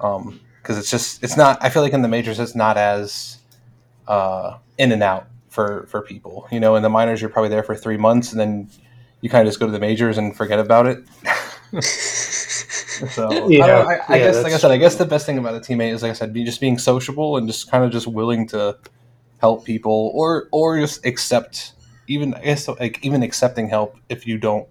um, 0.00 0.40
because 0.62 0.78
it's 0.78 0.90
just 0.90 1.22
it's 1.22 1.36
not. 1.36 1.58
I 1.62 1.70
feel 1.70 1.82
like 1.82 1.92
in 1.92 2.02
the 2.02 2.08
majors 2.08 2.38
it's 2.38 2.54
not 2.54 2.76
as 2.76 3.38
uh, 4.06 4.58
in 4.78 4.92
and 4.92 5.02
out 5.02 5.28
for 5.48 5.86
for 5.88 6.02
people. 6.02 6.46
You 6.50 6.60
know, 6.60 6.76
in 6.76 6.82
the 6.82 6.88
minors 6.88 7.20
you're 7.20 7.30
probably 7.30 7.50
there 7.50 7.62
for 7.62 7.74
three 7.74 7.96
months 7.96 8.32
and 8.32 8.40
then 8.40 8.70
you 9.20 9.30
kind 9.30 9.46
of 9.46 9.50
just 9.50 9.60
go 9.60 9.66
to 9.66 9.72
the 9.72 9.80
majors 9.80 10.18
and 10.18 10.36
forget 10.36 10.58
about 10.58 10.86
it. 10.86 11.04
so 13.06 13.54
I, 13.60 13.66
Yeah, 13.66 13.66
don't 13.68 13.88
I, 13.88 14.00
I 14.08 14.16
yeah, 14.16 14.22
guess, 14.22 14.42
like 14.42 14.52
I 14.52 14.56
that's 14.56 14.58
said, 14.58 14.70
I 14.70 14.76
guess 14.78 14.96
the 14.96 15.06
best 15.06 15.26
thing 15.26 15.38
about 15.38 15.54
a 15.54 15.60
teammate 15.60 15.92
is, 15.92 16.02
like 16.02 16.10
I 16.10 16.14
said, 16.14 16.32
be 16.32 16.44
just 16.44 16.60
being 16.60 16.78
sociable 16.78 17.36
and 17.36 17.46
just 17.46 17.70
kind 17.70 17.84
of 17.84 17.90
just 17.90 18.06
willing 18.06 18.46
to 18.48 18.78
help 19.38 19.64
people, 19.64 20.12
or 20.14 20.48
or 20.52 20.78
just 20.80 21.04
accept 21.06 21.74
even 22.08 22.34
I 22.34 22.42
guess 22.42 22.68
like 22.68 23.04
even 23.04 23.22
accepting 23.22 23.68
help 23.68 23.96
if 24.08 24.26
you 24.26 24.38
don't 24.38 24.68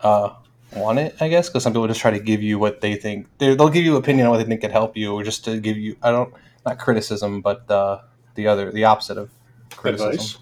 uh, 0.00 0.34
want 0.74 0.98
it. 0.98 1.16
I 1.20 1.28
guess 1.28 1.48
because 1.48 1.62
some 1.62 1.72
people 1.72 1.86
just 1.88 2.00
try 2.00 2.10
to 2.10 2.20
give 2.20 2.42
you 2.42 2.58
what 2.58 2.80
they 2.80 2.96
think 2.96 3.28
they 3.38 3.54
they'll 3.54 3.68
give 3.68 3.84
you 3.84 3.96
opinion 3.96 4.26
on 4.26 4.32
what 4.32 4.38
they 4.38 4.44
think 4.44 4.60
could 4.60 4.72
help 4.72 4.96
you, 4.96 5.12
or 5.14 5.22
just 5.22 5.44
to 5.46 5.60
give 5.60 5.76
you 5.76 5.96
I 6.02 6.10
don't 6.10 6.32
not 6.66 6.78
criticism, 6.78 7.40
but 7.40 7.70
uh, 7.70 8.00
the 8.34 8.46
other 8.48 8.72
the 8.72 8.84
opposite 8.84 9.18
of 9.18 9.30
criticism. 9.76 10.12
Advice. 10.12 10.38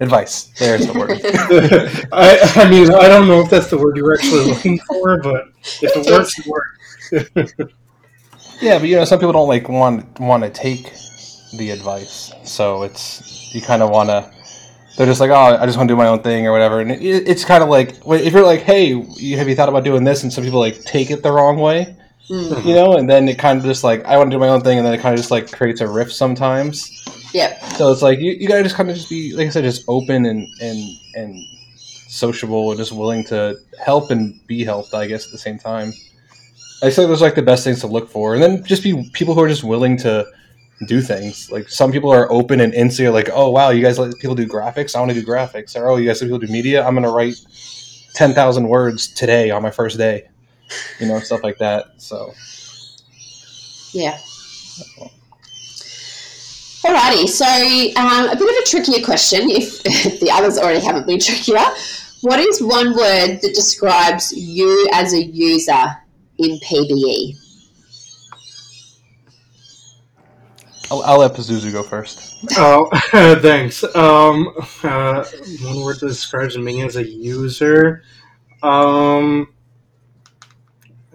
Advice. 0.00 0.44
There's 0.58 0.86
the 0.86 0.94
word. 0.94 1.20
I, 2.12 2.38
I 2.56 2.70
mean, 2.70 2.90
I 2.90 3.08
don't 3.08 3.28
know 3.28 3.40
if 3.40 3.50
that's 3.50 3.68
the 3.68 3.76
word 3.78 3.96
you're 3.96 4.14
actually 4.14 4.46
looking 4.46 4.78
for, 4.80 5.18
but 5.22 5.48
if 5.62 5.94
it 5.94 6.06
works, 6.06 6.38
it 6.38 6.46
works. 6.46 7.74
Yeah, 8.60 8.78
but 8.78 8.88
you 8.88 8.96
know, 8.96 9.04
some 9.04 9.18
people 9.18 9.32
don't 9.32 9.48
like 9.48 9.68
want 9.68 10.20
want 10.20 10.42
to 10.42 10.50
take 10.50 10.92
the 11.56 11.70
advice, 11.70 12.32
so 12.44 12.82
it's 12.82 13.54
you 13.54 13.62
kind 13.62 13.82
of 13.82 13.90
want 13.90 14.10
to. 14.10 14.30
They're 14.96 15.06
just 15.06 15.20
like, 15.20 15.30
oh, 15.30 15.56
I 15.58 15.64
just 15.64 15.78
want 15.78 15.88
to 15.88 15.92
do 15.94 15.96
my 15.96 16.08
own 16.08 16.22
thing 16.22 16.46
or 16.46 16.52
whatever, 16.52 16.80
and 16.80 16.92
it, 16.92 17.00
it's 17.00 17.42
kind 17.44 17.62
of 17.62 17.70
like 17.70 17.96
if 18.06 18.32
you're 18.34 18.44
like, 18.44 18.60
hey, 18.60 18.88
you, 19.16 19.38
have 19.38 19.48
you 19.48 19.54
thought 19.54 19.70
about 19.70 19.84
doing 19.84 20.04
this? 20.04 20.24
And 20.24 20.32
some 20.32 20.44
people 20.44 20.60
like 20.60 20.82
take 20.84 21.10
it 21.10 21.22
the 21.22 21.32
wrong 21.32 21.56
way, 21.56 21.96
Mm. 22.30 22.64
you 22.64 22.74
know, 22.74 22.92
and 22.92 23.10
then 23.10 23.28
it 23.28 23.38
kind 23.38 23.58
of 23.58 23.64
just 23.64 23.82
like 23.82 24.04
I 24.04 24.16
want 24.16 24.30
to 24.30 24.36
do 24.36 24.38
my 24.38 24.48
own 24.48 24.60
thing, 24.60 24.78
and 24.78 24.86
then 24.86 24.94
it 24.94 25.00
kind 25.00 25.12
of 25.12 25.18
just 25.18 25.32
like 25.32 25.50
creates 25.50 25.80
a 25.80 25.88
rift 25.88 26.12
sometimes. 26.12 27.04
Yep. 27.34 27.60
So 27.76 27.90
it's 27.90 28.02
like 28.02 28.20
you, 28.20 28.32
you 28.32 28.46
gotta 28.46 28.62
just 28.62 28.76
kind 28.76 28.88
of 28.88 28.96
just 28.96 29.10
be 29.10 29.34
like 29.34 29.48
I 29.48 29.50
said, 29.50 29.64
just 29.64 29.84
open 29.88 30.26
and 30.26 30.46
and 30.60 30.78
and 31.16 31.36
sociable 32.08 32.70
and 32.70 32.78
just 32.78 32.92
willing 32.92 33.24
to 33.24 33.56
help 33.84 34.12
and 34.12 34.40
be 34.46 34.64
helped. 34.64 34.94
I 34.94 35.06
guess 35.06 35.26
at 35.26 35.32
the 35.32 35.38
same 35.38 35.58
time. 35.58 35.92
I 36.82 36.88
say 36.88 37.04
those 37.04 37.20
are 37.20 37.26
like 37.26 37.34
the 37.34 37.42
best 37.42 37.64
things 37.64 37.80
to 37.80 37.88
look 37.88 38.08
for, 38.08 38.34
and 38.34 38.42
then 38.42 38.64
just 38.64 38.84
be 38.84 39.10
people 39.12 39.34
who 39.34 39.40
are 39.40 39.48
just 39.48 39.64
willing 39.64 39.96
to 39.98 40.24
do 40.86 41.02
things. 41.02 41.50
Like 41.50 41.68
some 41.68 41.90
people 41.90 42.10
are 42.10 42.30
open 42.30 42.60
and 42.60 42.72
instant, 42.72 43.12
like, 43.12 43.28
oh 43.32 43.50
wow, 43.50 43.70
you 43.70 43.82
guys 43.82 43.98
let 43.98 44.16
people 44.18 44.36
do 44.36 44.46
graphics. 44.46 44.94
I 44.94 45.00
want 45.00 45.12
to 45.12 45.20
do 45.20 45.26
graphics. 45.26 45.78
Or 45.78 45.88
oh, 45.90 45.96
you 45.96 46.06
guys 46.06 46.22
let 46.22 46.28
people 46.28 46.38
do 46.38 46.52
media. 46.52 46.86
I'm 46.86 46.94
gonna 46.94 47.10
write 47.10 47.34
ten 48.14 48.34
thousand 48.34 48.68
words 48.68 49.08
today 49.08 49.50
on 49.50 49.62
my 49.62 49.70
first 49.70 49.98
day. 49.98 50.28
You 50.98 51.08
know, 51.08 51.18
stuff 51.20 51.42
like 51.42 51.58
that. 51.58 52.00
So 52.00 52.32
Yeah. 53.92 54.18
Alrighty, 56.82 57.28
so 57.28 57.44
um, 58.00 58.30
a 58.30 58.36
bit 58.36 58.48
of 58.48 58.54
a 58.56 58.66
trickier 58.66 59.04
question, 59.04 59.50
if 59.50 59.82
the 60.20 60.30
others 60.32 60.56
already 60.56 60.80
haven't 60.80 61.06
been 61.06 61.20
trickier. 61.20 61.58
What 62.22 62.40
is 62.40 62.62
one 62.62 62.94
word 62.96 63.40
that 63.42 63.52
describes 63.54 64.32
you 64.32 64.88
as 64.92 65.12
a 65.12 65.22
user 65.22 65.96
in? 66.38 66.58
PBE? 66.60 67.36
I'll, 70.90 71.02
I'll 71.02 71.18
let 71.18 71.34
Pazuzu 71.34 71.70
go 71.70 71.82
first. 71.82 72.46
Oh, 72.56 72.88
thanks. 73.42 73.84
Um, 73.94 74.54
uh, 74.82 75.24
one 75.62 75.84
word 75.84 76.00
that 76.00 76.08
describes 76.08 76.58
me 76.58 76.82
as 76.82 76.96
a 76.96 77.06
user. 77.06 78.02
Um, 78.62 79.52
I 79.52 79.59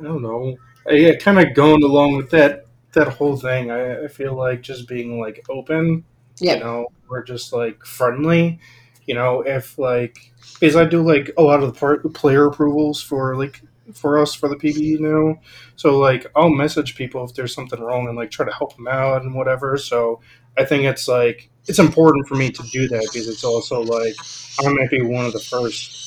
don't 0.06 0.22
know. 0.22 0.58
I, 0.88 1.18
kind 1.20 1.39
of 1.39 1.54
going 1.54 1.84
along 1.84 2.18
with 2.18 2.30
that 2.32 2.68
that 2.94 3.10
whole 3.10 3.38
thing. 3.38 3.72
I, 3.72 4.06
I 4.06 4.08
feel 4.08 4.36
like 4.36 4.62
just 4.62 4.88
being 4.88 5.20
like 5.20 5.46
open. 5.50 6.06
Yep. 6.39 6.58
You 6.58 6.63
know, 6.63 6.88
or 7.10 7.24
just 7.24 7.54
like 7.54 7.86
friendly. 7.86 8.60
You 9.06 9.15
know, 9.15 9.41
if 9.41 9.78
like 9.78 10.32
because 10.60 10.76
I 10.76 10.86
do 10.86 11.02
like 11.02 11.32
a 11.38 11.44
lot 11.44 11.62
of 11.62 11.74
the 11.74 11.80
part, 11.80 12.13
player 12.13 12.48
approvals 12.48 13.02
for 13.02 13.36
like 13.36 13.62
for 13.94 14.18
us 14.18 14.34
for 14.34 14.50
the 14.50 14.56
PBE 14.56 15.00
now. 15.00 15.39
So 15.76 15.98
like 16.00 16.26
I'll 16.36 16.50
message 16.50 16.96
people 16.96 17.24
if 17.24 17.34
there's 17.36 17.54
something 17.54 17.80
wrong 17.80 18.08
and 18.08 18.18
like 18.18 18.32
try 18.32 18.46
to 18.46 18.54
help 18.54 18.76
them 18.76 18.88
out 18.88 19.22
and 19.22 19.36
whatever. 19.36 19.78
So 19.78 20.22
I 20.58 20.65
think 20.65 20.86
it's 20.86 21.08
like 21.08 21.50
it's 21.68 21.80
important 21.80 22.28
for 22.28 22.36
me 22.36 22.52
to 22.52 22.63
do 22.72 22.88
that 22.88 23.02
because 23.12 23.28
it's 23.28 23.44
also 23.44 23.82
like 23.82 24.15
I 24.60 24.72
might 24.72 24.89
be 24.89 25.02
one 25.02 25.26
of 25.26 25.34
the 25.34 25.39
first 25.39 26.05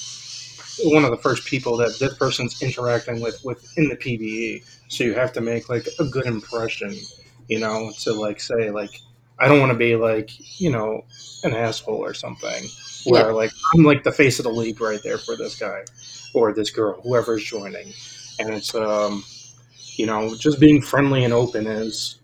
one 0.84 1.04
of 1.04 1.10
the 1.10 1.16
first 1.16 1.44
people 1.46 1.76
that 1.78 1.98
this 1.98 2.14
person's 2.16 2.60
interacting 2.62 3.20
with 3.20 3.42
within 3.44 3.88
the 3.88 3.96
PBE. 3.96 4.64
So 4.88 5.04
you 5.04 5.14
have 5.14 5.32
to 5.34 5.40
make 5.40 5.68
like 5.68 5.86
a 5.98 6.04
good 6.04 6.26
impression, 6.26 6.94
you 7.48 7.58
know, 7.58 7.92
to 8.00 8.12
like 8.12 8.40
say 8.40 8.70
like 8.70 9.00
I 9.38 9.48
don't 9.48 9.60
want 9.60 9.72
to 9.72 9.78
be 9.78 9.96
like 9.96 10.30
you 10.60 10.70
know 10.70 11.04
an 11.44 11.54
asshole 11.54 12.02
or 12.04 12.14
something 12.14 12.64
where 13.06 13.26
Yeah. 13.28 13.32
like 13.32 13.50
I'm 13.74 13.84
like 13.84 14.02
the 14.02 14.12
face 14.12 14.38
of 14.38 14.44
the 14.44 14.50
league 14.52 14.80
right 14.80 15.00
there 15.02 15.18
for 15.18 15.36
this 15.36 15.58
guy 15.58 15.82
or 16.34 16.52
this 16.52 16.70
girl, 16.70 17.00
whoever's 17.02 17.44
joining, 17.44 17.92
and 18.38 18.50
it's 18.54 18.74
um 18.74 19.24
you 19.96 20.06
know 20.06 20.34
just 20.36 20.60
being 20.60 20.82
friendly 20.82 21.24
and 21.24 21.32
open 21.34 21.66
is 21.66 22.16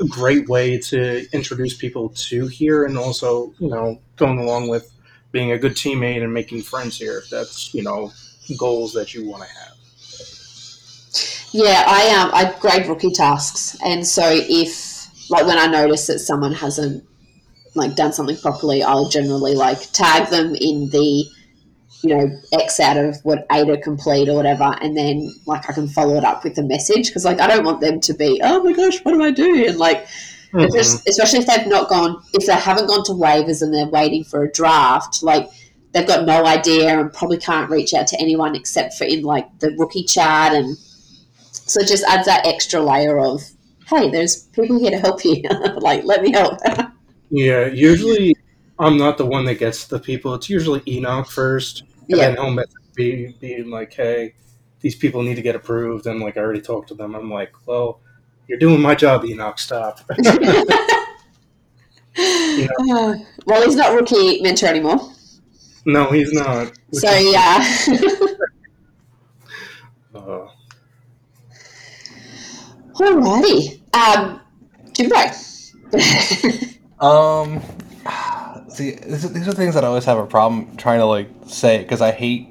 a 0.00 0.04
great 0.06 0.48
way 0.48 0.78
to 0.78 1.26
introduce 1.32 1.76
people 1.76 2.08
to 2.10 2.46
here 2.46 2.84
and 2.84 2.96
also 2.96 3.52
you 3.58 3.68
know 3.68 4.00
going 4.16 4.38
along 4.38 4.68
with 4.68 4.90
being 5.32 5.52
a 5.52 5.58
good 5.58 5.72
teammate 5.72 6.22
and 6.22 6.32
making 6.32 6.62
friends 6.62 6.98
here 6.98 7.18
if 7.18 7.30
that's 7.30 7.72
you 7.74 7.82
know 7.82 8.12
goals 8.58 8.92
that 8.92 9.14
you 9.14 9.28
want 9.28 9.42
to 9.42 9.48
have. 9.48 9.76
Yeah, 11.52 11.84
I 11.86 12.16
um 12.16 12.30
I 12.32 12.56
grade 12.60 12.86
rookie 12.86 13.10
tasks, 13.10 13.76
and 13.84 14.06
so 14.06 14.22
if 14.26 15.30
like 15.30 15.46
when 15.46 15.58
I 15.58 15.66
notice 15.66 16.06
that 16.06 16.20
someone 16.20 16.52
hasn't 16.52 17.04
like 17.74 17.96
done 17.96 18.12
something 18.12 18.36
properly, 18.36 18.82
I'll 18.82 19.08
generally 19.08 19.54
like 19.54 19.90
tag 19.92 20.28
them 20.30 20.54
in 20.54 20.90
the 20.90 21.24
you 22.02 22.16
know 22.16 22.40
X 22.52 22.80
out 22.80 22.96
of 22.96 23.16
what 23.24 23.46
Ada 23.52 23.78
complete 23.78 24.28
or 24.28 24.34
whatever, 24.34 24.76
and 24.80 24.96
then 24.96 25.32
like 25.46 25.68
I 25.68 25.72
can 25.72 25.88
follow 25.88 26.16
it 26.16 26.24
up 26.24 26.44
with 26.44 26.56
a 26.58 26.62
message 26.62 27.08
because 27.08 27.24
like 27.24 27.40
I 27.40 27.48
don't 27.48 27.64
want 27.64 27.80
them 27.80 28.00
to 28.00 28.14
be 28.14 28.40
oh 28.44 28.62
my 28.62 28.72
gosh 28.72 29.04
what 29.04 29.12
do 29.12 29.22
I 29.22 29.30
do? 29.30 29.66
And 29.66 29.78
like 29.78 30.06
Mm-hmm. 30.52 30.72
there's- 30.72 31.02
especially 31.06 31.40
if 31.40 31.46
they've 31.46 31.66
not 31.66 31.88
gone 31.88 32.20
if 32.34 32.46
they 32.46 32.54
haven't 32.54 32.88
gone 32.88 33.04
to 33.04 33.12
waivers 33.12 33.62
and 33.62 33.72
they're 33.72 33.86
waiting 33.86 34.24
for 34.24 34.42
a 34.42 34.50
draft 34.50 35.22
like 35.22 35.48
they've 35.92 36.06
got 36.06 36.26
no 36.26 36.44
idea 36.44 36.98
and 36.98 37.12
probably 37.12 37.38
can't 37.38 37.70
reach 37.70 37.94
out 37.94 38.06
to 38.08 38.20
anyone 38.20 38.56
except 38.56 38.94
for 38.94 39.04
in 39.04 39.22
like 39.22 39.46
the 39.60 39.74
rookie 39.78 40.04
chat 40.04 40.52
and 40.52 40.76
so 41.52 41.80
it 41.80 41.86
just 41.86 42.04
adds 42.04 42.26
that 42.26 42.46
extra 42.46 42.80
layer 42.80 43.18
of 43.18 43.42
hey 43.86 44.10
there's 44.10 44.44
people 44.48 44.78
here 44.78 44.90
to 44.90 44.98
help 44.98 45.24
you. 45.24 45.42
Like 45.80 46.04
let 46.04 46.22
me 46.22 46.32
help. 46.32 46.58
Yeah 47.30 47.66
usually 47.66 48.34
i'm 48.78 48.96
not 48.96 49.18
the 49.18 49.26
one 49.26 49.44
that 49.44 49.56
gets 49.56 49.86
the 49.86 49.98
people. 49.98 50.34
It's 50.34 50.50
usually 50.50 50.82
enoch 50.88 51.28
first 51.28 51.82
and 51.82 51.90
yeah. 52.08 52.16
then 52.16 52.36
he'll 52.36 52.50
message 52.50 52.74
me 52.96 53.36
being 53.40 53.70
like 53.70 53.92
hey 53.92 54.34
these 54.80 54.96
people 54.96 55.22
need 55.22 55.36
to 55.36 55.42
get 55.42 55.54
approved 55.54 56.06
and 56.06 56.20
like 56.20 56.36
i 56.36 56.40
already 56.40 56.60
talked 56.60 56.88
to 56.88 56.94
them. 56.94 57.14
I'm 57.14 57.30
like 57.30 57.52
well 57.66 58.00
you're 58.50 58.58
doing 58.58 58.80
my 58.82 58.94
job 58.94 59.24
enoch 59.24 59.58
stop 59.58 60.00
You 62.16 62.66
know, 62.66 62.74
Uh, 62.90 63.14
well, 63.46 63.64
he's 63.64 63.76
not 63.76 63.94
rookie 63.94 64.42
mentor 64.42 64.66
anymore. 64.66 64.98
no, 65.86 66.10
he's 66.10 66.32
not. 66.32 66.72
So, 66.92 67.08
is- 67.08 67.32
yeah. 67.32 67.64
uh, 70.14 70.46
Alrighty. 72.94 73.80
Um, 73.94 74.40
Jimbo. 74.92 75.16
Um, 77.00 77.62
see, 78.68 78.90
this, 78.92 79.22
these 79.24 79.48
are 79.48 79.52
things 79.52 79.74
that 79.74 79.84
I 79.84 79.86
always 79.86 80.04
have 80.04 80.18
a 80.18 80.26
problem 80.26 80.76
trying 80.76 80.98
to 80.98 81.06
like 81.06 81.28
say 81.46 81.78
because 81.78 82.00
I 82.00 82.10
hate. 82.10 82.48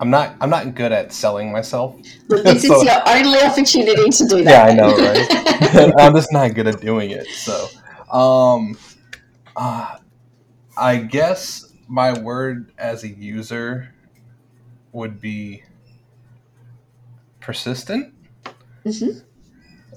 I'm 0.00 0.10
not. 0.10 0.36
I'm 0.40 0.50
not 0.50 0.74
good 0.74 0.92
at 0.92 1.12
selling 1.12 1.50
myself. 1.52 1.96
Look, 2.28 2.44
this 2.44 2.62
So- 2.66 2.76
is 2.80 2.84
your 2.84 3.08
only 3.08 3.40
opportunity 3.40 4.10
to 4.10 4.26
do 4.26 4.44
that. 4.44 4.46
Yeah. 4.50 4.64
I 4.66 4.74
know, 4.74 4.96
right? 5.88 5.94
I'm 5.98 6.14
just 6.14 6.32
not 6.32 6.54
good 6.54 6.66
at 6.66 6.80
doing 6.80 7.10
it. 7.10 7.26
So, 7.28 7.66
um, 8.12 8.76
uh, 9.56 9.96
I 10.76 10.96
guess 10.98 11.72
my 11.88 12.18
word 12.18 12.72
as 12.78 13.04
a 13.04 13.08
user 13.08 13.94
would 14.92 15.20
be 15.20 15.62
persistent. 17.40 18.12
Mhm. 18.84 19.22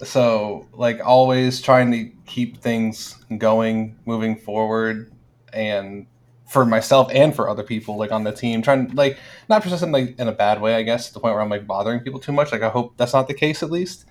So, 0.03 0.67
like, 0.73 1.01
always 1.05 1.61
trying 1.61 1.91
to 1.91 2.09
keep 2.25 2.61
things 2.61 3.17
going, 3.37 3.97
moving 4.05 4.37
forward, 4.37 5.11
and 5.51 6.07
for 6.49 6.65
myself 6.65 7.09
and 7.13 7.35
for 7.35 7.47
other 7.47 7.63
people, 7.63 7.97
like 7.97 8.11
on 8.11 8.23
the 8.23 8.31
team, 8.31 8.61
trying 8.61 8.93
like 8.95 9.17
not 9.47 9.61
persistent 9.61 9.91
like 9.91 10.19
in 10.19 10.27
a 10.27 10.31
bad 10.31 10.61
way, 10.61 10.75
I 10.75 10.81
guess, 10.83 11.07
to 11.07 11.13
the 11.13 11.19
point 11.19 11.35
where 11.35 11.43
I'm 11.43 11.49
like 11.49 11.67
bothering 11.67 12.01
people 12.01 12.19
too 12.19 12.31
much. 12.31 12.51
Like, 12.51 12.63
I 12.63 12.69
hope 12.69 12.97
that's 12.97 13.13
not 13.13 13.27
the 13.27 13.33
case 13.33 13.61
at 13.63 13.71
least 13.71 14.05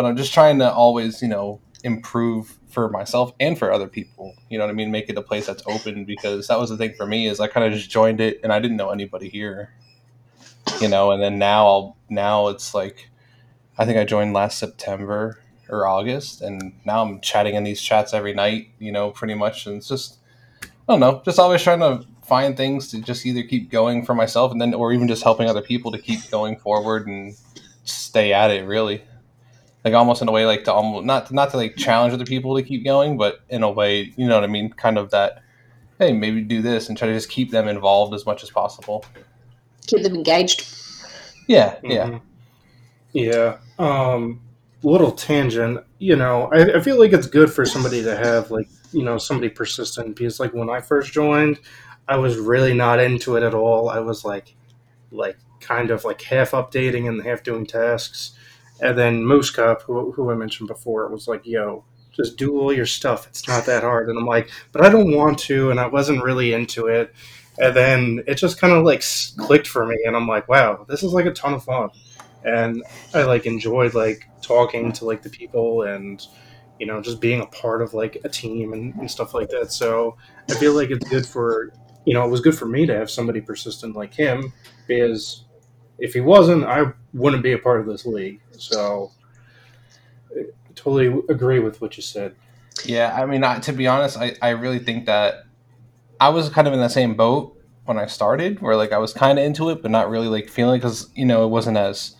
but 0.00 0.04
I'm 0.04 0.16
just 0.16 0.32
trying 0.32 0.58
to 0.60 0.72
always, 0.72 1.20
you 1.20 1.28
know, 1.28 1.60
improve 1.84 2.58
for 2.68 2.88
myself 2.88 3.34
and 3.40 3.58
for 3.58 3.70
other 3.70 3.86
people. 3.86 4.34
You 4.48 4.58
know 4.58 4.64
what 4.64 4.70
I 4.70 4.74
mean? 4.74 4.90
Make 4.90 5.10
it 5.10 5.18
a 5.18 5.22
place 5.22 5.46
that's 5.46 5.62
open 5.66 6.06
because 6.06 6.46
that 6.48 6.58
was 6.58 6.70
the 6.70 6.76
thing 6.78 6.94
for 6.94 7.06
me 7.06 7.26
is 7.26 7.38
I 7.38 7.48
kind 7.48 7.66
of 7.66 7.78
just 7.78 7.90
joined 7.90 8.20
it 8.20 8.40
and 8.42 8.50
I 8.50 8.60
didn't 8.60 8.78
know 8.78 8.90
anybody 8.90 9.28
here. 9.28 9.74
You 10.80 10.88
know, 10.88 11.10
and 11.10 11.22
then 11.22 11.38
now 11.38 11.66
I'll 11.66 11.96
now 12.08 12.48
it's 12.48 12.74
like 12.74 13.10
I 13.76 13.84
think 13.84 13.98
I 13.98 14.04
joined 14.04 14.32
last 14.32 14.58
September 14.58 15.42
or 15.68 15.86
August 15.86 16.40
and 16.40 16.72
now 16.84 17.02
I'm 17.02 17.20
chatting 17.20 17.54
in 17.54 17.64
these 17.64 17.82
chats 17.82 18.14
every 18.14 18.32
night, 18.34 18.68
you 18.78 18.92
know, 18.92 19.10
pretty 19.10 19.34
much 19.34 19.66
and 19.66 19.76
it's 19.76 19.88
just 19.88 20.18
I 20.90 20.94
don't 20.94 21.00
know, 21.00 21.22
just 21.24 21.38
always 21.38 21.62
trying 21.62 21.78
to 21.78 22.04
find 22.24 22.56
things 22.56 22.90
to 22.90 23.00
just 23.00 23.24
either 23.24 23.44
keep 23.44 23.70
going 23.70 24.04
for 24.04 24.12
myself 24.12 24.50
and 24.50 24.60
then 24.60 24.74
or 24.74 24.92
even 24.92 25.06
just 25.06 25.22
helping 25.22 25.48
other 25.48 25.62
people 25.62 25.92
to 25.92 25.98
keep 25.98 26.28
going 26.32 26.56
forward 26.56 27.06
and 27.06 27.36
stay 27.84 28.32
at 28.32 28.50
it 28.50 28.66
really 28.66 29.00
like 29.84 29.94
almost 29.94 30.20
in 30.20 30.26
a 30.26 30.32
way 30.32 30.46
like 30.46 30.64
to 30.64 30.72
almost 30.72 31.06
not 31.06 31.30
not 31.30 31.50
to 31.52 31.56
like 31.56 31.76
challenge 31.76 32.12
other 32.12 32.24
people 32.24 32.56
to 32.56 32.62
keep 32.64 32.84
going, 32.84 33.16
but 33.16 33.40
in 33.48 33.62
a 33.62 33.70
way, 33.70 34.12
you 34.16 34.26
know 34.26 34.34
what 34.34 34.42
I 34.42 34.48
mean, 34.48 34.70
kind 34.70 34.98
of 34.98 35.12
that 35.12 35.44
hey, 36.00 36.12
maybe 36.12 36.40
do 36.40 36.60
this 36.60 36.88
and 36.88 36.98
try 36.98 37.06
to 37.06 37.14
just 37.14 37.30
keep 37.30 37.52
them 37.52 37.68
involved 37.68 38.12
as 38.12 38.26
much 38.26 38.42
as 38.42 38.50
possible. 38.50 39.04
Keep 39.86 40.02
them 40.02 40.16
engaged. 40.16 40.66
Yeah, 41.46 41.76
yeah. 41.84 42.06
mhm. 42.08 42.20
Yeah. 43.12 43.58
Um, 43.78 44.40
little 44.82 45.12
tangent. 45.12 45.80
You 45.98 46.16
know, 46.16 46.50
I, 46.52 46.78
I 46.78 46.80
feel 46.80 46.98
like 46.98 47.12
it's 47.12 47.26
good 47.26 47.52
for 47.52 47.64
somebody 47.64 48.02
to 48.02 48.16
have 48.16 48.50
like 48.50 48.68
you 48.92 49.02
know 49.04 49.18
somebody 49.18 49.48
persistent 49.48 50.16
because 50.16 50.40
like 50.40 50.52
when 50.54 50.70
I 50.70 50.80
first 50.80 51.12
joined, 51.12 51.60
I 52.08 52.16
was 52.16 52.36
really 52.38 52.74
not 52.74 53.00
into 53.00 53.36
it 53.36 53.42
at 53.42 53.54
all. 53.54 53.88
I 53.88 54.00
was 54.00 54.24
like, 54.24 54.54
like 55.10 55.38
kind 55.60 55.90
of 55.90 56.04
like 56.04 56.22
half 56.22 56.52
updating 56.52 57.08
and 57.08 57.22
half 57.22 57.42
doing 57.42 57.66
tasks, 57.66 58.32
and 58.80 58.96
then 58.98 59.24
Moose 59.24 59.50
Cup, 59.50 59.82
who, 59.82 60.12
who 60.12 60.30
I 60.30 60.34
mentioned 60.34 60.68
before, 60.68 61.08
was 61.08 61.28
like, 61.28 61.46
"Yo, 61.46 61.84
just 62.12 62.36
do 62.36 62.58
all 62.60 62.72
your 62.72 62.86
stuff. 62.86 63.26
It's 63.28 63.46
not 63.48 63.66
that 63.66 63.82
hard." 63.82 64.08
And 64.08 64.18
I'm 64.18 64.26
like, 64.26 64.50
"But 64.72 64.82
I 64.84 64.88
don't 64.90 65.14
want 65.16 65.38
to," 65.40 65.70
and 65.70 65.80
I 65.80 65.86
wasn't 65.86 66.24
really 66.24 66.52
into 66.52 66.86
it. 66.86 67.14
And 67.58 67.76
then 67.76 68.24
it 68.26 68.36
just 68.36 68.58
kind 68.60 68.72
of 68.72 68.84
like 68.84 69.04
clicked 69.36 69.68
for 69.68 69.86
me, 69.86 69.96
and 70.06 70.16
I'm 70.16 70.26
like, 70.28 70.48
"Wow, 70.48 70.86
this 70.88 71.02
is 71.02 71.12
like 71.12 71.26
a 71.26 71.32
ton 71.32 71.54
of 71.54 71.64
fun." 71.64 71.90
And 72.44 72.82
I 73.14 73.22
like 73.22 73.46
enjoyed 73.46 73.94
like 73.94 74.28
talking 74.42 74.92
to 74.92 75.04
like 75.04 75.22
the 75.22 75.30
people 75.30 75.82
and 75.82 76.24
you 76.78 76.86
know 76.86 77.02
just 77.02 77.20
being 77.20 77.40
a 77.40 77.46
part 77.46 77.82
of 77.82 77.92
like 77.92 78.18
a 78.24 78.28
team 78.28 78.72
and, 78.72 78.94
and 78.94 79.10
stuff 79.10 79.34
like 79.34 79.50
that. 79.50 79.72
So 79.72 80.16
I 80.48 80.54
feel 80.54 80.74
like 80.74 80.90
it's 80.90 81.08
good 81.08 81.26
for 81.26 81.72
you 82.04 82.14
know 82.14 82.24
it 82.24 82.30
was 82.30 82.40
good 82.40 82.56
for 82.56 82.66
me 82.66 82.86
to 82.86 82.96
have 82.96 83.10
somebody 83.10 83.40
persistent 83.40 83.94
like 83.94 84.14
him 84.14 84.52
because 84.86 85.44
if 86.00 86.14
he 86.14 86.20
wasn't, 86.20 86.64
I 86.64 86.92
wouldn't 87.12 87.42
be 87.42 87.52
a 87.52 87.58
part 87.58 87.80
of 87.80 87.86
this 87.86 88.06
league. 88.06 88.40
So 88.52 89.12
I 90.34 90.44
totally 90.74 91.22
agree 91.28 91.60
with 91.60 91.80
what 91.80 91.96
you 91.96 92.02
said. 92.02 92.34
Yeah, 92.84 93.14
I 93.14 93.26
mean, 93.26 93.44
I, 93.44 93.58
to 93.60 93.72
be 93.72 93.86
honest, 93.86 94.16
I, 94.16 94.34
I 94.40 94.50
really 94.50 94.78
think 94.78 95.06
that 95.06 95.44
I 96.18 96.30
was 96.30 96.48
kind 96.48 96.66
of 96.66 96.72
in 96.72 96.80
the 96.80 96.88
same 96.88 97.14
boat 97.14 97.56
when 97.84 97.98
I 97.98 98.06
started, 98.06 98.60
where 98.60 98.76
like 98.76 98.92
I 98.92 98.98
was 98.98 99.12
kind 99.12 99.38
of 99.38 99.44
into 99.44 99.68
it, 99.70 99.82
but 99.82 99.90
not 99.90 100.08
really 100.08 100.28
like 100.28 100.48
feeling 100.48 100.78
because 100.78 101.10
you 101.14 101.26
know 101.26 101.44
it 101.44 101.48
wasn't 101.48 101.76
as 101.76 102.16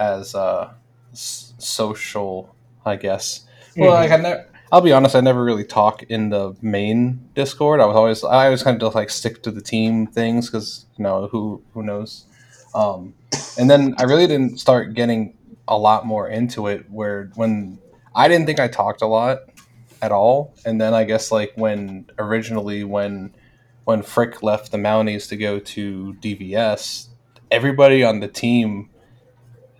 as 0.00 0.34
uh, 0.34 0.72
s- 1.12 1.54
social, 1.58 2.54
I 2.84 2.96
guess. 2.96 3.46
Well, 3.76 3.90
like 3.92 4.10
I 4.10 4.16
never. 4.16 4.46
I'll 4.72 4.80
be 4.80 4.92
honest. 4.92 5.16
I 5.16 5.20
never 5.20 5.42
really 5.44 5.64
talk 5.64 6.04
in 6.04 6.30
the 6.30 6.54
main 6.62 7.28
Discord. 7.34 7.80
I 7.80 7.86
was 7.86 7.96
always 7.96 8.24
I 8.24 8.46
always 8.46 8.62
kind 8.62 8.76
of 8.76 8.80
just 8.80 8.94
like 8.94 9.10
stick 9.10 9.42
to 9.44 9.50
the 9.50 9.60
team 9.60 10.06
things 10.06 10.48
because 10.48 10.86
you 10.96 11.02
know 11.02 11.28
who 11.28 11.62
who 11.74 11.82
knows. 11.82 12.26
Um, 12.74 13.14
and 13.58 13.68
then 13.68 13.94
I 13.98 14.04
really 14.04 14.26
didn't 14.26 14.58
start 14.58 14.94
getting 14.94 15.36
a 15.66 15.76
lot 15.76 16.06
more 16.06 16.28
into 16.28 16.68
it. 16.68 16.88
Where 16.90 17.30
when 17.34 17.78
I 18.14 18.28
didn't 18.28 18.46
think 18.46 18.60
I 18.60 18.68
talked 18.68 19.02
a 19.02 19.06
lot 19.06 19.38
at 20.02 20.12
all, 20.12 20.54
and 20.64 20.80
then 20.80 20.94
I 20.94 21.04
guess 21.04 21.32
like 21.32 21.52
when 21.56 22.06
originally 22.18 22.84
when 22.84 23.34
when 23.84 24.02
Frick 24.02 24.42
left 24.42 24.70
the 24.70 24.78
Mounties 24.78 25.28
to 25.30 25.36
go 25.36 25.58
to 25.58 26.16
DVS, 26.20 27.08
everybody 27.50 28.04
on 28.04 28.20
the 28.20 28.28
team 28.28 28.89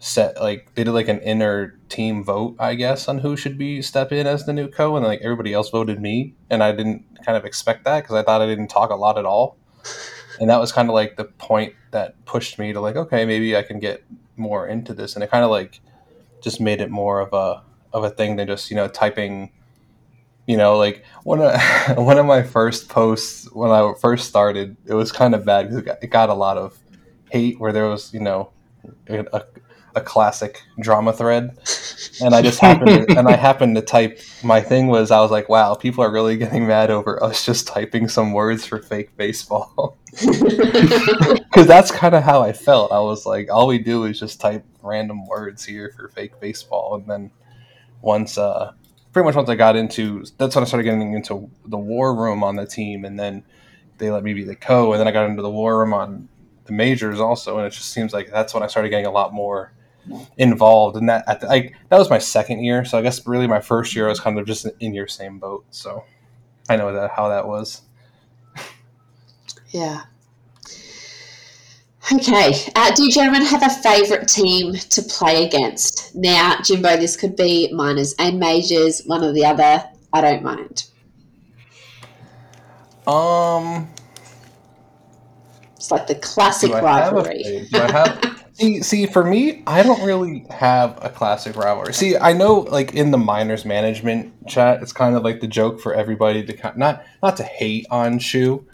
set 0.01 0.41
like 0.41 0.75
they 0.75 0.83
did 0.83 0.93
like 0.93 1.09
an 1.09 1.21
inner 1.21 1.79
team 1.91 2.25
vote, 2.25 2.57
I 2.59 2.75
guess, 2.75 3.07
on 3.07 3.19
who 3.19 3.37
should 3.37 3.59
be 3.59 3.83
step 3.83 4.11
in 4.11 4.27
as 4.27 4.47
the 4.47 4.53
new 4.53 4.67
co, 4.67 4.97
and 4.97 5.05
like 5.05 5.21
everybody 5.23 5.53
else 5.53 5.71
voted 5.71 6.01
me, 6.01 6.35
and 6.49 6.63
I 6.65 6.73
didn't 6.73 7.05
kind 7.25 7.37
of 7.37 7.45
expect 7.45 7.85
that 7.85 8.01
because 8.03 8.17
I 8.17 8.23
thought 8.23 8.41
I 8.41 8.47
didn't 8.47 8.69
talk 8.69 8.91
a 8.91 8.97
lot 8.97 9.19
at 9.19 9.27
all, 9.27 9.57
and 10.41 10.51
that 10.51 10.59
was 10.59 10.73
kind 10.73 10.89
of 10.89 10.95
like 10.95 11.17
the 11.17 11.25
point 11.25 11.75
that 11.93 12.25
pushed 12.25 12.59
me 12.59 12.73
to 12.73 12.81
like, 12.81 12.97
okay, 12.97 13.25
maybe 13.27 13.55
I 13.57 13.63
can 13.63 13.79
get 13.79 14.03
more 14.37 14.67
into 14.67 14.95
this, 14.95 15.15
and 15.15 15.23
it 15.23 15.31
kind 15.31 15.45
of 15.45 15.51
like 15.51 15.81
just 16.41 16.61
made 16.61 16.81
it 16.81 16.91
more 16.91 17.21
of 17.21 17.33
a 17.35 17.63
of 17.93 18.03
a 18.03 18.11
thing 18.11 18.37
than 18.37 18.49
just 18.49 18.71
you 18.71 18.77
know 18.77 18.89
typing. 18.89 19.53
You 20.47 20.57
know, 20.57 20.79
like 20.79 21.05
one 21.23 21.41
of 21.43 21.61
one 21.99 22.19
of 22.19 22.25
my 22.27 22.43
first 22.43 22.89
posts 22.89 23.53
when 23.53 23.71
I 23.71 23.93
first 24.01 24.29
started, 24.29 24.77
it 24.87 24.95
was 24.95 25.13
kind 25.13 25.35
of 25.35 25.45
bad 25.45 25.69
because 25.69 25.79
it 25.79 25.85
got, 25.85 26.03
it 26.03 26.07
got 26.09 26.29
a 26.31 26.35
lot 26.35 26.57
of 26.57 26.77
hate 27.31 27.61
where 27.61 27.71
there 27.73 27.89
was 27.89 28.13
you 28.13 28.19
know 28.19 28.51
a, 29.09 29.43
a 29.95 30.01
classic 30.01 30.63
drama 30.81 31.13
thread. 31.13 31.59
And 32.23 32.35
i 32.35 32.43
just 32.43 32.61
happened 32.61 33.09
to, 33.09 33.19
and 33.19 33.29
i 33.29 33.35
happened 33.35 33.77
to 33.77 33.83
type 33.83 34.21
my 34.43 34.61
thing 34.61 34.89
was 34.89 35.11
i 35.11 35.21
was 35.21 35.31
like 35.31 35.49
wow 35.49 35.75
people 35.75 36.05
are 36.05 36.11
really 36.11 36.37
getting 36.37 36.67
mad 36.67 36.91
over 36.91 37.23
us 37.23 37.47
just 37.47 37.67
typing 37.67 38.09
some 38.09 38.33
words 38.33 38.67
for 38.67 38.79
fake 38.79 39.17
baseball. 39.17 39.97
Because 41.51 41.67
that's 41.67 41.91
kind 41.91 42.15
of 42.15 42.23
how 42.23 42.43
i 42.43 42.53
felt. 42.53 42.93
I 42.93 43.01
was 43.01 43.27
like 43.27 43.51
all 43.51 43.67
we 43.67 43.79
do 43.79 44.05
is 44.05 44.21
just 44.21 44.41
type 44.41 44.65
random 44.83 45.27
words 45.27 45.65
here 45.65 45.93
for 45.97 46.09
fake 46.09 46.39
baseball. 46.41 46.95
And 46.95 47.07
then 47.07 47.31
once 48.03 48.37
uh 48.39 48.73
pretty 49.13 49.25
much 49.25 49.35
once 49.35 49.49
i 49.49 49.55
got 49.55 49.77
into 49.77 50.25
that's 50.39 50.55
when 50.55 50.63
i 50.63 50.67
started 50.67 50.85
getting 50.85 51.15
into 51.15 51.51
the 51.67 51.79
war 51.79 52.15
room 52.15 52.43
on 52.45 52.57
the 52.57 52.67
team. 52.67 53.05
And 53.05 53.19
then 53.19 53.45
they 53.99 54.11
let 54.11 54.23
me 54.23 54.35
be 54.35 54.45
the 54.45 54.57
co. 54.57 54.93
And 54.93 55.01
then 55.01 55.09
i 55.09 55.13
got 55.13 55.29
into 55.29 55.43
the 55.43 55.51
war 55.51 55.79
room 55.79 55.93
on 55.93 56.29
the 56.65 56.73
majors 56.73 57.19
also. 57.19 57.59
And 57.59 57.67
it 57.67 57.71
just 57.71 57.93
seems 57.93 58.13
like 58.13 58.31
that's 58.31 58.53
when 58.53 58.63
i 58.63 58.67
started 58.67 58.91
getting 58.91 59.07
a 59.07 59.11
lot 59.11 59.33
more 59.33 59.73
involved 60.39 60.97
and 60.97 61.09
that 61.09 61.23
at 61.29 61.41
the, 61.41 61.47
like 61.47 61.75
that 61.89 61.99
was 61.99 62.09
my 62.11 62.19
second 62.19 62.65
year 62.65 62.85
so 62.85 62.99
i 62.99 63.03
guess 63.03 63.27
really 63.27 63.47
my 63.47 63.61
first 63.61 63.95
year 63.95 64.07
i 64.07 64.09
was 64.09 64.19
kind 64.21 64.39
of 64.39 64.47
just 64.47 64.67
in 64.81 64.93
your 64.95 65.07
same 65.07 65.39
boat 65.39 65.65
so 65.71 66.05
i 66.69 66.77
know 66.77 66.93
that 66.93 67.11
how 67.11 67.29
that 67.29 67.47
was 67.47 67.83
Yeah. 69.71 70.03
Okay. 72.13 72.55
Uh, 72.75 72.91
do 72.93 73.05
you 73.05 73.13
gentlemen 73.13 73.43
have 73.45 73.63
a 73.63 73.71
favourite 73.71 74.27
team 74.27 74.73
to 74.75 75.01
play 75.03 75.45
against? 75.47 76.13
Now, 76.17 76.57
Jimbo, 76.61 76.97
this 76.97 77.17
could 77.17 77.37
be 77.37 77.71
minors 77.73 78.15
and 78.19 78.41
majors, 78.41 79.03
one 79.07 79.23
or 79.23 79.33
the 79.33 79.45
other. 79.45 79.85
I 80.13 80.21
don't 80.21 80.43
mind. 80.43 80.87
um 83.07 83.89
It's 85.77 85.91
like 85.93 86.09
the 86.09 86.17
classic 86.17 86.71
do 86.71 86.77
I 86.77 86.81
have 86.81 87.13
a 87.13 87.17
rivalry. 87.17 87.69
Do 87.71 87.79
I 87.81 87.91
have- 87.93 88.37
see, 88.61 88.83
see, 88.83 89.07
for 89.07 89.25
me, 89.25 89.63
I 89.67 89.83
don't 89.83 90.03
really 90.05 90.45
have 90.51 90.99
a 91.03 91.09
classic 91.09 91.57
rivalry. 91.57 91.95
See, 91.95 92.17
I 92.17 92.33
know, 92.33 92.61
like 92.61 92.95
in 92.95 93.11
the 93.11 93.19
minors 93.19 93.65
management 93.65 94.47
chat, 94.47 94.83
it's 94.83 94.93
kind 94.93 95.17
of 95.17 95.23
like 95.23 95.41
the 95.41 95.47
joke 95.47 95.81
for 95.81 95.95
everybody 95.95 96.45
to 96.45 96.53
kind 96.53 96.77
not 96.77 97.03
not 97.23 97.37
to 97.39 97.43
hate 97.43 97.87
on 97.91 98.19
Shu, 98.19 98.67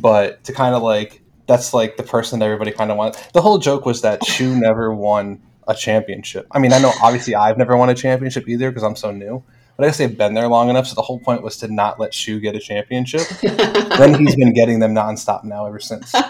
but 0.00 0.42
to 0.44 0.52
kind 0.52 0.74
of 0.74 0.82
like 0.82 1.22
that's 1.46 1.74
like 1.74 1.96
the 1.96 2.02
person 2.02 2.38
that 2.40 2.46
everybody 2.46 2.72
kind 2.72 2.90
of 2.90 2.96
wants. 2.96 3.24
The 3.32 3.42
whole 3.42 3.58
joke 3.58 3.86
was 3.86 4.02
that 4.02 4.24
Shu 4.24 4.56
never 4.56 4.94
won 4.94 5.42
a 5.68 5.74
championship. 5.74 6.46
I 6.50 6.58
mean, 6.58 6.72
I 6.72 6.78
know 6.78 6.92
obviously 7.02 7.34
I've 7.34 7.58
never 7.58 7.76
won 7.76 7.90
a 7.90 7.94
championship 7.94 8.48
either 8.48 8.70
because 8.70 8.82
I'm 8.82 8.96
so 8.96 9.10
new, 9.10 9.42
but 9.76 9.84
I 9.84 9.88
guess 9.88 9.98
they've 9.98 10.16
been 10.16 10.34
there 10.34 10.48
long 10.48 10.70
enough. 10.70 10.86
So 10.86 10.94
the 10.94 11.02
whole 11.02 11.20
point 11.20 11.42
was 11.42 11.56
to 11.58 11.68
not 11.68 12.00
let 12.00 12.14
Shu 12.14 12.40
get 12.40 12.54
a 12.56 12.60
championship. 12.60 13.28
then 13.42 14.14
he's 14.14 14.36
been 14.36 14.54
getting 14.54 14.80
them 14.80 14.94
nonstop 14.94 15.44
now 15.44 15.66
ever 15.66 15.78
since. 15.78 16.12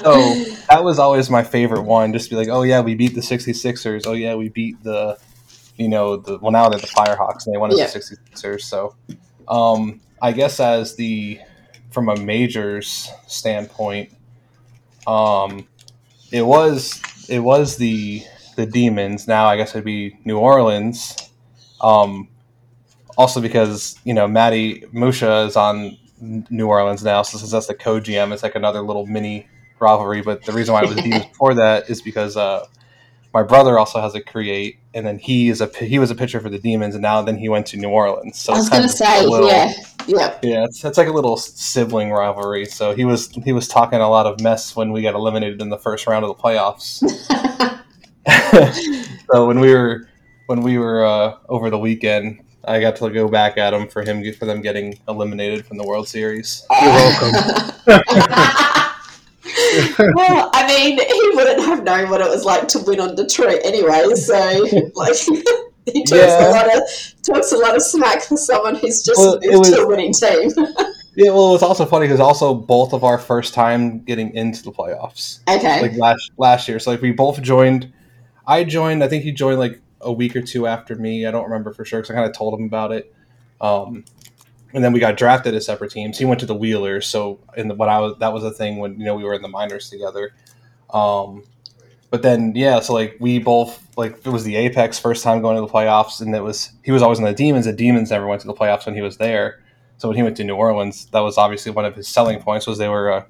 So 0.04 0.34
that 0.68 0.84
was 0.84 0.98
always 0.98 1.28
my 1.30 1.42
favorite 1.42 1.82
one. 1.82 2.12
Just 2.12 2.30
be 2.30 2.36
like, 2.36 2.48
oh 2.48 2.62
yeah, 2.62 2.80
we 2.80 2.94
beat 2.94 3.14
the 3.14 3.20
66ers. 3.20 4.06
Oh 4.06 4.12
yeah, 4.12 4.34
we 4.34 4.48
beat 4.48 4.82
the, 4.82 5.18
you 5.76 5.88
know, 5.88 6.16
the 6.16 6.38
well 6.38 6.52
now 6.52 6.68
they're 6.68 6.78
the 6.80 6.86
Firehawks 6.86 7.46
and 7.46 7.54
they 7.54 7.58
won 7.58 7.70
as 7.72 7.78
Yeah. 7.78 7.86
the 7.86 7.98
66ers. 7.98 8.62
So 8.62 8.94
um, 9.48 10.00
I 10.22 10.32
guess 10.32 10.60
as 10.60 10.96
the 10.96 11.40
from 11.90 12.08
a 12.08 12.16
majors 12.16 13.10
standpoint, 13.26 14.10
um, 15.06 15.66
it 16.30 16.42
was 16.42 17.00
it 17.28 17.40
was 17.40 17.76
the 17.76 18.22
the 18.56 18.66
demons. 18.66 19.26
Now 19.28 19.46
I 19.46 19.56
guess 19.56 19.70
it'd 19.70 19.84
be 19.84 20.18
New 20.24 20.38
Orleans. 20.38 21.16
Um, 21.80 22.28
also 23.16 23.40
because 23.40 23.98
you 24.04 24.14
know 24.14 24.28
Maddie 24.28 24.84
Musha 24.92 25.40
is 25.46 25.56
on 25.56 25.96
New 26.20 26.66
Orleans 26.66 27.02
now, 27.04 27.22
so 27.22 27.38
since 27.38 27.52
that's 27.52 27.66
the 27.68 27.74
co-GM, 27.74 28.32
it's 28.32 28.42
like 28.42 28.54
another 28.56 28.80
little 28.82 29.06
mini 29.06 29.46
rivalry. 29.80 30.22
But 30.22 30.44
the 30.44 30.52
reason 30.52 30.74
why 30.74 30.82
it 30.82 30.88
was 30.88 30.96
demons 30.96 31.26
before 31.26 31.54
that 31.56 31.90
is 31.90 32.02
because 32.02 32.36
uh, 32.36 32.66
my 33.34 33.42
brother 33.42 33.78
also 33.78 34.00
has 34.00 34.14
a 34.14 34.20
create, 34.20 34.78
and 34.94 35.06
then 35.06 35.18
he 35.18 35.48
is 35.48 35.60
a 35.60 35.66
he 35.66 35.98
was 35.98 36.10
a 36.10 36.14
pitcher 36.14 36.40
for 36.40 36.48
the 36.48 36.58
demons, 36.58 36.94
and 36.94 37.02
now 37.02 37.22
then 37.22 37.36
he 37.36 37.48
went 37.48 37.66
to 37.68 37.76
New 37.76 37.90
Orleans. 37.90 38.38
So 38.38 38.52
I 38.52 38.56
was 38.56 38.68
going 38.68 38.82
to 38.82 38.88
say, 38.88 39.26
little- 39.26 39.48
yeah, 39.48 39.72
yeah. 40.06 40.38
yeah, 40.42 40.64
it's, 40.64 40.84
it's 40.84 40.98
like 40.98 41.08
a 41.08 41.12
little 41.12 41.36
sibling 41.36 42.10
rivalry. 42.10 42.64
So 42.64 42.94
he 42.94 43.04
was 43.04 43.28
he 43.28 43.52
was 43.52 43.68
talking 43.68 44.00
a 44.00 44.08
lot 44.08 44.26
of 44.26 44.40
mess 44.40 44.74
when 44.74 44.92
we 44.92 45.02
got 45.02 45.14
eliminated 45.14 45.60
in 45.60 45.68
the 45.68 45.78
first 45.78 46.06
round 46.06 46.24
of 46.24 46.36
the 46.36 46.42
playoffs. 46.42 47.04
so 49.32 49.46
when 49.46 49.60
we 49.60 49.72
were 49.72 50.08
when 50.46 50.62
we 50.62 50.78
were 50.78 51.04
uh, 51.04 51.36
over 51.48 51.70
the 51.70 51.78
weekend, 51.78 52.40
I 52.64 52.80
got 52.80 52.96
to 52.96 53.10
go 53.10 53.28
back 53.28 53.58
at 53.58 53.74
him 53.74 53.88
for 53.88 54.02
him 54.02 54.24
for 54.34 54.46
them 54.46 54.62
getting 54.62 54.98
eliminated 55.06 55.66
from 55.66 55.76
the 55.76 55.84
World 55.84 56.08
Series. 56.08 56.66
You're 56.80 56.90
welcome. 56.90 58.74
Well, 60.14 60.50
I 60.54 60.66
mean, 60.66 60.98
he 60.98 61.30
wouldn't 61.36 61.60
have 61.60 61.84
known 61.84 62.10
what 62.10 62.20
it 62.20 62.28
was 62.28 62.44
like 62.44 62.68
to 62.68 62.78
win 62.80 63.00
on 63.00 63.14
Detroit 63.14 63.60
anyway. 63.64 64.14
So, 64.14 64.34
like, 64.94 65.14
he 65.92 66.04
talks 66.04 66.10
Yeah. 66.12 66.48
a 66.48 66.52
lot 66.52 66.66
of 66.76 66.82
talks 67.22 67.52
a 67.52 67.56
lot 67.58 67.76
of 67.76 67.82
smack 67.82 68.22
for 68.22 68.36
someone 68.36 68.74
who's 68.76 69.02
just 69.02 69.18
Well, 69.18 69.38
moved 69.42 69.58
was- 69.58 69.70
to 69.70 69.80
a 69.82 69.86
winning 69.86 70.12
team. 70.12 70.50
Yeah, 71.16 71.30
well, 71.32 71.52
it's 71.56 71.64
also 71.64 71.84
funny 71.84 72.06
because 72.06 72.20
also 72.20 72.54
both 72.54 72.92
of 72.92 73.02
our 73.02 73.18
first 73.18 73.52
time 73.52 74.04
getting 74.04 74.32
into 74.36 74.62
the 74.62 74.70
playoffs. 74.70 75.40
okay. 75.48 75.82
like 75.82 75.96
last 75.96 76.30
last 76.38 76.68
year. 76.68 76.78
So 76.78 76.92
like 76.92 77.02
we 77.02 77.10
both 77.10 77.42
joined. 77.42 77.92
I 78.46 78.62
joined. 78.62 79.02
I 79.02 79.08
think 79.08 79.24
he 79.24 79.32
joined 79.32 79.58
like 79.58 79.80
a 80.00 80.12
week 80.12 80.36
or 80.36 80.42
two 80.42 80.68
after 80.68 80.94
me. 80.94 81.26
I 81.26 81.32
don't 81.32 81.42
remember 81.42 81.72
for 81.72 81.84
sure 81.84 81.98
because 82.02 82.10
I 82.12 82.14
kind 82.14 82.30
of 82.30 82.36
told 82.36 82.54
him 82.60 82.66
about 82.66 82.92
it. 82.92 83.12
Um, 83.60 84.04
and 84.74 84.84
then 84.84 84.92
we 84.92 85.00
got 85.00 85.16
drafted 85.16 85.54
as 85.54 85.66
separate 85.66 85.90
teams. 85.90 86.18
He 86.18 86.24
went 86.24 86.40
to 86.40 86.46
the 86.46 86.54
Wheelers. 86.54 87.06
So 87.06 87.38
in 87.56 87.68
the 87.68 87.74
I 87.74 87.98
was 87.98 88.18
that 88.18 88.32
was 88.32 88.44
a 88.44 88.50
thing 88.50 88.78
when 88.78 88.98
you 88.98 89.04
know 89.04 89.14
we 89.14 89.24
were 89.24 89.34
in 89.34 89.42
the 89.42 89.48
minors 89.48 89.88
together. 89.88 90.32
Um, 90.90 91.44
but 92.10 92.22
then 92.22 92.52
yeah, 92.54 92.80
so 92.80 92.94
like 92.94 93.16
we 93.20 93.38
both 93.38 93.86
like 93.96 94.18
it 94.24 94.30
was 94.30 94.44
the 94.44 94.56
Apex 94.56 94.98
first 94.98 95.22
time 95.22 95.40
going 95.40 95.56
to 95.56 95.60
the 95.60 95.72
playoffs, 95.72 96.20
and 96.20 96.34
it 96.34 96.42
was 96.42 96.70
he 96.82 96.92
was 96.92 97.02
always 97.02 97.18
in 97.18 97.24
the 97.24 97.32
Demons. 97.32 97.66
The 97.66 97.72
Demons 97.72 98.10
never 98.10 98.26
went 98.26 98.40
to 98.42 98.46
the 98.46 98.54
playoffs 98.54 98.86
when 98.86 98.94
he 98.94 99.02
was 99.02 99.16
there. 99.16 99.62
So 99.98 100.08
when 100.08 100.16
he 100.16 100.22
went 100.22 100.36
to 100.36 100.44
New 100.44 100.54
Orleans, 100.54 101.06
that 101.06 101.20
was 101.20 101.36
obviously 101.36 101.72
one 101.72 101.84
of 101.84 101.96
his 101.96 102.06
selling 102.06 102.40
points 102.40 102.66
was 102.66 102.78
they 102.78 102.88
were 102.88 103.10
a 103.10 103.26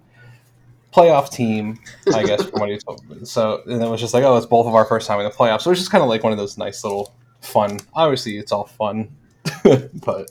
playoff 0.94 1.31
team, 1.31 1.79
I 2.14 2.24
guess, 2.24 2.44
from 2.44 2.61
what 2.61 2.68
he 2.68 2.79
told 2.79 3.09
me. 3.09 3.24
So 3.24 3.62
and 3.66 3.83
it 3.83 3.88
was 3.88 4.01
just 4.01 4.14
like, 4.14 4.24
oh, 4.24 4.37
it's 4.37 4.46
both 4.46 4.66
of 4.66 4.74
our 4.74 4.85
first 4.85 5.07
time 5.07 5.18
in 5.18 5.24
the 5.24 5.31
playoffs. 5.31 5.62
So 5.62 5.70
it 5.70 5.72
was 5.72 5.79
just 5.79 5.90
kind 5.90 6.03
of 6.03 6.09
like 6.09 6.22
one 6.22 6.33
of 6.33 6.38
those 6.38 6.59
nice 6.59 6.85
little 6.85 7.14
fun. 7.40 7.81
Obviously, 7.94 8.38
it's 8.38 8.53
all 8.53 8.66
fun, 8.66 9.09
but 9.64 10.31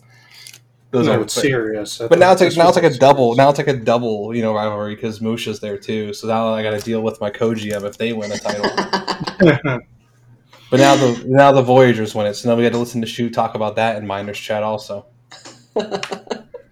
those 0.92 1.08
no, 1.08 1.14
are. 1.14 1.22
it's 1.22 1.36
but, 1.36 1.42
serious. 1.42 1.98
but 1.98 2.18
now 2.18 2.32
it's 2.32 2.42
like 2.42 2.56
now 2.56 2.68
it's 2.68 2.78
like 2.78 2.92
a 2.92 2.98
double. 2.98 3.36
Now 3.36 3.50
it's 3.50 3.58
like 3.58 3.68
a 3.68 3.76
double, 3.76 4.34
you 4.36 4.42
know, 4.42 4.54
rivalry 4.56 4.96
because 4.96 5.20
Musha's 5.20 5.60
there 5.60 5.78
too. 5.78 6.14
So 6.14 6.28
now 6.28 6.54
I 6.54 6.64
got 6.64 6.72
to 6.72 6.80
deal 6.80 7.02
with 7.02 7.20
my 7.20 7.30
co-GM 7.30 7.84
if 7.84 7.98
they 7.98 8.14
win 8.14 8.32
a 8.32 8.38
title. 8.38 9.80
But 10.70 10.82
now 10.82 10.96
the 10.96 11.24
now 11.28 11.52
the 11.52 11.62
Voyagers 11.62 12.14
win 12.14 12.28
it, 12.28 12.34
so 12.34 12.50
now 12.50 12.56
we 12.56 12.64
got 12.64 12.74
to 12.74 12.78
listen 12.78 13.00
to 13.02 13.08
Shu 13.08 13.30
talk 13.30 13.56
about 13.56 13.78
that 13.78 13.96
in 13.96 14.06
minors 14.06 14.38
chat 14.38 14.64
also. 14.64 15.06
No. 15.76 16.02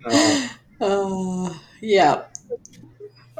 Oh, 0.81 1.47
uh, 1.47 1.53
yeah. 1.81 2.25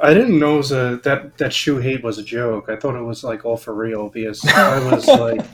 I 0.01 0.13
didn't 0.13 0.39
know 0.39 0.53
it 0.53 0.57
was 0.57 0.71
a, 0.71 1.01
that 1.03 1.37
that 1.37 1.51
Shu 1.51 1.79
hate 1.79 2.01
was 2.01 2.17
a 2.17 2.23
joke. 2.23 2.69
I 2.69 2.77
thought 2.77 2.95
it 2.95 3.03
was 3.03 3.25
like 3.25 3.43
all 3.43 3.57
for 3.57 3.73
real 3.73 4.07
because 4.07 4.43
I 4.47 4.79
was 4.89 5.05
like, 5.07 5.45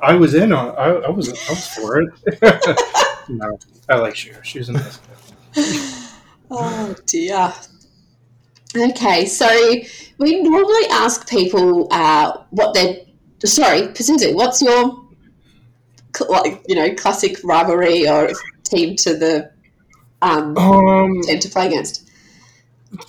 I 0.00 0.14
was 0.14 0.34
in 0.34 0.52
on, 0.52 0.76
I, 0.76 0.84
I 0.84 1.10
was 1.10 1.28
I 1.28 1.50
was 1.50 1.66
for 1.66 2.00
it. 2.00 3.02
No, 3.28 3.58
I 3.88 3.96
like 3.96 4.16
Shu. 4.16 4.32
Shu's 4.42 4.68
and 4.68 4.78
nice. 4.78 5.00
Oh 6.50 6.94
dear. 7.06 7.52
Okay, 8.76 9.26
so 9.26 9.48
we 10.18 10.42
normally 10.42 10.86
ask 10.90 11.28
people 11.28 11.88
uh, 11.90 12.42
what 12.50 12.74
their 12.74 12.98
sorry, 13.44 13.88
Pazuzu, 13.88 14.34
what's 14.34 14.60
your 14.62 15.04
cl- 16.14 16.30
like 16.30 16.62
you 16.68 16.74
know 16.74 16.94
classic 16.94 17.38
rivalry 17.42 18.08
or 18.08 18.30
team 18.64 18.96
to 18.96 19.14
the 19.16 19.50
um, 20.22 20.56
Um, 20.56 21.22
team 21.22 21.38
to 21.38 21.48
play 21.48 21.66
against? 21.66 22.08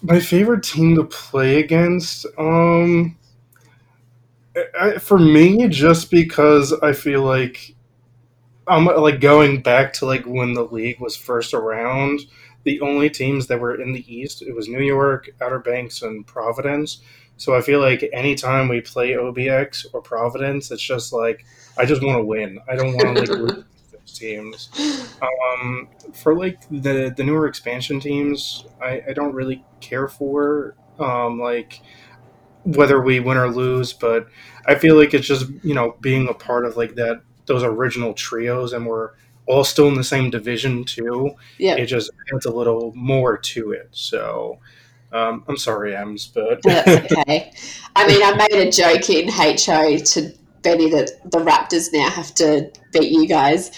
my 0.02 0.20
favorite 0.20 0.64
team 0.64 0.96
to 0.96 1.04
play 1.04 1.60
against, 1.60 2.26
um, 2.38 3.16
I, 4.80 4.98
for 4.98 5.20
me, 5.20 5.68
just 5.68 6.10
because 6.12 6.74
I 6.74 6.92
feel 6.94 7.24
like 7.24 7.76
I'm 8.68 8.86
like 8.86 9.22
going 9.22 9.62
back 9.62 9.94
to 9.94 10.06
like 10.06 10.26
when 10.26 10.54
the 10.54 10.66
league 10.66 11.00
was 11.00 11.16
first 11.16 11.54
around. 11.54 12.22
The 12.64 12.82
only 12.82 13.10
teams 13.10 13.48
that 13.48 13.62
were 13.62 13.80
in 13.80 13.94
the 13.94 14.14
East, 14.14 14.42
it 14.42 14.54
was 14.54 14.68
New 14.68 14.82
York, 14.82 15.30
Outer 15.42 15.60
Banks, 15.60 16.02
and 16.02 16.28
Providence. 16.28 17.00
So 17.38 17.56
I 17.56 17.62
feel 17.62 17.80
like 17.80 18.10
anytime 18.12 18.68
we 18.68 18.82
play 18.82 19.12
OBX 19.12 19.86
or 19.94 20.02
Providence, 20.02 20.70
it's 20.72 20.82
just 20.82 21.14
like 21.14 21.46
I 21.78 21.86
just 21.86 22.04
want 22.04 22.18
to 22.18 22.26
win. 22.26 22.60
I 22.68 22.76
don't 22.76 22.94
want 22.96 23.18
to 23.26 23.34
like 23.34 23.52
against 23.52 23.92
those 23.92 24.20
teams. 24.20 24.70
Um, 25.22 25.88
for 26.14 26.36
like 26.36 26.60
the 26.70 27.14
the 27.16 27.24
newer 27.24 27.48
expansion 27.48 28.00
teams, 28.00 28.66
I, 28.82 29.02
I 29.10 29.14
don't 29.14 29.34
really 29.34 29.64
care 29.80 30.08
for 30.08 30.76
um, 31.00 31.40
like 31.40 31.82
whether 32.64 33.02
we 33.02 33.20
win 33.20 33.38
or 33.38 33.50
lose, 33.50 33.94
but 33.94 34.28
I 34.66 34.76
feel 34.76 34.96
like 34.96 35.14
it's 35.14 35.28
just 35.28 35.48
you 35.64 35.74
know 35.74 35.96
being 36.02 36.28
a 36.28 36.34
part 36.34 36.66
of 36.66 36.78
like 36.78 36.96
that 36.96 37.22
those 37.48 37.64
original 37.64 38.14
trios, 38.14 38.74
and 38.74 38.86
we're 38.86 39.12
all 39.48 39.64
still 39.64 39.88
in 39.88 39.96
the 39.96 40.04
same 40.04 40.30
division 40.30 40.84
too. 40.84 41.32
Yeah, 41.58 41.76
It 41.76 41.88
just 41.88 42.12
adds 42.34 42.46
a 42.46 42.52
little 42.52 42.94
more 42.96 43.38
to 43.38 43.72
it. 43.72 43.90
So 43.92 44.60
um, 45.12 45.44
I'm 45.48 45.58
sorry, 45.58 45.96
Ems, 45.96 46.28
but 46.28 46.62
that's 46.64 46.88
okay. 47.12 47.54
I 47.96 48.08
mean, 48.08 48.22
I 48.22 48.36
made 48.36 48.68
a 48.68 48.72
joke 48.72 49.10
in 49.10 49.30
HO 49.30 49.98
to 49.98 50.34
Benny 50.64 50.90
that 50.90 51.12
the 51.32 51.40
Raptors 51.40 51.90
now 51.94 52.10
have 52.10 52.34
to 52.36 52.70
beat 52.92 53.12
you 53.12 53.26
guys, 53.28 53.72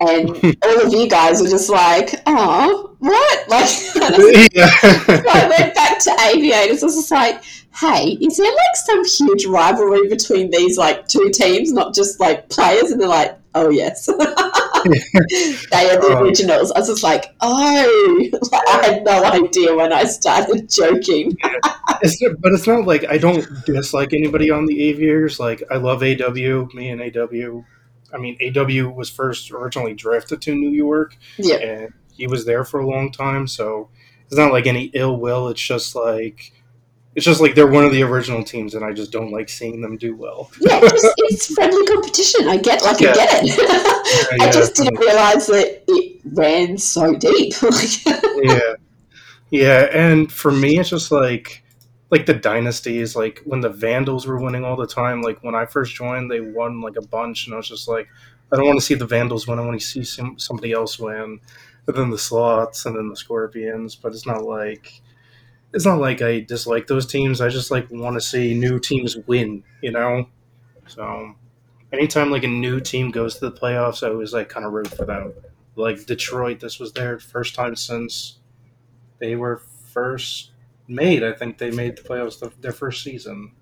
and 0.00 0.28
all 0.62 0.86
of 0.86 0.92
you 0.92 1.08
guys 1.08 1.40
were 1.40 1.48
just 1.48 1.70
like, 1.70 2.20
"Oh, 2.26 2.94
what?" 2.98 3.48
Like, 3.48 3.70
yeah. 4.52 4.68
I 4.82 5.46
went 5.48 5.74
back 5.74 5.98
to 6.00 6.16
aviators. 6.34 6.82
I 6.82 6.86
was 6.86 6.96
just 6.96 7.10
like, 7.10 7.42
hey, 7.74 8.16
is 8.20 8.36
there 8.36 8.50
like 8.50 8.76
some 8.76 9.04
huge 9.04 9.46
rivalry 9.46 10.08
between 10.08 10.50
these 10.50 10.78
like 10.78 11.08
two 11.08 11.30
teams, 11.30 11.72
not 11.72 11.94
just 11.94 12.20
like 12.20 12.48
players? 12.48 12.90
And 12.90 13.00
they're 13.00 13.08
like, 13.08 13.38
oh 13.54 13.70
yes, 13.70 14.06
they 14.06 14.14
are 14.14 16.00
the 16.00 16.18
originals. 16.20 16.70
I 16.72 16.80
was 16.80 16.88
just 16.88 17.02
like, 17.02 17.26
oh, 17.40 18.28
I 18.52 18.86
had 18.86 19.04
no 19.04 19.24
idea 19.24 19.74
when 19.74 19.92
I 19.92 20.04
started 20.04 20.70
joking. 20.70 21.36
It's, 22.02 22.22
but 22.40 22.52
it's 22.52 22.66
not 22.66 22.86
like 22.86 23.04
I 23.08 23.18
don't 23.18 23.46
dislike 23.66 24.12
anybody 24.12 24.50
on 24.50 24.66
the 24.66 24.82
Aviators. 24.88 25.40
Like 25.40 25.62
I 25.70 25.76
love 25.76 26.02
AW. 26.02 26.68
Me 26.74 26.90
and 26.90 27.00
AW. 27.00 27.64
I 28.12 28.18
mean, 28.18 28.38
AW 28.56 28.90
was 28.90 29.10
first 29.10 29.50
originally 29.50 29.94
drafted 29.94 30.40
to 30.42 30.54
New 30.54 30.70
York, 30.70 31.16
Yeah, 31.36 31.56
and 31.56 31.92
he 32.12 32.28
was 32.28 32.44
there 32.44 32.64
for 32.64 32.78
a 32.78 32.86
long 32.86 33.10
time. 33.10 33.48
So 33.48 33.88
it's 34.26 34.36
not 34.36 34.52
like 34.52 34.66
any 34.66 34.84
ill 34.94 35.16
will. 35.16 35.48
It's 35.48 35.60
just 35.60 35.96
like 35.96 36.52
it's 37.14 37.24
just 37.24 37.40
like 37.40 37.54
they're 37.54 37.68
one 37.68 37.84
of 37.84 37.92
the 37.92 38.02
original 38.02 38.42
teams, 38.42 38.74
and 38.74 38.84
I 38.84 38.92
just 38.92 39.12
don't 39.12 39.30
like 39.30 39.48
seeing 39.48 39.80
them 39.80 39.96
do 39.96 40.16
well. 40.16 40.50
yeah, 40.60 40.80
just, 40.80 41.06
it's 41.18 41.54
friendly 41.54 41.86
competition. 41.86 42.48
I 42.48 42.56
get, 42.56 42.82
like, 42.82 43.00
Yeah. 43.00 43.10
I 43.10 43.14
get 43.14 43.42
it. 43.44 44.40
I 44.40 44.46
Yeah, 44.46 44.50
just 44.50 44.74
didn't 44.74 44.98
realize 44.98 45.46
that 45.46 45.84
it 45.86 46.20
ran 46.24 46.76
so 46.76 47.14
deep. 47.14 47.54
yeah, 48.42 48.74
yeah. 49.50 49.88
And 49.92 50.30
for 50.32 50.50
me, 50.50 50.78
it's 50.78 50.90
just 50.90 51.12
like 51.12 51.62
like 52.10 52.26
the 52.26 52.34
dynasties. 52.34 53.14
Like 53.14 53.42
when 53.44 53.60
the 53.60 53.70
Vandals 53.70 54.26
were 54.26 54.40
winning 54.40 54.64
all 54.64 54.76
the 54.76 54.86
time. 54.86 55.22
Like 55.22 55.42
when 55.42 55.54
I 55.54 55.66
first 55.66 55.94
joined, 55.94 56.30
they 56.30 56.40
won 56.40 56.80
like 56.80 56.96
a 56.96 57.06
bunch, 57.06 57.46
and 57.46 57.54
I 57.54 57.58
was 57.58 57.68
just 57.68 57.88
like, 57.88 58.08
I 58.52 58.56
don't 58.56 58.66
want 58.66 58.78
to 58.78 58.84
see 58.84 58.94
the 58.94 59.06
Vandals 59.06 59.46
win. 59.46 59.58
I 59.58 59.64
want 59.64 59.80
to 59.80 59.86
see 59.86 60.04
some, 60.04 60.38
somebody 60.38 60.72
else 60.72 60.98
win. 60.98 61.40
And 61.86 61.96
then 61.96 62.10
the 62.10 62.18
Sloths 62.18 62.86
and 62.86 62.96
then 62.96 63.08
the 63.08 63.16
Scorpions. 63.16 63.94
But 63.94 64.12
it's 64.12 64.26
not 64.26 64.44
like 64.44 65.02
it's 65.74 65.84
not 65.84 65.98
like 65.98 66.22
I 66.22 66.40
dislike 66.40 66.86
those 66.86 67.04
teams. 67.04 67.42
I 67.42 67.50
just 67.50 67.70
like 67.70 67.90
want 67.90 68.14
to 68.14 68.20
see 68.20 68.54
new 68.54 68.78
teams 68.78 69.16
win. 69.26 69.62
You 69.82 69.92
know, 69.92 70.28
so. 70.86 71.34
Anytime 71.92 72.32
like 72.32 72.42
a 72.42 72.48
new 72.48 72.80
team 72.80 73.12
goes 73.12 73.34
to 73.38 73.48
the 73.48 73.52
playoffs, 73.52 74.02
I 74.04 74.10
always 74.10 74.32
like 74.32 74.48
kind 74.48 74.66
of 74.66 74.72
root 74.72 74.88
for 74.88 75.04
them. 75.04 75.32
like 75.76 76.06
Detroit. 76.06 76.58
This 76.58 76.80
was 76.80 76.92
their 76.92 77.20
first 77.20 77.54
time 77.54 77.76
since 77.76 78.38
they 79.18 79.36
were 79.36 79.62
first 79.92 80.50
made. 80.88 81.22
I 81.22 81.32
think 81.32 81.58
they 81.58 81.70
made 81.70 81.96
the 81.96 82.02
playoffs 82.02 82.40
the, 82.40 82.50
their 82.60 82.72
first 82.72 83.02
season. 83.02 83.52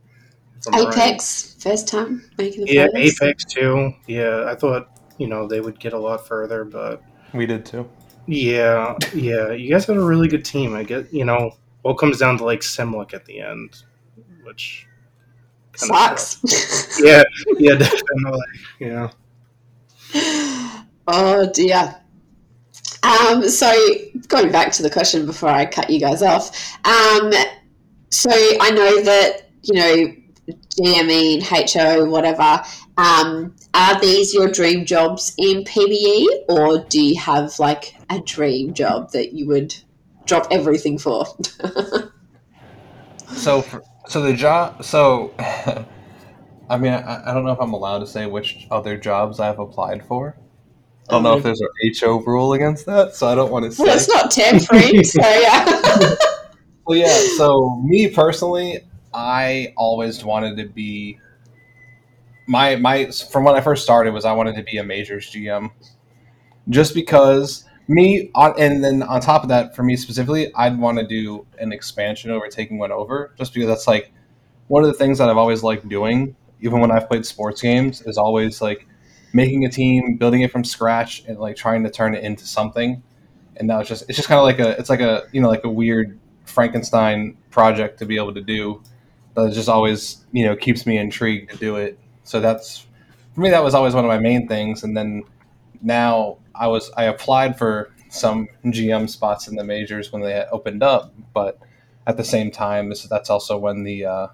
Apex, 0.72 1.57
right. 1.57 1.62
first 1.62 1.88
time 1.88 2.25
making 2.38 2.64
the 2.64 2.72
yeah, 2.72 2.87
playoffs. 2.87 3.20
Yeah, 3.20 3.27
Apex 3.27 3.44
too. 3.44 3.92
Yeah, 4.07 4.44
I 4.46 4.55
thought 4.55 4.88
you 5.18 5.27
know 5.27 5.46
they 5.46 5.61
would 5.61 5.79
get 5.79 5.92
a 5.92 5.98
lot 5.98 6.27
further, 6.27 6.64
but 6.64 7.03
we 7.35 7.46
did 7.46 7.66
too. 7.66 7.88
Yeah, 8.27 8.96
yeah. 9.14 9.51
You 9.51 9.68
guys 9.68 9.87
had 9.87 9.96
a 9.96 10.05
really 10.05 10.29
good 10.29 10.44
team. 10.44 10.75
I 10.75 10.85
get 10.85 11.12
you 11.12 11.25
know 11.25 11.57
all 11.82 11.94
comes 11.94 12.18
down 12.18 12.38
to 12.38 12.44
like 12.44 12.60
Simlic 12.60 13.14
at 13.14 13.24
the 13.24 13.40
end, 13.40 13.82
which 14.44 14.86
sucks. 15.76 16.38
yeah, 17.02 17.22
yeah, 17.58 17.74
definitely. 17.76 18.40
Yeah. 18.78 19.10
Oh 21.08 21.50
dear. 21.52 21.96
Um, 23.02 23.48
so 23.48 23.74
going 24.28 24.52
back 24.52 24.70
to 24.72 24.82
the 24.82 24.90
question 24.90 25.26
before 25.26 25.48
I 25.48 25.66
cut 25.66 25.90
you 25.90 25.98
guys 25.98 26.22
off. 26.22 26.76
Um, 26.84 27.32
so 28.10 28.30
I 28.30 28.70
know 28.70 29.02
that 29.02 29.50
you 29.62 29.74
know 29.74 30.14
DME, 30.80 31.42
HO, 31.42 32.04
whatever. 32.06 32.62
Um, 32.96 33.54
are 33.74 34.00
these 34.00 34.34
your 34.34 34.48
dream 34.48 34.84
jobs 34.84 35.34
in 35.38 35.64
PBE, 35.64 36.26
or 36.48 36.84
do 36.88 37.02
you 37.02 37.18
have 37.18 37.58
like 37.58 37.94
a 38.10 38.20
dream 38.20 38.74
job 38.74 39.10
that 39.12 39.32
you 39.32 39.46
would 39.48 39.74
drop 40.26 40.46
everything 40.50 40.98
for? 40.98 41.26
so, 43.35 43.62
for, 43.62 43.82
so 44.08 44.22
the 44.22 44.35
job. 44.35 44.85
So, 44.85 45.35
I 46.68 46.78
mean, 46.78 46.92
I, 46.92 47.30
I, 47.30 47.35
don't 47.35 47.44
know 47.44 47.52
if 47.52 47.61
I'm 47.61 47.72
allowed 47.72 48.00
to 48.00 48.06
say 48.06 48.26
which 48.26 48.66
other 48.70 48.96
jobs 48.96 49.40
I've 49.40 49.58
applied 49.58 50.04
for. 50.06 50.37
I 51.08 51.12
don't 51.12 51.24
know 51.24 51.37
if 51.37 51.42
there's 51.42 51.61
an 51.61 51.68
HO 52.00 52.20
rule 52.22 52.52
against 52.52 52.87
that, 52.87 53.14
so 53.14 53.26
I 53.26 53.35
don't 53.35 53.50
want 53.50 53.64
to 53.64 53.72
say. 53.72 53.85
Well, 53.85 53.96
it's 53.96 54.08
not 54.08 54.30
temporary, 54.30 55.02
so 55.02 55.20
yeah. 55.22 56.14
well, 56.87 56.96
yeah. 56.96 57.18
So 57.37 57.82
me 57.85 58.08
personally, 58.08 58.80
I 59.12 59.74
always 59.76 60.24
wanted 60.24 60.56
to 60.58 60.68
be 60.68 61.18
my 62.46 62.76
my 62.76 63.11
from 63.11 63.44
when 63.44 63.54
I 63.54 63.61
first 63.61 63.82
started 63.82 64.14
was 64.14 64.24
I 64.24 64.32
wanted 64.32 64.56
to 64.56 64.62
be 64.62 64.78
a 64.78 64.85
majors 64.85 65.30
GM, 65.30 65.70
just 66.68 66.94
because 66.94 67.64
me 67.88 68.30
on 68.34 68.54
and 68.58 68.82
then 68.82 69.02
on 69.02 69.20
top 69.20 69.42
of 69.42 69.48
that 69.48 69.74
for 69.74 69.82
me 69.82 69.96
specifically 69.96 70.52
I'd 70.54 70.78
want 70.78 70.98
to 70.98 71.06
do 71.06 71.46
an 71.58 71.72
expansion 71.72 72.30
over 72.30 72.48
taking 72.48 72.78
one 72.78 72.92
over 72.92 73.34
just 73.36 73.52
because 73.52 73.68
that's 73.68 73.86
like 73.86 74.12
one 74.68 74.84
of 74.84 74.88
the 74.88 74.94
things 74.94 75.18
that 75.18 75.28
I've 75.28 75.36
always 75.36 75.62
liked 75.62 75.88
doing 75.88 76.36
even 76.60 76.80
when 76.80 76.90
I've 76.90 77.08
played 77.08 77.26
sports 77.26 77.60
games 77.60 78.00
is 78.02 78.16
always 78.16 78.62
like 78.62 78.86
making 79.32 79.64
a 79.64 79.68
team 79.68 80.16
building 80.16 80.42
it 80.42 80.52
from 80.52 80.64
scratch 80.64 81.24
and 81.26 81.38
like 81.38 81.56
trying 81.56 81.82
to 81.82 81.90
turn 81.90 82.14
it 82.14 82.22
into 82.22 82.46
something 82.46 83.02
and 83.56 83.68
now 83.68 83.80
it's 83.80 83.88
just 83.88 84.04
it's 84.08 84.16
just 84.16 84.28
kind 84.28 84.38
of 84.38 84.44
like 84.44 84.58
a 84.58 84.78
it's 84.78 84.90
like 84.90 85.00
a 85.00 85.24
you 85.32 85.40
know 85.40 85.48
like 85.48 85.64
a 85.64 85.68
weird 85.68 86.18
Frankenstein 86.44 87.36
project 87.50 87.98
to 87.98 88.06
be 88.06 88.16
able 88.16 88.34
to 88.34 88.40
do 88.40 88.82
that 89.34 89.52
just 89.52 89.68
always 89.68 90.24
you 90.32 90.44
know 90.44 90.54
keeps 90.56 90.86
me 90.86 90.98
intrigued 90.98 91.50
to 91.52 91.56
do 91.58 91.76
it. 91.76 91.98
So 92.24 92.40
that's 92.40 92.86
for 93.34 93.40
me 93.40 93.50
that 93.50 93.62
was 93.62 93.74
always 93.74 93.94
one 93.94 94.04
of 94.04 94.08
my 94.08 94.18
main 94.18 94.48
things. 94.48 94.84
And 94.84 94.96
then 94.96 95.22
now 95.82 96.38
I 96.54 96.68
was 96.68 96.90
I 96.96 97.04
applied 97.04 97.58
for 97.58 97.90
some 98.08 98.48
GM 98.64 99.08
spots 99.08 99.48
in 99.48 99.56
the 99.56 99.64
majors 99.64 100.12
when 100.12 100.22
they 100.22 100.44
opened 100.52 100.82
up, 100.82 101.14
but 101.32 101.58
at 102.06 102.16
the 102.16 102.24
same 102.24 102.50
time, 102.50 102.88
this, 102.88 103.04
that's 103.04 103.30
also 103.30 103.58
when 103.58 103.84
the 103.84 104.04
uh, 104.04 104.26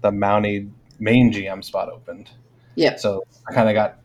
the 0.00 0.10
Mountie 0.10 0.70
main 0.98 1.32
GM 1.32 1.64
spot 1.64 1.88
opened. 1.88 2.30
Yeah. 2.74 2.96
So 2.96 3.24
I 3.48 3.52
kind 3.52 3.68
of 3.68 3.74
got 3.74 3.98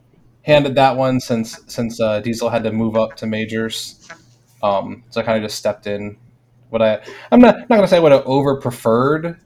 handed 0.44 0.76
that 0.76 0.98
one 0.98 1.20
since 1.20 1.60
since 1.68 2.00
uh, 2.00 2.20
Diesel 2.22 2.50
had 2.50 2.64
to 2.64 2.72
move 2.72 2.96
up 2.96 3.16
to 3.18 3.26
majors. 3.26 4.08
Um, 4.64 5.04
so 5.10 5.22
I 5.22 5.24
kind 5.24 5.38
of 5.38 5.44
just 5.44 5.58
stepped 5.58 5.88
in. 5.88 6.18
What 6.70 6.82
I 6.82 7.02
I'm 7.32 7.40
not 7.40 7.58
not 7.70 7.76
gonna 7.76 7.88
say 7.88 8.00
what 8.00 8.12
I 8.12 8.22
over 8.24 8.60
preferred 8.60 9.40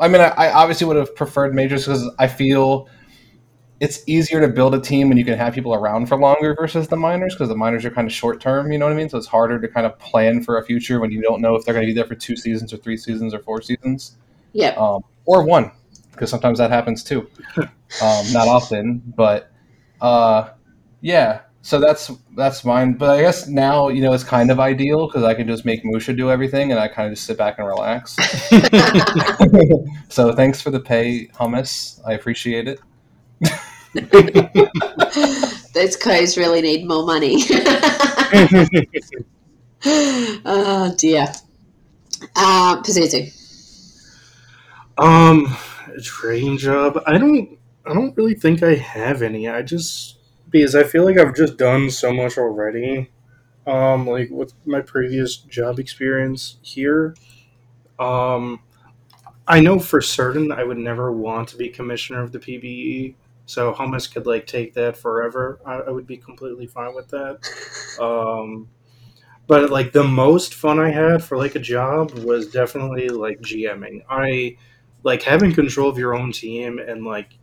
I 0.00 0.08
mean, 0.08 0.22
I, 0.22 0.28
I 0.28 0.52
obviously 0.52 0.86
would 0.86 0.96
have 0.96 1.14
preferred 1.14 1.54
majors 1.54 1.84
because 1.84 2.10
I 2.18 2.26
feel 2.26 2.88
it's 3.80 4.02
easier 4.06 4.40
to 4.40 4.48
build 4.48 4.74
a 4.74 4.80
team 4.80 5.08
when 5.08 5.18
you 5.18 5.24
can 5.24 5.36
have 5.38 5.54
people 5.54 5.74
around 5.74 6.06
for 6.06 6.16
longer 6.16 6.54
versus 6.54 6.88
the 6.88 6.96
minors 6.96 7.34
because 7.34 7.48
the 7.48 7.56
minors 7.56 7.84
are 7.84 7.90
kind 7.90 8.06
of 8.06 8.12
short 8.12 8.40
term. 8.40 8.70
You 8.70 8.78
know 8.78 8.86
what 8.86 8.92
I 8.92 8.96
mean? 8.96 9.08
So 9.08 9.18
it's 9.18 9.26
harder 9.26 9.58
to 9.58 9.68
kind 9.68 9.86
of 9.86 9.98
plan 9.98 10.42
for 10.42 10.58
a 10.58 10.64
future 10.64 11.00
when 11.00 11.10
you 11.10 11.22
don't 11.22 11.40
know 11.40 11.54
if 11.54 11.64
they're 11.64 11.74
going 11.74 11.86
to 11.86 11.90
be 11.90 11.94
there 11.94 12.04
for 12.04 12.14
two 12.14 12.36
seasons 12.36 12.72
or 12.72 12.76
three 12.76 12.96
seasons 12.96 13.34
or 13.34 13.40
four 13.40 13.62
seasons. 13.62 14.16
Yeah. 14.52 14.70
Um, 14.70 15.02
or 15.24 15.44
one 15.44 15.72
because 16.12 16.30
sometimes 16.30 16.58
that 16.58 16.70
happens 16.70 17.02
too. 17.02 17.28
um, 17.56 18.32
not 18.32 18.48
often, 18.48 19.02
but 19.16 19.50
uh, 20.00 20.50
yeah 21.00 21.40
so 21.62 21.78
that's 21.78 22.10
that's 22.36 22.64
mine. 22.64 22.94
But 22.94 23.10
I 23.10 23.20
guess 23.20 23.46
now 23.46 23.88
you 23.88 24.00
know 24.00 24.12
it's 24.12 24.24
kind 24.24 24.50
of 24.50 24.58
ideal 24.58 25.06
because 25.06 25.24
I 25.24 25.34
can 25.34 25.46
just 25.46 25.64
make 25.64 25.84
Musha 25.84 26.12
do 26.12 26.30
everything, 26.30 26.70
and 26.70 26.80
I 26.80 26.88
kind 26.88 27.08
of 27.08 27.14
just 27.14 27.26
sit 27.26 27.36
back 27.36 27.58
and 27.58 27.66
relax. 27.66 28.16
so 30.08 30.32
thanks 30.34 30.60
for 30.60 30.70
the 30.70 30.80
pay, 30.80 31.26
hummus. 31.34 32.00
I 32.06 32.12
appreciate 32.12 32.66
it. 32.66 32.80
Those 35.74 35.96
codes 35.96 36.36
really 36.36 36.60
need 36.62 36.86
more 36.86 37.04
money. 37.04 37.42
oh 39.84 40.94
dear. 40.96 41.26
Uh, 42.36 42.82
Pazuzu. 42.82 43.36
Um, 44.98 45.56
dream 46.02 46.56
job. 46.58 47.02
I 47.06 47.18
don't. 47.18 47.58
I 47.86 47.94
don't 47.94 48.16
really 48.16 48.34
think 48.34 48.62
I 48.62 48.74
have 48.74 49.22
any. 49.22 49.48
I 49.48 49.62
just 49.62 50.18
because 50.50 50.74
I 50.74 50.84
feel 50.84 51.04
like 51.04 51.18
I've 51.18 51.34
just 51.34 51.56
done 51.56 51.90
so 51.90 52.12
much 52.12 52.38
already. 52.38 53.10
Um, 53.66 54.06
like 54.06 54.28
with 54.30 54.52
my 54.64 54.80
previous 54.80 55.36
job 55.36 55.78
experience 55.78 56.58
here, 56.62 57.14
um, 57.98 58.60
I 59.46 59.60
know 59.60 59.78
for 59.78 60.00
certain 60.00 60.52
I 60.52 60.64
would 60.64 60.78
never 60.78 61.10
want 61.12 61.48
to 61.48 61.56
be 61.56 61.68
commissioner 61.68 62.22
of 62.22 62.32
the 62.32 62.38
PBE. 62.38 63.14
So 63.50 63.74
Hummus 63.74 64.08
could 64.08 64.28
like 64.28 64.46
take 64.46 64.74
that 64.74 64.96
forever. 64.96 65.58
I, 65.66 65.78
I 65.78 65.90
would 65.90 66.06
be 66.06 66.16
completely 66.16 66.68
fine 66.68 66.94
with 66.94 67.08
that. 67.08 67.38
Um, 68.00 68.68
but 69.46 69.68
like 69.70 69.92
the 69.92 70.04
most 70.04 70.54
fun 70.54 70.78
I 70.78 70.90
had 70.90 71.22
for 71.22 71.36
like 71.36 71.56
a 71.56 71.58
job 71.58 72.12
was 72.12 72.50
definitely 72.50 73.08
like 73.08 73.40
GMing. 73.40 74.04
I 74.08 74.56
like 75.02 75.22
having 75.22 75.52
control 75.52 75.90
of 75.90 75.98
your 75.98 76.14
own 76.14 76.32
team 76.32 76.78
and 76.78 77.04
like 77.04 77.36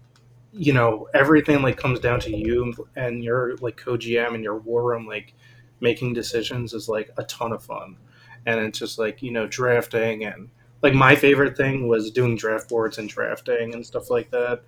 you 0.54 0.74
know 0.74 1.10
everything 1.14 1.62
like 1.62 1.78
comes 1.78 2.00
down 2.00 2.22
to 2.22 2.36
you 2.36 2.74
and 2.96 3.24
your 3.24 3.58
like 3.58 3.76
co-gm 3.78 4.34
and 4.34 4.44
your 4.44 4.58
war 4.58 4.84
room 4.90 5.06
like 5.06 5.34
making 5.82 6.14
decisions 6.14 6.74
is 6.74 6.88
like 6.90 7.12
a 7.18 7.24
ton 7.26 7.52
of 7.52 7.62
fun 7.62 7.98
and 8.46 8.60
it's 8.62 8.80
just 8.80 8.98
like 8.98 9.22
you 9.22 9.32
know 9.32 9.46
drafting 9.46 10.24
and 10.24 10.50
like 10.82 10.94
my 10.94 11.14
favorite 11.14 11.58
thing 11.58 11.88
was 11.88 12.10
doing 12.10 12.38
draft 12.38 12.70
boards 12.70 12.98
and 12.98 13.10
drafting 13.10 13.76
and 13.76 13.86
stuff 13.86 14.10
like 14.10 14.32
that 14.32 14.64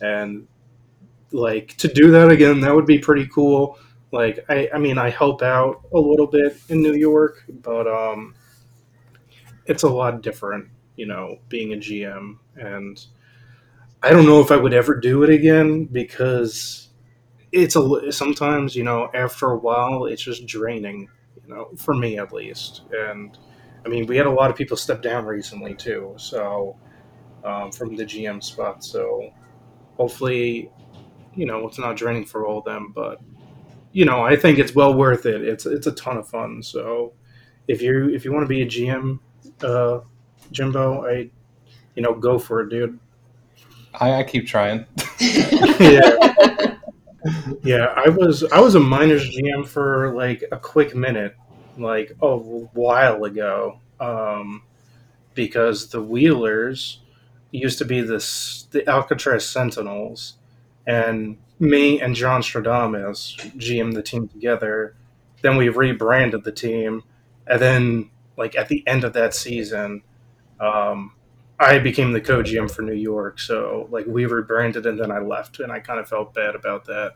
and 0.00 0.46
like 1.32 1.76
to 1.76 1.88
do 1.88 2.10
that 2.10 2.30
again 2.30 2.60
that 2.60 2.74
would 2.74 2.86
be 2.86 2.98
pretty 2.98 3.26
cool. 3.28 3.78
Like 4.12 4.44
i 4.48 4.68
i 4.72 4.78
mean 4.78 4.98
i 4.98 5.10
help 5.10 5.42
out 5.42 5.82
a 5.92 5.98
little 5.98 6.28
bit 6.28 6.58
in 6.68 6.80
new 6.80 6.94
york 6.94 7.44
but 7.62 7.86
um 7.88 8.34
it's 9.66 9.82
a 9.82 9.88
lot 9.88 10.22
different 10.22 10.68
you 10.96 11.06
know 11.06 11.38
being 11.48 11.72
a 11.72 11.76
gm 11.76 12.38
and 12.56 13.04
I 14.02 14.10
don't 14.10 14.26
know 14.26 14.40
if 14.40 14.50
I 14.50 14.56
would 14.56 14.74
ever 14.74 14.94
do 14.94 15.22
it 15.22 15.30
again 15.30 15.84
because 15.86 16.88
it's 17.52 17.76
a 17.76 18.12
sometimes 18.12 18.76
you 18.76 18.84
know 18.84 19.10
after 19.14 19.46
a 19.50 19.56
while 19.56 20.04
it's 20.06 20.22
just 20.22 20.46
draining 20.46 21.08
you 21.42 21.54
know 21.54 21.70
for 21.76 21.94
me 21.94 22.18
at 22.18 22.32
least. 22.32 22.82
And 22.92 23.36
I 23.84 23.88
mean 23.88 24.06
we 24.06 24.16
had 24.16 24.26
a 24.26 24.30
lot 24.30 24.50
of 24.50 24.56
people 24.56 24.76
step 24.76 25.02
down 25.02 25.24
recently 25.24 25.74
too 25.74 26.14
so 26.18 26.76
um, 27.44 27.72
from 27.72 27.96
the 27.96 28.04
GM 28.04 28.42
spot. 28.42 28.84
So 28.84 29.30
hopefully 29.96 30.70
you 31.36 31.46
know 31.46 31.66
it's 31.66 31.78
not 31.78 31.96
draining 31.96 32.24
for 32.24 32.46
all 32.46 32.58
of 32.58 32.64
them 32.64 32.92
but 32.94 33.20
you 33.92 34.04
know 34.04 34.22
I 34.22 34.36
think 34.36 34.58
it's 34.58 34.74
well 34.74 34.94
worth 34.94 35.26
it 35.26 35.42
it's 35.42 35.66
it's 35.66 35.86
a 35.86 35.92
ton 35.92 36.16
of 36.16 36.28
fun 36.28 36.62
so 36.62 37.12
if 37.68 37.82
you 37.82 38.08
if 38.10 38.24
you 38.24 38.32
want 38.32 38.44
to 38.44 38.48
be 38.48 38.62
a 38.62 38.66
GM 38.66 39.18
uh, 39.62 40.00
Jimbo 40.50 41.06
I 41.06 41.30
you 41.94 42.02
know 42.02 42.14
go 42.14 42.38
for 42.38 42.60
it 42.62 42.70
dude 42.70 42.98
I, 44.00 44.14
I 44.14 44.22
keep 44.24 44.46
trying. 44.46 44.86
yeah. 45.20 46.76
yeah, 47.62 47.94
I 47.96 48.08
was 48.10 48.44
I 48.44 48.60
was 48.60 48.74
a 48.74 48.80
minors 48.80 49.28
GM 49.34 49.66
for 49.66 50.14
like 50.14 50.44
a 50.52 50.58
quick 50.58 50.94
minute, 50.94 51.34
like 51.78 52.12
a 52.20 52.36
while 52.36 53.24
ago, 53.24 53.80
um, 54.00 54.62
because 55.34 55.88
the 55.90 56.02
Wheelers 56.02 57.00
used 57.50 57.78
to 57.78 57.84
be 57.84 58.00
this 58.02 58.66
the 58.70 58.88
Alcatraz 58.88 59.48
Sentinels, 59.48 60.34
and 60.86 61.38
me 61.58 62.00
and 62.00 62.14
John 62.14 62.42
Stradamus 62.42 63.36
GM 63.56 63.94
the 63.94 64.02
team 64.02 64.28
together. 64.28 64.94
Then 65.42 65.56
we 65.56 65.68
rebranded 65.68 66.44
the 66.44 66.52
team, 66.52 67.02
and 67.46 67.60
then 67.60 68.10
like 68.36 68.56
at 68.56 68.68
the 68.68 68.86
end 68.86 69.04
of 69.04 69.12
that 69.14 69.34
season, 69.34 70.02
um, 70.60 71.12
I 71.58 71.78
became 71.78 72.12
the 72.12 72.20
co-GM 72.20 72.70
for 72.70 72.82
New 72.82 72.94
York, 72.94 73.40
so 73.40 73.88
like 73.90 74.06
we 74.06 74.26
rebranded 74.26 74.86
and 74.86 74.98
then 74.98 75.10
I 75.10 75.18
left, 75.18 75.60
and 75.60 75.72
I 75.72 75.80
kind 75.80 76.00
of 76.00 76.08
felt 76.08 76.34
bad 76.34 76.54
about 76.54 76.84
that. 76.86 77.14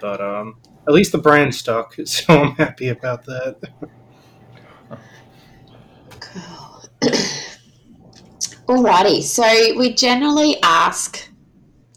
But 0.00 0.20
um, 0.20 0.56
at 0.86 0.94
least 0.94 1.12
the 1.12 1.18
brand 1.18 1.54
stuck, 1.54 1.94
so 2.04 2.24
I'm 2.28 2.52
happy 2.52 2.88
about 2.88 3.24
that. 3.26 3.56
Cool. 6.20 6.82
Alrighty, 8.66 9.22
so 9.22 9.44
we 9.78 9.94
generally 9.94 10.60
ask 10.60 11.25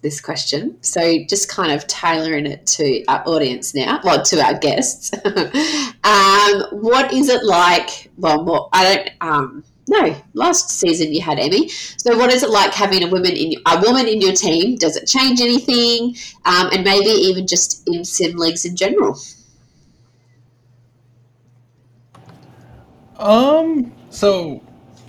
this 0.01 0.21
question, 0.21 0.81
so 0.81 1.23
just 1.27 1.49
kind 1.49 1.71
of 1.71 1.85
tailoring 1.87 2.45
it 2.45 2.65
to 2.67 3.03
our 3.07 3.23
audience 3.27 3.73
now, 3.75 3.99
well, 4.03 4.23
to 4.23 4.41
our 4.41 4.57
guests. 4.57 5.11
um, 5.25 6.63
what 6.71 7.13
is 7.13 7.29
it 7.29 7.43
like? 7.43 8.09
Well, 8.17 8.43
more, 8.43 8.69
I 8.73 8.95
don't. 8.95 9.09
Um, 9.21 9.63
no, 9.89 10.15
last 10.33 10.69
season 10.69 11.13
you 11.13 11.21
had 11.21 11.39
Emmy. 11.39 11.67
So, 11.69 12.15
what 12.17 12.31
is 12.31 12.43
it 12.43 12.49
like 12.49 12.73
having 12.73 13.03
a 13.03 13.07
woman 13.07 13.31
in 13.31 13.53
a 13.65 13.81
woman 13.81 14.07
in 14.07 14.21
your 14.21 14.33
team? 14.33 14.77
Does 14.77 14.95
it 14.95 15.07
change 15.07 15.41
anything? 15.41 16.15
Um, 16.45 16.69
and 16.71 16.83
maybe 16.83 17.09
even 17.09 17.47
just 17.47 17.87
in 17.87 18.05
sim 18.05 18.37
leagues 18.37 18.65
in 18.65 18.75
general. 18.75 19.19
Um. 23.17 23.91
So 24.11 24.61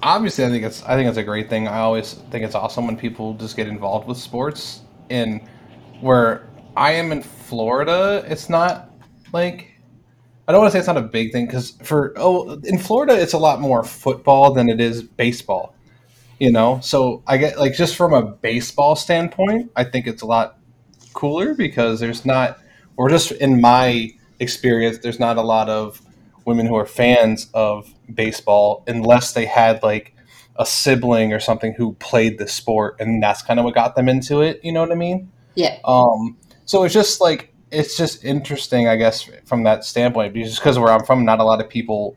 obviously, 0.03 0.45
I 0.45 0.49
think 0.49 0.65
it's 0.65 0.83
I 0.85 0.95
think 0.97 1.09
it's 1.09 1.19
a 1.19 1.23
great 1.23 1.49
thing. 1.49 1.69
I 1.69 1.79
always 1.79 2.15
think 2.31 2.45
it's 2.45 2.55
awesome 2.55 2.87
when 2.87 2.97
people 2.97 3.35
just 3.35 3.57
get 3.57 3.69
involved 3.69 4.09
with 4.09 4.19
sports. 4.19 4.83
And 5.11 5.41
where 6.01 6.49
I 6.77 6.93
am 6.93 7.13
in 7.13 7.23
Florida, 7.23 8.25
it's 8.29 8.49
not 8.49 8.91
like 9.33 9.73
I 10.49 10.53
don't 10.53 10.63
want 10.63 10.73
to 10.73 10.77
say 10.77 10.79
it's 10.81 10.89
not 10.89 10.97
a 10.97 11.03
big 11.03 11.33
thing 11.33 11.47
because 11.47 11.73
for 11.83 12.13
oh 12.17 12.61
in 12.65 12.79
Florida 12.79 13.21
it's 13.21 13.33
a 13.33 13.39
lot 13.39 13.61
more 13.61 13.85
football 13.85 14.53
than 14.53 14.69
it 14.69 14.81
is 14.81 15.03
baseball. 15.03 15.75
You 16.39 16.51
know, 16.53 16.81
so 16.83 17.23
I 17.27 17.37
get 17.37 17.59
like 17.59 17.75
just 17.75 17.97
from 17.97 18.15
a 18.15 18.23
baseball 18.23 18.97
standpoint, 18.97 19.71
I 19.77 19.85
think 19.85 20.07
it's 20.07 20.23
a 20.23 20.27
lot 20.27 20.59
cooler 21.13 21.55
because 21.55 22.01
there's 22.01 22.25
not, 22.25 22.59
or 22.97 23.11
just 23.11 23.33
in 23.33 23.61
my 23.61 24.11
experience, 24.39 24.99
there's 24.99 25.21
not 25.21 25.37
a 25.37 25.43
lot 25.43 25.69
of 25.69 26.01
women 26.47 26.67
who 26.67 26.77
are 26.77 26.87
fans 26.87 27.49
of 27.53 27.93
baseball 28.15 28.85
unless 28.87 29.33
they 29.33 29.45
had 29.47 29.83
like 29.83 30.15
a 30.57 30.67
sibling 30.67 31.33
or 31.33 31.41
something 31.41 31.73
who 31.73 31.95
played 31.95 32.39
the 32.39 32.47
sport 32.49 32.97
and 33.01 33.23
that's 33.23 33.43
kind 33.43 33.59
of 33.59 33.65
what 33.65 33.75
got 33.75 33.97
them 33.97 34.09
into 34.09 34.41
it 34.43 34.61
you 34.63 34.73
know 34.73 34.81
what 34.81 34.93
i 34.93 34.95
mean 34.95 35.31
Yeah. 35.55 35.79
um 35.85 36.37
so 36.65 36.83
it's 36.85 36.95
just 36.95 37.21
like 37.21 37.55
it's 37.71 37.97
just 37.97 38.25
interesting 38.25 38.89
i 38.89 38.97
guess 38.97 39.29
from 39.45 39.63
that 39.65 39.85
standpoint 39.85 40.35
just 40.35 40.59
because 40.61 40.79
where 40.79 40.93
i'm 40.93 41.05
from 41.05 41.25
not 41.25 41.39
a 41.41 41.45
lot 41.45 41.61
of 41.61 41.69
people 41.69 42.17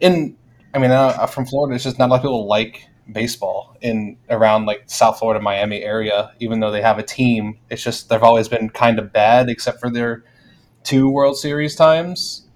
in 0.00 0.36
i 0.74 0.78
mean 0.78 0.90
uh, 0.90 1.26
from 1.26 1.46
florida 1.46 1.74
it's 1.74 1.84
just 1.84 1.98
not 1.98 2.08
a 2.08 2.10
lot 2.10 2.16
of 2.16 2.22
people 2.22 2.46
like 2.46 2.86
baseball 3.10 3.76
in 3.80 4.16
around 4.30 4.64
like 4.66 4.84
south 4.86 5.18
florida 5.18 5.40
miami 5.40 5.82
area 5.82 6.32
even 6.38 6.60
though 6.60 6.70
they 6.70 6.80
have 6.82 6.98
a 6.98 7.02
team 7.02 7.58
it's 7.68 7.82
just 7.82 8.08
they've 8.08 8.22
always 8.22 8.48
been 8.48 8.70
kind 8.70 8.98
of 8.98 9.12
bad 9.12 9.48
except 9.48 9.80
for 9.80 9.90
their 9.90 10.22
two 10.84 11.10
world 11.10 11.36
series 11.36 11.74
times 11.74 12.46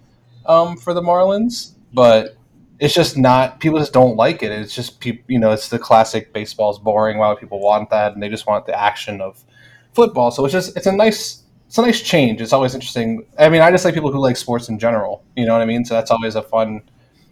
um, 0.46 0.76
for 0.76 0.94
the 0.94 1.02
marlins 1.02 1.72
but 1.92 2.35
it's 2.78 2.94
just 2.94 3.16
not 3.16 3.60
people 3.60 3.78
just 3.78 3.92
don't 3.92 4.16
like 4.16 4.42
it. 4.42 4.52
It's 4.52 4.74
just 4.74 5.00
people 5.00 5.24
you 5.28 5.38
know 5.38 5.50
it's 5.52 5.68
the 5.68 5.78
classic 5.78 6.32
baseball's 6.32 6.78
boring 6.78 7.18
why 7.18 7.28
would 7.28 7.38
people 7.38 7.60
want 7.60 7.90
that? 7.90 8.12
And 8.12 8.22
they 8.22 8.28
just 8.28 8.46
want 8.46 8.66
the 8.66 8.78
action 8.78 9.20
of 9.20 9.42
football. 9.94 10.30
So 10.30 10.44
it's 10.44 10.52
just 10.52 10.76
it's 10.76 10.86
a 10.86 10.92
nice 10.92 11.42
it's 11.66 11.78
a 11.78 11.82
nice 11.82 12.00
change. 12.02 12.40
It's 12.40 12.52
always 12.52 12.74
interesting. 12.74 13.24
I 13.38 13.48
mean 13.48 13.62
i 13.62 13.70
just 13.70 13.84
like 13.84 13.94
people 13.94 14.12
who 14.12 14.18
like 14.20 14.36
sports 14.36 14.68
in 14.68 14.78
general 14.78 15.24
you 15.36 15.46
know 15.46 15.52
what 15.52 15.62
i 15.62 15.66
mean? 15.66 15.84
So 15.84 15.94
that's 15.94 16.10
always 16.10 16.34
a 16.34 16.42
fun 16.42 16.82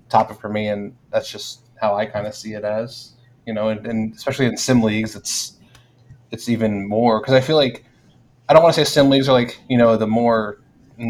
topic 0.09 0.41
for 0.41 0.49
me 0.49 0.69
and 0.69 0.95
that's 1.11 1.31
just 1.31 1.61
how 1.81 1.95
i 1.97 2.07
kind 2.07 2.27
of 2.27 2.35
see 2.35 2.53
it 2.53 2.65
as 2.65 3.13
you 3.47 3.53
know? 3.55 3.69
And, 3.69 3.87
and 3.87 4.15
especially 4.15 4.47
in 4.47 4.57
sim 4.57 4.83
leagues 4.83 5.17
it's 5.17 5.59
it's 6.31 6.49
even 6.49 6.87
more 6.89 7.21
because 7.21 7.35
i 7.35 7.41
feel 7.41 7.57
like 7.57 7.85
i 8.49 8.53
don't 8.55 8.63
want 8.63 8.75
to 8.75 8.85
say 8.85 8.91
sim 8.91 9.11
leagues 9.11 9.29
are 9.29 9.33
like 9.33 9.61
you 9.69 9.79
know 9.79 9.97
the 9.97 10.07
more 10.07 10.59
i 11.01 11.05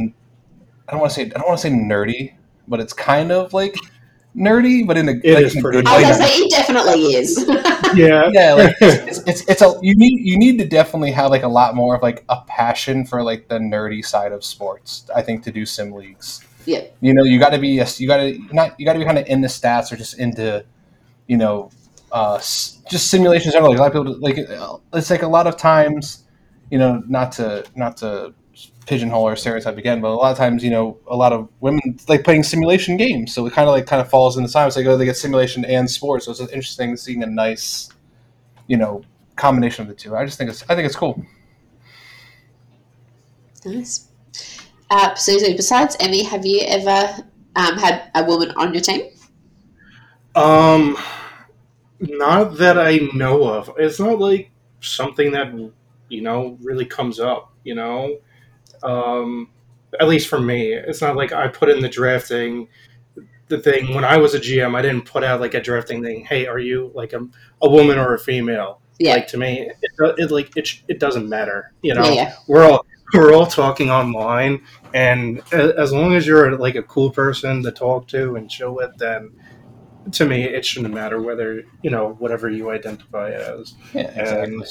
don't 0.90 1.00
want 1.00 1.10
to 1.10 1.14
say 1.14 1.22
i 1.22 1.28
don't 1.28 1.48
want 1.48 1.60
to 1.60 1.68
say 1.68 1.74
nerdy 1.74 2.34
but 2.68 2.80
it's 2.80 2.92
kind 2.92 3.30
of 3.32 3.52
like 3.52 3.74
nerdy, 4.36 4.86
but 4.86 4.96
in 4.96 5.08
a, 5.08 5.12
It 5.22 5.34
like, 5.34 5.44
is 5.44 5.54
in 5.54 5.60
a 5.60 5.62
pretty 5.62 5.78
good 5.78 5.86
I 5.88 5.96
was 5.96 6.04
way. 6.04 6.12
gonna 6.18 6.26
say 6.26 6.38
it 6.42 6.50
definitely 6.50 7.14
is. 7.14 7.50
Yeah, 7.94 8.28
yeah, 8.32 8.54
like 8.54 8.74
it's, 8.80 9.18
it's 9.20 9.48
it's 9.48 9.62
a 9.62 9.78
you 9.80 9.94
need 9.94 10.18
you 10.26 10.36
need 10.36 10.58
to 10.58 10.66
definitely 10.66 11.12
have 11.12 11.30
like 11.30 11.44
a 11.44 11.48
lot 11.48 11.76
more 11.76 11.94
of 11.94 12.02
like 12.02 12.24
a 12.28 12.40
passion 12.48 13.06
for 13.06 13.22
like 13.22 13.46
the 13.46 13.58
nerdy 13.60 14.04
side 14.04 14.32
of 14.32 14.44
sports. 14.44 15.08
I 15.14 15.22
think 15.22 15.44
to 15.44 15.52
do 15.52 15.64
sim 15.64 15.92
leagues. 15.92 16.40
Yeah. 16.66 16.84
You 17.00 17.14
know, 17.14 17.22
you 17.22 17.38
got 17.38 17.50
to 17.50 17.58
be 17.58 17.78
a, 17.78 17.86
you 17.98 18.08
got 18.08 18.16
to 18.16 18.36
not 18.52 18.78
you 18.80 18.84
got 18.86 18.94
to 18.94 18.98
be 18.98 19.04
kind 19.04 19.18
of 19.18 19.26
in 19.26 19.42
the 19.42 19.48
stats 19.48 19.92
or 19.92 19.96
just 19.96 20.18
into, 20.18 20.64
you 21.28 21.36
know, 21.36 21.70
uh, 22.10 22.34
s- 22.36 22.82
just 22.90 23.10
simulations 23.12 23.54
generally. 23.54 23.76
A 23.76 23.78
lot 23.80 23.94
of 23.94 24.04
people 24.04 24.18
like 24.20 24.38
uh, 24.38 24.78
it's 24.94 25.10
like 25.10 25.22
a 25.22 25.28
lot 25.28 25.46
of 25.46 25.56
times, 25.56 26.24
you 26.70 26.78
know, 26.78 27.00
not 27.06 27.30
to 27.32 27.64
not 27.76 27.96
to 27.98 28.34
pigeonhole 28.86 29.22
or 29.22 29.36
stereotype 29.36 29.78
again, 29.78 30.00
but 30.00 30.08
a 30.08 30.14
lot 30.14 30.30
of 30.30 30.38
times, 30.38 30.62
you 30.62 30.70
know, 30.70 30.98
a 31.06 31.16
lot 31.16 31.32
of 31.32 31.48
women 31.60 31.98
like 32.08 32.24
playing 32.24 32.42
simulation 32.42 32.96
games. 32.96 33.34
So 33.34 33.46
it 33.46 33.52
kind 33.52 33.68
of 33.68 33.74
like 33.74 33.86
kind 33.86 34.00
of 34.00 34.10
falls 34.10 34.36
in 34.36 34.42
the 34.42 34.48
side. 34.48 34.66
It's 34.66 34.76
like 34.76 34.86
oh, 34.86 34.96
they 34.96 35.04
get 35.04 35.16
simulation 35.16 35.64
and 35.64 35.90
sports. 35.90 36.26
So 36.26 36.32
it's 36.32 36.40
interesting 36.40 36.96
seeing 36.96 37.22
a 37.22 37.26
nice, 37.26 37.88
you 38.66 38.76
know, 38.76 39.02
combination 39.36 39.82
of 39.82 39.88
the 39.88 39.94
two. 39.94 40.16
I 40.16 40.24
just 40.24 40.38
think 40.38 40.50
it's 40.50 40.62
I 40.68 40.74
think 40.74 40.86
it's 40.86 40.96
cool. 40.96 41.24
nice. 43.64 44.08
Uh, 44.90 45.14
Susie, 45.14 45.56
besides 45.56 45.96
Emmy, 45.98 46.22
have 46.22 46.44
you 46.44 46.60
ever 46.66 47.24
um, 47.56 47.78
had 47.78 48.10
a 48.14 48.24
woman 48.24 48.52
on 48.56 48.72
your 48.74 48.82
team? 48.82 49.10
Um, 50.34 50.96
not 52.00 52.58
that 52.58 52.78
I 52.78 52.98
know 53.14 53.44
of. 53.44 53.70
It's 53.78 53.98
not 53.98 54.18
like 54.18 54.50
something 54.80 55.32
that 55.32 55.52
you 56.08 56.20
know 56.20 56.58
really 56.62 56.84
comes 56.84 57.18
up. 57.18 57.52
You 57.64 57.74
know, 57.76 58.18
um, 58.84 59.50
at 60.00 60.08
least 60.08 60.28
for 60.28 60.40
me, 60.40 60.72
it's 60.72 61.00
not 61.00 61.16
like 61.16 61.32
I 61.32 61.48
put 61.48 61.68
in 61.68 61.80
the 61.80 61.88
drafting 61.88 62.68
the 63.48 63.58
thing 63.58 63.94
when 63.94 64.04
I 64.04 64.16
was 64.16 64.34
a 64.34 64.40
GM. 64.40 64.74
I 64.74 64.82
didn't 64.82 65.04
put 65.04 65.22
out 65.22 65.40
like 65.40 65.54
a 65.54 65.60
drafting 65.60 66.02
thing. 66.02 66.24
Hey, 66.24 66.46
are 66.46 66.58
you 66.58 66.90
like 66.94 67.12
a, 67.12 67.26
a 67.62 67.68
woman 67.68 67.98
or 67.98 68.14
a 68.14 68.18
female? 68.18 68.80
Yeah. 68.98 69.14
Like 69.14 69.26
to 69.28 69.36
me, 69.36 69.60
it, 69.60 69.76
it 70.18 70.30
like 70.30 70.56
it, 70.56 70.68
it 70.88 71.00
doesn't 71.00 71.28
matter. 71.28 71.72
You 71.82 71.94
know, 71.94 72.04
yeah, 72.04 72.12
yeah. 72.12 72.34
we're 72.46 72.70
all 72.70 72.86
we're 73.12 73.34
all 73.34 73.46
talking 73.46 73.90
online, 73.90 74.62
and 74.92 75.42
as 75.52 75.92
long 75.92 76.14
as 76.14 76.26
you're 76.26 76.56
like 76.56 76.76
a 76.76 76.82
cool 76.82 77.10
person 77.10 77.62
to 77.64 77.72
talk 77.72 78.08
to 78.08 78.36
and 78.36 78.50
chill 78.50 78.74
with, 78.74 78.96
then 78.98 79.32
to 80.12 80.26
me 80.26 80.44
it 80.44 80.64
shouldn't 80.64 80.92
matter 80.92 81.20
whether 81.20 81.62
you 81.82 81.90
know 81.90 82.14
whatever 82.18 82.48
you 82.48 82.70
identify 82.70 83.30
as. 83.30 83.74
Yeah, 83.92 84.10
And 84.10 84.64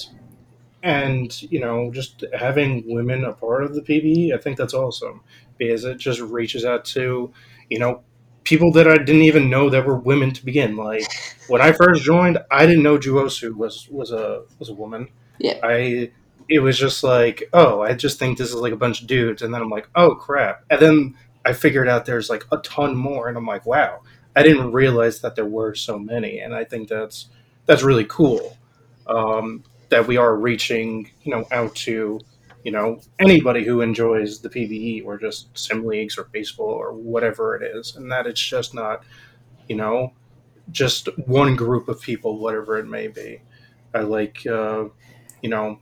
and 0.83 1.41
you 1.43 1.59
know 1.59 1.89
just 1.91 2.23
having 2.37 2.83
women 2.93 3.23
a 3.23 3.33
part 3.33 3.63
of 3.63 3.73
the 3.73 3.81
PBE, 3.81 4.33
I 4.33 4.37
think 4.37 4.57
that's 4.57 4.73
awesome. 4.73 5.21
Because 5.57 5.85
it 5.85 5.97
just 5.97 6.19
reaches 6.19 6.65
out 6.65 6.85
to 6.85 7.33
you 7.69 7.79
know 7.79 8.03
people 8.43 8.71
that 8.73 8.87
I 8.87 8.97
didn't 8.97 9.21
even 9.23 9.49
know 9.49 9.69
that 9.69 9.85
were 9.85 9.97
women 9.97 10.31
to 10.33 10.45
begin. 10.45 10.75
Like 10.75 11.03
when 11.47 11.61
I 11.61 11.71
first 11.71 12.03
joined, 12.03 12.37
I 12.51 12.65
didn't 12.65 12.83
know 12.83 12.97
Juosu 12.97 13.55
was 13.55 13.87
was 13.89 14.11
a 14.11 14.43
was 14.59 14.69
a 14.69 14.73
woman. 14.73 15.07
Yeah. 15.39 15.59
I 15.63 16.11
it 16.49 16.59
was 16.59 16.77
just 16.77 17.03
like, 17.03 17.49
oh, 17.53 17.81
I 17.81 17.93
just 17.93 18.19
think 18.19 18.37
this 18.37 18.49
is 18.49 18.55
like 18.55 18.73
a 18.73 18.77
bunch 18.77 19.01
of 19.01 19.07
dudes, 19.07 19.41
and 19.41 19.53
then 19.53 19.61
I'm 19.61 19.69
like, 19.69 19.89
oh 19.95 20.15
crap, 20.15 20.63
and 20.69 20.79
then 20.79 21.15
I 21.45 21.53
figured 21.53 21.87
out 21.87 22.05
there's 22.05 22.29
like 22.29 22.45
a 22.51 22.57
ton 22.57 22.95
more, 22.95 23.29
and 23.29 23.37
I'm 23.37 23.45
like, 23.45 23.65
wow, 23.65 24.01
I 24.35 24.43
didn't 24.43 24.73
realize 24.73 25.21
that 25.21 25.35
there 25.35 25.45
were 25.45 25.73
so 25.75 25.97
many, 25.97 26.39
and 26.39 26.53
I 26.53 26.65
think 26.65 26.89
that's 26.89 27.29
that's 27.65 27.83
really 27.83 28.05
cool. 28.05 28.57
Um, 29.07 29.63
that 29.93 30.07
we 30.07 30.17
are 30.17 30.35
reaching, 30.35 31.11
you 31.21 31.31
know, 31.31 31.45
out 31.51 31.75
to 31.75 32.19
you 32.63 32.71
know 32.71 32.99
anybody 33.19 33.63
who 33.63 33.81
enjoys 33.81 34.39
the 34.39 34.49
PBE 34.49 35.05
or 35.05 35.19
just 35.19 35.55
sim 35.55 35.85
leagues 35.85 36.17
or 36.17 36.23
baseball 36.31 36.69
or 36.73 36.93
whatever 36.93 37.55
it 37.55 37.75
is, 37.75 37.95
and 37.95 38.11
that 38.11 38.25
it's 38.25 38.41
just 38.41 38.73
not, 38.73 39.03
you 39.67 39.75
know, 39.75 40.11
just 40.71 41.09
one 41.27 41.55
group 41.55 41.87
of 41.87 42.01
people, 42.01 42.39
whatever 42.39 42.79
it 42.79 42.87
may 42.87 43.07
be. 43.07 43.41
I 43.93 43.99
like, 43.99 44.47
uh, 44.47 44.85
you 45.43 45.49
know, 45.49 45.77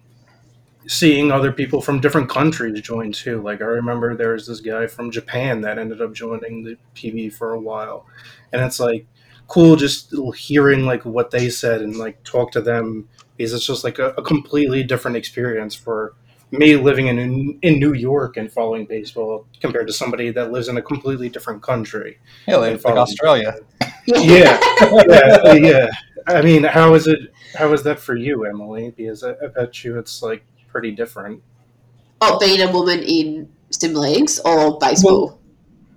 seeing 0.87 1.31
other 1.31 1.53
people 1.53 1.81
from 1.81 2.01
different 2.01 2.29
countries 2.29 2.81
join 2.81 3.13
too. 3.13 3.41
Like 3.41 3.61
I 3.61 3.65
remember 3.65 4.15
there 4.15 4.33
was 4.33 4.47
this 4.47 4.59
guy 4.59 4.87
from 4.87 5.11
Japan 5.11 5.61
that 5.61 5.79
ended 5.79 6.01
up 6.01 6.13
joining 6.13 6.63
the 6.63 6.77
PBE 6.95 7.29
for 7.29 7.53
a 7.53 7.59
while, 7.59 8.05
and 8.51 8.61
it's 8.61 8.79
like 8.79 9.07
cool 9.47 9.75
just 9.75 10.13
hearing 10.35 10.85
like 10.85 11.05
what 11.05 11.31
they 11.31 11.49
said 11.49 11.81
and 11.81 11.97
like 11.97 12.21
talk 12.23 12.51
to 12.53 12.61
them 12.61 13.07
because 13.41 13.53
it's 13.53 13.65
just 13.65 13.83
like 13.83 13.97
a, 13.97 14.09
a 14.17 14.21
completely 14.21 14.83
different 14.83 15.17
experience 15.17 15.73
for 15.73 16.13
me 16.51 16.75
living 16.75 17.07
in 17.07 17.57
in 17.63 17.79
New 17.79 17.93
York 17.93 18.37
and 18.37 18.51
following 18.51 18.85
baseball 18.85 19.47
compared 19.59 19.87
to 19.87 19.93
somebody 19.93 20.29
that 20.29 20.51
lives 20.51 20.67
in 20.67 20.77
a 20.77 20.81
completely 20.81 21.27
different 21.27 21.63
country. 21.63 22.19
yeah, 22.47 22.57
like, 22.57 22.83
like 22.83 22.95
Australia. 22.95 23.55
Yeah, 24.07 24.59
yeah, 25.07 25.53
yeah. 25.53 25.89
I 26.25 26.41
mean, 26.41 26.63
how 26.63 26.95
is 26.95 27.05
it? 27.05 27.19
How 27.53 27.71
is 27.71 27.83
that 27.83 27.99
for 27.99 28.15
you, 28.15 28.45
Emily? 28.45 28.91
Because 28.97 29.23
I, 29.23 29.33
I 29.33 29.47
bet 29.53 29.83
you 29.83 29.99
it's 29.99 30.23
like 30.23 30.43
pretty 30.69 30.91
different. 30.91 31.43
Oh, 32.19 32.39
being 32.39 32.61
a 32.61 32.71
woman 32.71 33.03
in 33.03 33.47
sim 33.69 33.93
leagues 33.93 34.39
or 34.39 34.79
baseball. 34.79 35.39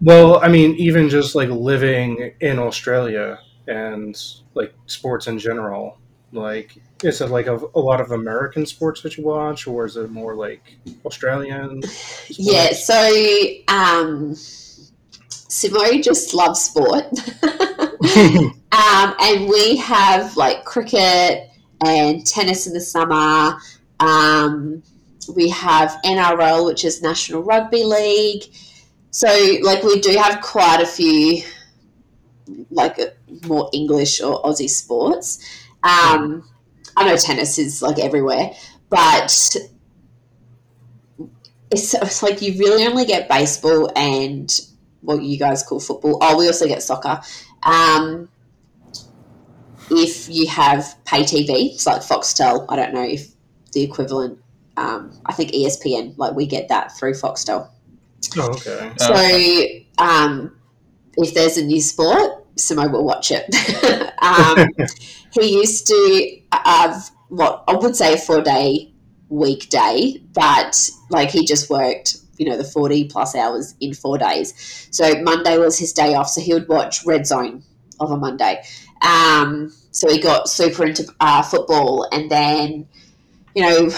Well, 0.03 0.39
I 0.45 0.49
mean, 0.49 0.75
even 0.75 1.09
just 1.09 1.35
like 1.35 1.49
living 1.49 2.35
in 2.41 2.59
Australia 2.59 3.39
and 3.67 4.15
like 4.53 4.75
sports 4.85 5.29
in 5.29 5.39
general, 5.39 5.99
Like, 6.35 6.77
is 7.03 7.21
it 7.21 7.31
like 7.31 7.47
a, 7.47 7.59
a 7.75 7.81
lot 7.81 8.01
of 8.01 8.11
American 8.11 8.67
sports 8.67 9.03
that 9.03 9.17
you 9.17 9.25
watch, 9.25 9.67
or 9.67 9.87
is 9.87 9.97
it 9.97 10.11
more 10.11 10.35
like 10.35 10.63
Australian? 11.05 11.83
Sports? 11.83 12.39
Yeah, 12.39 12.73
so 12.73 12.95
um, 13.69 14.33
Simo 15.29 16.03
just 16.03 16.35
loves 16.35 16.61
sport. 16.61 17.05
um, 18.73 19.15
and 19.21 19.49
we 19.49 19.77
have 19.77 20.37
like 20.37 20.65
cricket 20.65 21.51
and 21.87 22.27
tennis 22.27 22.67
in 22.67 22.73
the 22.73 22.81
summer. 22.81 23.59
Um, 24.01 24.83
we 25.35 25.49
have 25.51 25.97
NRL, 26.05 26.67
which 26.67 26.85
is 26.85 27.03
National 27.03 27.43
Rugby 27.43 27.85
League. 27.85 28.45
So, 29.11 29.29
like, 29.63 29.83
we 29.83 30.01
do 30.01 30.17
have 30.19 30.41
quite 30.41 30.81
a 30.83 30.87
few, 30.87 31.43
like, 32.71 32.99
more 33.47 33.71
English 33.73 34.21
or 34.21 34.43
Aussie 34.43 34.69
sports. 34.69 35.39
Um, 35.85 36.49
I 36.97 37.05
know 37.05 37.17
tennis 37.17 37.59
is 37.59 37.83
like 37.83 37.99
everywhere, 37.99 38.51
but 38.89 39.57
it's, 41.71 41.95
it's 41.95 42.23
like 42.23 42.41
you 42.43 42.59
really 42.59 42.87
only 42.87 43.05
get 43.05 43.29
baseball 43.29 43.91
and 43.95 44.51
what 45.03 45.23
you 45.23 45.39
guys 45.39 45.63
call 45.63 45.81
football. 45.81 46.19
Oh, 46.21 46.39
we 46.39 46.47
also 46.47 46.67
get 46.67 46.83
soccer. 46.83 47.21
Um, 47.63 48.29
if 49.91 50.29
you 50.31 50.47
have 50.49 50.97
pay 51.05 51.23
TV, 51.23 51.75
it's 51.75 51.87
like 51.87 52.01
Foxtel. 52.01 52.65
I 52.69 52.77
don't 52.77 52.95
know 52.95 53.05
if 53.05 53.29
the 53.73 53.83
equivalent. 53.83 54.39
Um, 54.77 55.13
I 55.27 55.35
think 55.35 55.53
ESPN, 55.53 56.17
like 56.17 56.35
we 56.35 56.47
get 56.47 56.69
that 56.69 56.97
through 56.97 57.13
Foxtel. 57.13 57.69
Oh, 58.39 58.51
okay. 58.53 58.93
So 58.99 60.03
um, 60.03 60.59
if 61.17 61.35
there's 61.35 61.59
a 61.59 61.65
new 61.65 61.81
sport, 61.81 62.44
Simo 62.57 62.91
will 62.91 63.05
watch 63.05 63.33
it. 63.33 63.45
um, 64.23 64.69
he 65.33 65.59
used 65.59 65.87
to 65.87 66.39
have 66.53 67.11
what 67.29 67.65
I 67.67 67.75
would 67.75 67.97
say 67.97 68.15
a 68.15 68.17
four 68.17 68.43
day 68.43 68.93
weekday, 69.29 70.21
but 70.33 70.89
like 71.11 71.31
he 71.31 71.45
just 71.45 71.69
worked, 71.71 72.17
you 72.39 72.49
know, 72.49 72.57
the 72.57 72.65
40 72.65 73.09
plus 73.09 73.35
hours 73.35 73.75
in 73.81 73.95
four 73.95 74.19
days. 74.19 74.89
So 74.91 75.23
Monday 75.23 75.59
was 75.59 75.79
his 75.79 75.93
day 75.93 76.15
off. 76.15 76.29
So 76.29 76.41
he 76.41 76.55
would 76.55 76.69
watch 76.69 77.05
Red 77.05 77.27
Zone 77.27 77.63
of 78.01 78.11
a 78.11 78.17
Monday. 78.17 78.63
Um, 79.03 79.73
so 79.91 80.11
he 80.11 80.21
got 80.21 80.49
super 80.49 80.85
into 80.85 81.07
uh, 81.21 81.43
football 81.43 82.09
and 82.11 82.31
then 82.31 82.89
you 83.55 83.63
know, 83.63 83.91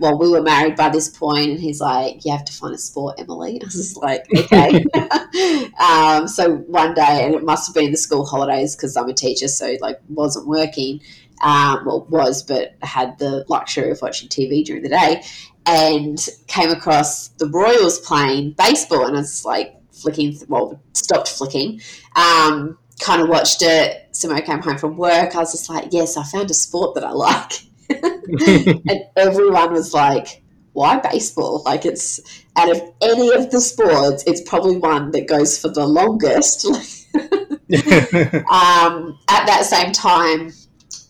well, 0.00 0.18
we 0.18 0.28
were 0.28 0.42
married 0.42 0.76
by 0.76 0.88
this 0.88 1.08
point, 1.08 1.50
and 1.50 1.60
he's 1.60 1.80
like, 1.80 2.24
"You 2.24 2.32
have 2.32 2.44
to 2.44 2.52
find 2.52 2.74
a 2.74 2.78
sport, 2.78 3.18
Emily." 3.18 3.60
I 3.62 3.64
was 3.64 3.96
like, 3.96 4.26
"Okay." 4.36 4.84
um, 5.78 6.26
so 6.26 6.56
one 6.66 6.94
day, 6.94 7.24
and 7.24 7.34
it 7.34 7.44
must 7.44 7.68
have 7.68 7.74
been 7.74 7.90
the 7.90 7.96
school 7.96 8.26
holidays 8.26 8.74
because 8.74 8.96
I'm 8.96 9.08
a 9.08 9.14
teacher, 9.14 9.48
so 9.48 9.76
like 9.80 10.00
wasn't 10.08 10.46
working. 10.46 11.00
Um, 11.42 11.84
well, 11.84 12.06
was, 12.10 12.42
but 12.42 12.74
had 12.82 13.18
the 13.18 13.44
luxury 13.48 13.90
of 13.90 14.00
watching 14.00 14.28
TV 14.28 14.64
during 14.64 14.82
the 14.82 14.88
day, 14.88 15.22
and 15.66 16.18
came 16.46 16.70
across 16.70 17.28
the 17.28 17.48
Royals 17.48 18.00
playing 18.00 18.52
baseball, 18.52 19.06
and 19.06 19.16
I 19.16 19.20
was 19.20 19.44
like 19.44 19.76
flicking, 19.92 20.36
well, 20.48 20.80
stopped 20.92 21.28
flicking. 21.28 21.80
Um, 22.16 22.78
kind 23.00 23.22
of 23.22 23.28
watched 23.28 23.62
it. 23.62 24.08
Simo 24.12 24.44
came 24.44 24.60
home 24.60 24.78
from 24.78 24.96
work. 24.96 25.34
I 25.34 25.38
was 25.38 25.52
just 25.52 25.68
like, 25.68 25.88
"Yes, 25.92 26.16
I 26.16 26.24
found 26.24 26.50
a 26.50 26.54
sport 26.54 26.94
that 26.94 27.04
I 27.04 27.10
like." 27.10 27.52
and 27.90 29.02
everyone 29.16 29.72
was 29.72 29.94
like, 29.94 30.42
why 30.72 30.98
baseball? 30.98 31.62
Like 31.64 31.84
it's 31.84 32.20
out 32.56 32.70
of 32.70 32.80
any 33.02 33.32
of 33.32 33.50
the 33.50 33.60
sports, 33.60 34.24
it's 34.26 34.42
probably 34.42 34.76
one 34.76 35.10
that 35.12 35.28
goes 35.28 35.58
for 35.58 35.68
the 35.68 35.86
longest. 35.86 36.66
um, 37.14 39.18
at 39.28 39.46
that 39.46 39.64
same 39.64 39.92
time, 39.92 40.52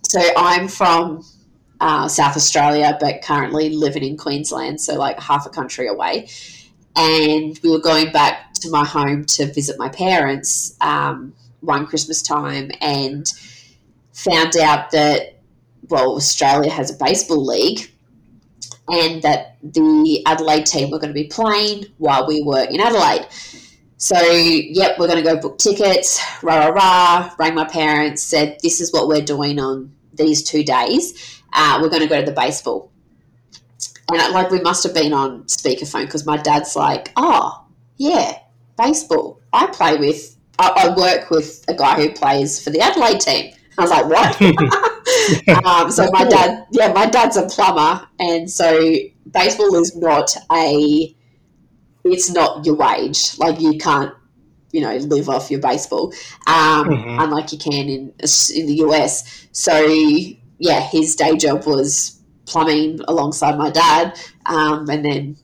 so 0.02 0.20
I'm 0.36 0.68
from 0.68 1.24
uh, 1.80 2.08
South 2.08 2.36
Australia, 2.36 2.96
but 3.00 3.22
currently 3.22 3.70
living 3.70 4.04
in 4.04 4.16
Queensland, 4.16 4.80
so 4.80 4.94
like 4.94 5.18
half 5.20 5.46
a 5.46 5.50
country 5.50 5.88
away. 5.88 6.28
And 6.96 7.58
we 7.62 7.70
were 7.70 7.80
going 7.80 8.12
back 8.12 8.52
to 8.54 8.70
my 8.70 8.84
home 8.84 9.24
to 9.24 9.52
visit 9.52 9.78
my 9.78 9.88
parents 9.88 10.76
um, 10.80 11.34
one 11.60 11.86
Christmas 11.86 12.22
time 12.22 12.70
and 12.80 13.26
found 14.12 14.56
out 14.56 14.92
that 14.92 15.33
well, 15.88 16.16
Australia 16.16 16.70
has 16.70 16.90
a 16.90 17.04
baseball 17.04 17.44
league, 17.44 17.90
and 18.88 19.22
that 19.22 19.56
the 19.62 20.22
Adelaide 20.26 20.66
team 20.66 20.90
were 20.90 20.98
going 20.98 21.12
to 21.12 21.14
be 21.14 21.28
playing 21.28 21.86
while 21.98 22.26
we 22.26 22.42
were 22.42 22.64
in 22.64 22.80
Adelaide. 22.80 23.26
So, 23.96 24.20
yep, 24.20 24.98
we're 24.98 25.06
going 25.06 25.22
to 25.22 25.30
go 25.30 25.40
book 25.40 25.58
tickets. 25.58 26.20
Rah, 26.42 26.66
rah, 26.66 26.68
rah. 26.68 27.34
Rang 27.38 27.54
my 27.54 27.64
parents, 27.64 28.22
said, 28.22 28.58
This 28.62 28.80
is 28.80 28.92
what 28.92 29.08
we're 29.08 29.22
doing 29.22 29.58
on 29.58 29.94
these 30.12 30.42
two 30.42 30.62
days. 30.62 31.40
Uh, 31.52 31.78
we're 31.80 31.88
going 31.88 32.02
to 32.02 32.08
go 32.08 32.20
to 32.20 32.26
the 32.26 32.36
baseball. 32.36 32.90
And 34.12 34.20
it, 34.20 34.32
like, 34.32 34.50
we 34.50 34.60
must 34.60 34.82
have 34.82 34.92
been 34.92 35.14
on 35.14 35.44
speakerphone 35.44 36.04
because 36.04 36.26
my 36.26 36.36
dad's 36.36 36.76
like, 36.76 37.12
Oh, 37.16 37.64
yeah, 37.96 38.38
baseball. 38.76 39.40
I 39.52 39.68
play 39.68 39.96
with, 39.96 40.36
I, 40.58 40.70
I 40.76 40.94
work 40.94 41.30
with 41.30 41.64
a 41.68 41.74
guy 41.74 41.94
who 41.94 42.12
plays 42.12 42.62
for 42.62 42.70
the 42.70 42.80
Adelaide 42.80 43.20
team. 43.20 43.54
I 43.78 43.82
was 43.82 43.90
like, 43.90 44.06
what? 44.06 44.90
um, 45.64 45.90
so 45.90 46.08
my 46.12 46.24
dad, 46.24 46.66
yeah, 46.70 46.92
my 46.92 47.06
dad's 47.06 47.36
a 47.36 47.46
plumber, 47.46 48.06
and 48.18 48.50
so 48.50 48.94
baseball 49.30 49.74
is 49.76 49.96
not 49.96 50.36
a, 50.52 51.14
it's 52.04 52.30
not 52.30 52.64
your 52.66 52.74
wage. 52.74 53.38
Like 53.38 53.60
you 53.60 53.78
can't, 53.78 54.12
you 54.72 54.80
know, 54.80 54.96
live 54.96 55.28
off 55.28 55.50
your 55.50 55.60
baseball, 55.60 56.12
um, 56.46 56.88
mm-hmm. 56.88 57.20
unlike 57.20 57.52
you 57.52 57.58
can 57.58 57.88
in 57.88 58.12
in 58.54 58.66
the 58.66 58.82
US. 58.86 59.46
So 59.52 59.86
yeah, 60.58 60.80
his 60.80 61.16
day 61.16 61.36
job 61.36 61.66
was 61.66 62.20
plumbing 62.46 63.00
alongside 63.08 63.56
my 63.56 63.70
dad, 63.70 64.18
um, 64.46 64.88
and 64.88 65.04
then, 65.04 65.36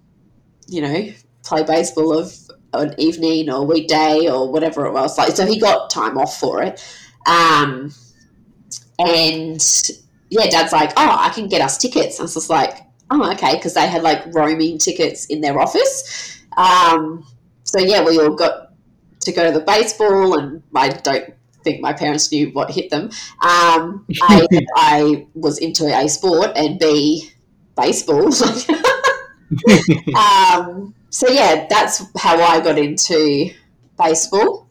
you 0.66 0.82
know, 0.82 1.12
play 1.44 1.62
baseball 1.64 2.16
of 2.16 2.34
an 2.72 2.94
evening 2.98 3.50
or 3.50 3.66
weekday 3.66 4.28
or 4.28 4.50
whatever 4.50 4.86
it 4.86 4.92
was. 4.92 5.16
Like 5.18 5.34
so, 5.34 5.46
he 5.46 5.58
got 5.58 5.90
time 5.90 6.18
off 6.18 6.38
for 6.38 6.62
it. 6.62 6.84
Um, 7.26 7.92
and 9.08 9.60
yeah, 10.30 10.48
dad's 10.48 10.72
like, 10.72 10.90
oh, 10.96 11.16
I 11.18 11.30
can 11.30 11.48
get 11.48 11.60
us 11.60 11.76
tickets. 11.76 12.18
I 12.18 12.22
was 12.22 12.34
just 12.34 12.50
like, 12.50 12.78
oh, 13.10 13.32
okay, 13.32 13.56
because 13.56 13.74
they 13.74 13.86
had 13.86 14.02
like 14.02 14.22
roaming 14.34 14.78
tickets 14.78 15.26
in 15.26 15.40
their 15.40 15.58
office. 15.60 16.40
Um, 16.56 17.26
so 17.64 17.78
yeah, 17.78 18.04
we 18.04 18.18
all 18.18 18.34
got 18.34 18.72
to 19.20 19.32
go 19.32 19.44
to 19.44 19.58
the 19.58 19.64
baseball, 19.64 20.38
and 20.38 20.62
I 20.74 20.88
don't 20.88 21.34
think 21.62 21.80
my 21.80 21.92
parents 21.92 22.30
knew 22.32 22.50
what 22.50 22.70
hit 22.70 22.90
them. 22.90 23.10
Um, 23.42 24.06
a, 24.30 24.48
I 24.76 25.26
was 25.34 25.58
into 25.58 25.86
a 25.86 26.08
sport, 26.08 26.52
and 26.56 26.78
B, 26.78 27.30
baseball. 27.76 28.32
um, 30.16 30.94
so 31.10 31.28
yeah, 31.28 31.66
that's 31.68 32.04
how 32.16 32.40
I 32.40 32.60
got 32.60 32.78
into 32.78 33.50
baseball 33.98 34.69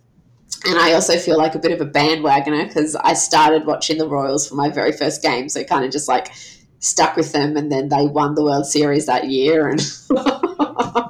and 0.65 0.77
I 0.77 0.93
also 0.93 1.17
feel 1.17 1.37
like 1.37 1.55
a 1.55 1.59
bit 1.59 1.71
of 1.71 1.81
a 1.81 1.89
bandwagoner 1.89 2.67
because 2.67 2.95
I 2.95 3.13
started 3.13 3.65
watching 3.65 3.97
the 3.97 4.07
Royals 4.07 4.47
for 4.47 4.55
my 4.55 4.69
very 4.69 4.91
first 4.91 5.21
game, 5.21 5.49
so 5.49 5.63
kind 5.63 5.85
of 5.85 5.91
just 5.91 6.07
like 6.07 6.31
stuck 6.79 7.15
with 7.15 7.31
them, 7.31 7.55
and 7.55 7.71
then 7.71 7.89
they 7.89 8.05
won 8.05 8.35
the 8.35 8.43
World 8.43 8.65
Series 8.65 9.05
that 9.05 9.29
year, 9.29 9.69
and 9.69 9.79
uh, 10.15 11.09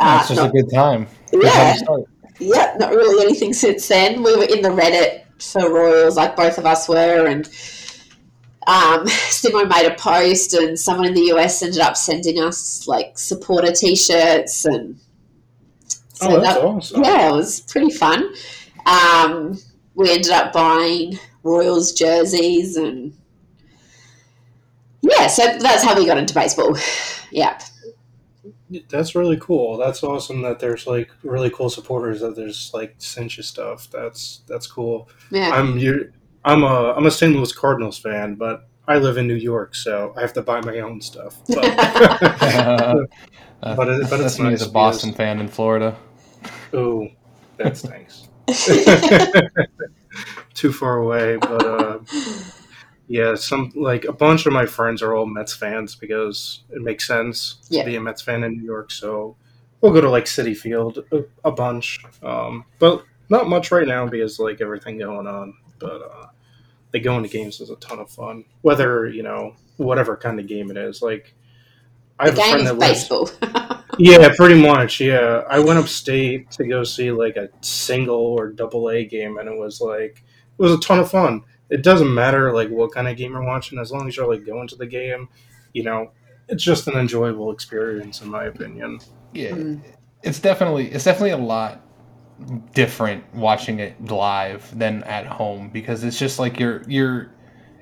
it's 0.00 0.28
just 0.28 0.36
not, 0.36 0.50
a 0.50 0.52
good 0.52 0.70
time. 0.70 1.06
yeah, 1.32 1.76
yeah, 2.38 2.76
not 2.78 2.90
really 2.90 3.24
anything 3.24 3.52
since 3.52 3.86
then. 3.88 4.22
We 4.22 4.36
were 4.36 4.44
in 4.44 4.62
the 4.62 4.70
Reddit 4.70 5.24
for 5.38 5.72
Royals, 5.72 6.16
like 6.16 6.36
both 6.36 6.56
of 6.56 6.64
us 6.64 6.88
were, 6.88 7.26
and 7.26 7.46
um, 8.66 9.06
Simo 9.06 9.68
made 9.68 9.86
a 9.86 9.94
post, 9.96 10.54
and 10.54 10.78
someone 10.78 11.06
in 11.06 11.14
the 11.14 11.32
US 11.34 11.62
ended 11.62 11.80
up 11.80 11.96
sending 11.96 12.40
us 12.40 12.86
like 12.88 13.18
supporter 13.18 13.72
T-shirts, 13.72 14.64
and 14.64 14.98
so 16.14 16.36
oh, 16.36 16.40
that's 16.40 16.54
that, 16.54 16.64
awesome. 16.64 17.04
Yeah, 17.04 17.28
it 17.28 17.32
was 17.32 17.60
pretty 17.60 17.90
fun. 17.90 18.32
Um, 18.86 19.58
we 19.94 20.10
ended 20.10 20.30
up 20.30 20.52
buying 20.52 21.18
Royals 21.42 21.92
jerseys 21.92 22.76
and 22.76 23.14
yeah, 25.02 25.26
so 25.26 25.58
that's 25.58 25.82
how 25.82 25.96
we 25.96 26.06
got 26.06 26.16
into 26.16 26.32
baseball. 26.32 26.76
yeah. 27.30 27.58
That's 28.88 29.14
really 29.14 29.36
cool. 29.38 29.76
That's 29.76 30.02
awesome 30.02 30.40
that 30.42 30.58
there's 30.58 30.86
like 30.86 31.10
really 31.22 31.50
cool 31.50 31.68
supporters 31.68 32.20
that 32.20 32.36
there's 32.36 32.70
like 32.72 32.94
cinch 32.98 33.38
stuff. 33.42 33.90
That's 33.90 34.42
that's 34.46 34.66
cool. 34.66 35.10
Yeah. 35.30 35.50
I'm 35.50 35.76
you 35.76 36.10
I'm 36.44 36.62
a 36.62 36.92
I'm 36.92 37.04
a 37.04 37.10
St. 37.10 37.34
Louis 37.34 37.52
Cardinals 37.52 37.98
fan, 37.98 38.36
but 38.36 38.68
I 38.88 38.96
live 38.96 39.16
in 39.18 39.26
New 39.26 39.34
York, 39.34 39.74
so 39.74 40.14
I 40.16 40.22
have 40.22 40.32
to 40.34 40.42
buy 40.42 40.60
my 40.62 40.80
own 40.80 41.00
stuff. 41.00 41.36
But, 41.48 41.64
uh, 41.64 42.94
but, 43.76 43.88
it, 43.88 44.10
but 44.10 44.20
it's 44.20 44.38
nice. 44.38 44.66
a 44.66 44.70
Boston 44.70 45.12
fan 45.12 45.38
in 45.38 45.48
Florida. 45.48 45.96
Oh, 46.72 47.08
that 47.58 47.76
stinks. 47.76 48.21
too 50.54 50.72
far 50.72 50.98
away. 50.98 51.36
But 51.36 51.66
uh, 51.66 51.98
yeah, 53.08 53.34
some 53.34 53.72
like 53.74 54.04
a 54.04 54.12
bunch 54.12 54.46
of 54.46 54.52
my 54.52 54.66
friends 54.66 55.02
are 55.02 55.14
all 55.14 55.26
Mets 55.26 55.54
fans 55.54 55.94
because 55.94 56.62
it 56.70 56.82
makes 56.82 57.06
sense 57.06 57.56
yeah. 57.68 57.82
to 57.82 57.86
be 57.86 57.96
a 57.96 58.00
Mets 58.00 58.22
fan 58.22 58.44
in 58.44 58.58
New 58.58 58.64
York. 58.64 58.90
So 58.90 59.36
we'll 59.80 59.92
go 59.92 60.00
to 60.00 60.10
like 60.10 60.24
Citi 60.24 60.56
Field 60.56 61.04
a, 61.12 61.24
a 61.44 61.52
bunch, 61.52 62.04
um, 62.22 62.64
but 62.78 63.04
not 63.28 63.48
much 63.48 63.70
right 63.70 63.86
now 63.86 64.06
because 64.06 64.38
like 64.38 64.60
everything 64.60 64.98
going 64.98 65.26
on. 65.26 65.54
But 65.78 66.02
uh, 66.02 66.26
like 66.92 67.02
going 67.02 67.22
to 67.22 67.28
games 67.28 67.60
is 67.60 67.70
a 67.70 67.76
ton 67.76 67.98
of 67.98 68.10
fun. 68.10 68.44
Whether 68.62 69.08
you 69.08 69.22
know 69.22 69.56
whatever 69.76 70.16
kind 70.16 70.38
of 70.38 70.46
game 70.46 70.70
it 70.70 70.76
is, 70.76 71.02
like 71.02 71.34
I 72.18 72.26
have 72.26 72.38
a 72.38 72.42
friend 72.42 72.66
that 72.66 72.78
lives. 72.78 73.10
baseball. 73.98 74.20
Yeah, 74.20 74.34
pretty 74.36 74.60
much. 74.60 75.00
Yeah, 75.00 75.44
I 75.48 75.58
went 75.58 75.78
upstate 75.78 76.50
to 76.52 76.66
go 76.66 76.84
see 76.84 77.10
like 77.10 77.36
a 77.36 77.48
single 77.60 78.14
or 78.16 78.48
double 78.50 78.90
A 78.90 79.04
game, 79.04 79.38
and 79.38 79.48
it 79.48 79.56
was 79.58 79.80
like 79.80 80.22
it 80.58 80.62
was 80.62 80.72
a 80.72 80.78
ton 80.80 80.98
of 80.98 81.10
fun. 81.10 81.42
It 81.70 81.82
doesn't 81.82 82.12
matter 82.12 82.52
like 82.52 82.68
what 82.68 82.92
kind 82.92 83.08
of 83.08 83.16
game 83.16 83.32
you're 83.32 83.44
watching, 83.44 83.78
as 83.78 83.90
long 83.92 84.06
as 84.08 84.16
you're 84.16 84.28
like 84.32 84.44
going 84.46 84.68
to 84.68 84.76
the 84.76 84.86
game. 84.86 85.28
You 85.72 85.84
know, 85.84 86.10
it's 86.48 86.62
just 86.62 86.86
an 86.88 86.94
enjoyable 86.98 87.50
experience, 87.50 88.20
in 88.22 88.28
my 88.30 88.44
opinion. 88.44 89.00
Yeah, 89.32 89.50
Mm. 89.52 89.80
it's 90.22 90.38
definitely 90.40 90.88
it's 90.92 91.04
definitely 91.04 91.30
a 91.30 91.36
lot 91.38 91.80
different 92.74 93.22
watching 93.34 93.78
it 93.78 94.02
live 94.10 94.76
than 94.76 95.02
at 95.04 95.26
home 95.26 95.70
because 95.70 96.02
it's 96.02 96.18
just 96.18 96.38
like 96.38 96.58
you're 96.58 96.82
you're 96.88 97.30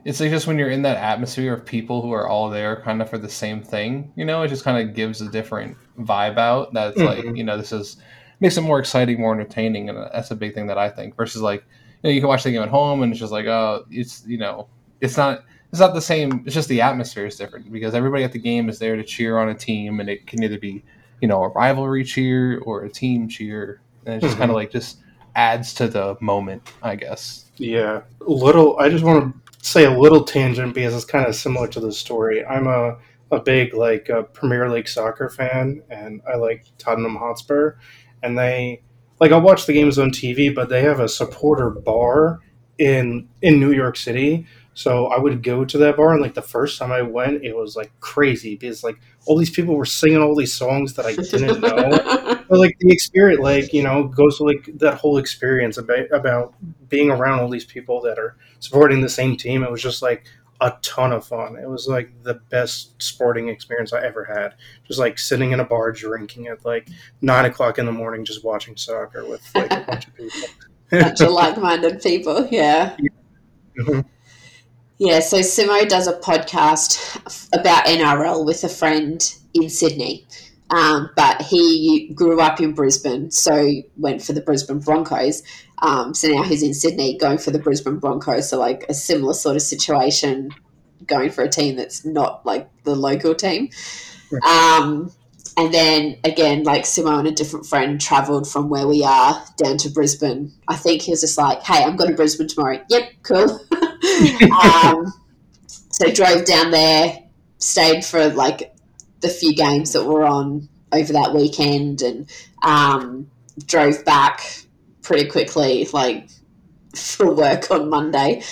it's 0.05 0.21
like 0.21 0.31
just 0.31 0.47
when 0.47 0.59
you're 0.59 0.71
in 0.71 0.83
that 0.83 0.97
atmosphere 0.99 1.55
of 1.55 1.65
people 1.65 2.03
who 2.03 2.13
are 2.13 2.27
all 2.29 2.51
there 2.51 2.81
kind 2.83 3.01
of 3.01 3.09
for 3.09 3.17
the 3.17 3.29
same 3.29 3.63
thing 3.63 4.13
you 4.17 4.25
know 4.25 4.43
it 4.43 4.49
just 4.49 4.63
kind 4.65 4.87
of 4.87 4.95
gives 4.95 5.23
a 5.23 5.31
different 5.31 5.77
vibe 6.07 6.39
out 6.39 6.73
that's 6.73 6.97
like 6.97 7.25
Mhm. 7.25 7.37
you 7.37 7.45
know 7.45 7.57
this 7.57 7.73
is 7.73 7.97
makes 8.41 8.57
it 8.57 8.63
more 8.63 8.79
exciting 8.79 9.21
more 9.21 9.35
entertaining 9.35 9.89
and 9.89 9.99
that's 10.13 10.31
a 10.31 10.37
big 10.37 10.55
thing 10.55 10.67
that 10.67 10.79
i 10.79 10.89
think 10.89 11.17
versus 11.17 11.43
like 11.43 11.63
you 12.03 12.09
know 12.09 12.11
you 12.11 12.21
can 12.21 12.29
watch 12.29 12.43
the 12.45 12.51
game 12.51 12.63
at 12.63 12.69
home 12.69 13.03
and 13.03 13.13
it's 13.13 13.21
just 13.21 13.33
like 13.33 13.47
oh 13.47 13.85
it's 13.91 14.25
you 14.27 14.39
know 14.39 14.67
it's 15.01 15.17
not 15.17 15.45
it's 15.71 15.81
not 15.81 15.95
the 15.95 16.01
same 16.01 16.43
it's 16.47 16.55
just 16.55 16.69
the 16.69 16.81
atmosphere 16.81 17.27
is 17.27 17.37
different 17.37 17.71
because 17.73 17.95
everybody 17.95 18.25
at 18.25 18.33
the 18.33 18.39
game 18.39 18.69
is 18.69 18.79
there 18.79 18.97
to 18.97 19.05
cheer 19.05 19.39
on 19.39 19.49
a 19.51 19.55
team 19.55 20.01
and 20.01 20.09
it 20.09 20.27
can 20.27 20.43
either 20.43 20.59
be 20.59 20.83
you 21.21 21.29
know 21.29 21.43
a 21.43 21.49
rivalry 21.49 22.03
cheer 22.05 22.59
or 22.61 22.85
a 22.85 22.89
team 22.91 23.29
cheer 23.29 23.81
and 24.07 24.15
it 24.17 24.21
just 24.21 24.37
Mhm. 24.37 24.39
kind 24.39 24.51
of 24.51 24.55
like 24.57 24.71
just 24.71 24.99
adds 25.37 25.75
to 25.75 25.87
the 25.87 26.17
moment 26.21 26.63
i 26.83 26.97
guess 26.97 27.45
Yeah, 27.59 28.01
A 28.27 28.31
little. 28.31 28.79
I 28.79 28.89
just 28.89 29.05
want 29.05 29.35
to 29.35 29.53
say 29.69 29.85
a 29.85 29.91
little 29.91 30.25
tangent 30.25 30.73
because 30.75 30.95
it's 30.95 31.05
kind 31.05 31.27
of 31.27 31.35
similar 31.35 31.69
to 31.69 31.79
the 31.81 31.93
story. 31.93 32.43
I'm 32.47 32.67
a 32.67 32.97
a 33.31 33.41
big 33.41 33.75
like 33.75 34.11
uh, 34.11 34.23
Premier 34.23 34.69
League 34.71 34.89
soccer 34.89 35.29
fan, 35.29 35.83
and 35.89 36.21
I 36.31 36.37
like 36.37 36.67
Tottenham 36.79 37.17
Hotspur, 37.17 37.77
and 38.23 38.39
they 38.39 38.83
like 39.21 39.33
I'll 39.33 39.41
watch 39.41 39.67
the 39.67 39.73
games 39.73 39.99
on 39.99 40.11
TV, 40.11 40.55
but 40.55 40.69
they 40.69 40.83
have 40.83 41.01
a 41.01 41.09
supporter 41.09 41.71
bar 41.71 42.41
in 42.79 43.29
in 43.43 43.61
New 43.61 43.73
York 43.73 43.97
City. 43.97 44.47
So 44.73 45.09
I 45.09 45.19
would 45.19 45.43
go 45.43 45.65
to 45.65 45.79
that 45.79 45.97
bar, 45.97 46.13
and 46.13 46.23
like 46.23 46.35
the 46.35 46.43
first 46.43 46.79
time 46.79 46.93
I 46.93 47.03
went, 47.03 47.45
it 47.45 47.55
was 47.55 47.77
like 47.77 47.93
crazy 48.01 48.57
because 48.57 48.83
like 48.83 48.97
all 49.27 49.37
these 49.37 49.51
people 49.51 49.75
were 49.75 49.85
singing 49.85 50.23
all 50.23 50.35
these 50.35 50.55
songs 50.55 50.95
that 50.95 51.07
I 51.07 51.15
didn't 51.15 51.61
know. 51.61 52.37
But 52.51 52.59
like 52.59 52.77
the 52.81 52.93
experience, 52.93 53.41
like 53.41 53.73
you 53.73 53.85
know, 53.85 54.09
goes 54.09 54.39
to 54.39 54.43
like 54.43 54.69
that 54.79 54.95
whole 54.95 55.19
experience 55.19 55.79
about 55.79 56.11
about 56.11 56.53
being 56.89 57.09
around 57.09 57.39
all 57.39 57.49
these 57.49 57.65
people 57.65 58.01
that 58.01 58.19
are 58.19 58.37
supporting 58.59 59.03
the 59.03 59.09
same 59.09 59.37
team. 59.37 59.63
It 59.63 59.71
was 59.71 59.81
just 59.81 60.03
like 60.03 60.25
a 60.61 60.77
ton 60.83 61.13
of 61.13 61.27
fun. 61.27 61.57
It 61.57 61.69
was 61.69 61.89
like 61.89 62.11
the 62.23 62.35
best 62.35 63.01
sporting 63.03 63.49
experience 63.49 63.93
I 63.93 64.03
ever 64.03 64.25
had. 64.25 64.55
Just 64.87 64.99
like 64.99 65.19
sitting 65.19 65.53
in 65.53 65.61
a 65.61 65.65
bar 65.65 65.93
drinking 65.93 66.49
at 66.49 66.65
like 66.65 66.89
nine 67.21 67.45
o'clock 67.45 67.79
in 67.79 67.87
the 67.87 67.93
morning, 67.93 68.25
just 68.25 68.45
watching 68.45 68.77
soccer 68.77 69.27
with 69.27 69.43
like 69.55 69.73
a 69.73 69.85
bunch 69.87 70.07
of 70.07 70.15
people. 70.15 70.49
bunch 70.91 71.21
of 71.21 71.31
like-minded 71.31 72.03
people. 72.03 72.47
Yeah. 72.51 72.97
Mhm. 73.79 74.05
Yeah, 74.99 75.21
so 75.21 75.39
Simo 75.39 75.89
does 75.89 76.07
a 76.07 76.19
podcast 76.19 77.17
about 77.59 77.87
NRL 77.87 78.45
with 78.45 78.63
a 78.65 78.69
friend 78.69 79.35
in 79.55 79.71
Sydney. 79.71 80.27
Um, 80.71 81.11
but 81.17 81.43
he 81.43 82.13
grew 82.15 82.41
up 82.41 82.61
in 82.61 82.73
Brisbane, 82.73 83.31
so 83.31 83.69
went 83.97 84.23
for 84.23 84.33
the 84.33 84.41
Brisbane 84.41 84.79
Broncos. 84.79 85.43
Um, 85.83 86.15
so 86.15 86.29
now 86.29 86.43
he's 86.43 86.63
in 86.63 86.75
Sydney 86.75 87.19
going 87.19 87.39
for 87.39 87.51
the 87.51 87.59
Brisbane 87.59 87.99
Broncos. 87.99 88.49
So, 88.49 88.59
like 88.59 88.85
a 88.89 88.95
similar 88.95 89.35
sort 89.35 89.57
of 89.57 89.63
situation 89.63 90.51
going 91.07 91.31
for 91.31 91.43
a 91.43 91.49
team 91.49 91.77
that's 91.77 92.05
not 92.05 92.47
like 92.47 92.69
the 92.85 92.95
local 92.95 93.35
team. 93.35 93.71
Um, 94.47 95.13
and 95.57 95.75
then 95.75 96.19
again, 96.25 96.63
like 96.63 96.85
Simo 96.85 97.19
and 97.19 97.27
a 97.27 97.33
different 97.33 97.67
friend 97.67 98.01
traveled 98.01 98.49
from 98.49 98.69
where 98.69 98.87
we 98.87 99.03
are 99.05 99.45
down 99.57 99.77
to 99.79 99.91
Brisbane. 99.91 100.53
I 100.69 100.77
think 100.77 101.03
he 101.03 101.11
was 101.11 101.21
just 101.21 101.37
like, 101.37 101.63
hey, 101.63 101.83
I'm 101.83 101.97
going 101.97 102.11
to 102.11 102.17
Brisbane 102.17 102.49
tomorrow. 102.49 102.81
Yep, 102.89 103.11
cool. 103.23 103.61
um, 104.63 105.13
so 105.69 106.11
drove 106.13 106.45
down 106.45 106.71
there, 106.71 107.19
stayed 107.59 108.05
for 108.05 108.29
like 108.29 108.73
the 109.21 109.29
few 109.29 109.55
games 109.55 109.93
that 109.93 110.05
were 110.05 110.25
on 110.25 110.69
over 110.93 111.13
that 111.13 111.35
weekend, 111.35 112.03
and 112.03 112.31
um, 112.63 113.31
drove 113.67 114.05
back 114.05 114.65
pretty 115.03 115.29
quickly, 115.29 115.87
like 115.93 116.29
for 116.95 117.33
work 117.33 117.71
on 117.71 117.89
Monday. 117.89 118.43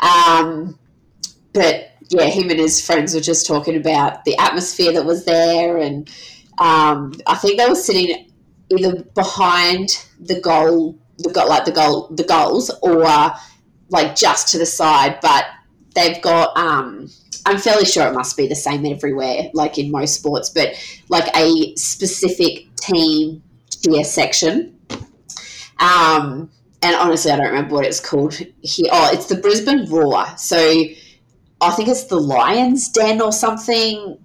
Um, 0.00 0.78
but 1.52 1.92
yeah, 2.08 2.24
him 2.24 2.50
and 2.50 2.58
his 2.58 2.84
friends 2.84 3.14
were 3.14 3.20
just 3.20 3.46
talking 3.46 3.76
about 3.76 4.24
the 4.24 4.36
atmosphere 4.36 4.92
that 4.92 5.04
was 5.04 5.24
there, 5.24 5.78
and 5.78 6.10
um, 6.58 7.12
I 7.26 7.36
think 7.36 7.58
they 7.58 7.68
were 7.68 7.74
sitting 7.74 8.30
either 8.70 9.02
behind 9.14 10.04
the 10.20 10.40
goal, 10.40 10.98
the 11.18 11.30
goal, 11.30 11.48
like 11.48 11.64
the 11.64 11.72
goal, 11.72 12.08
the 12.08 12.24
goals, 12.24 12.70
or 12.82 13.04
like 13.88 14.16
just 14.16 14.48
to 14.48 14.58
the 14.58 14.66
side. 14.66 15.18
But 15.20 15.46
they've 15.94 16.20
got. 16.20 16.56
Um, 16.56 17.10
I'm 17.46 17.58
fairly 17.58 17.84
sure 17.84 18.06
it 18.06 18.14
must 18.14 18.36
be 18.36 18.46
the 18.46 18.54
same 18.54 18.86
everywhere, 18.86 19.50
like 19.52 19.78
in 19.78 19.90
most 19.90 20.14
sports, 20.14 20.48
but 20.48 20.74
like 21.08 21.28
a 21.36 21.74
specific 21.76 22.74
team 22.76 23.42
cheer 23.82 24.04
section. 24.04 24.78
Um, 25.78 26.50
and 26.82 26.96
honestly, 26.96 27.30
I 27.30 27.36
don't 27.36 27.48
remember 27.48 27.74
what 27.76 27.86
it's 27.86 28.00
called 28.00 28.34
here. 28.34 28.88
Oh, 28.92 29.10
it's 29.12 29.26
the 29.26 29.36
Brisbane 29.36 29.88
Roar. 29.90 30.26
So 30.36 30.56
I 31.60 31.70
think 31.70 31.88
it's 31.88 32.04
the 32.04 32.20
Lions 32.20 32.88
Den 32.88 33.20
or 33.20 33.32
something 33.32 34.18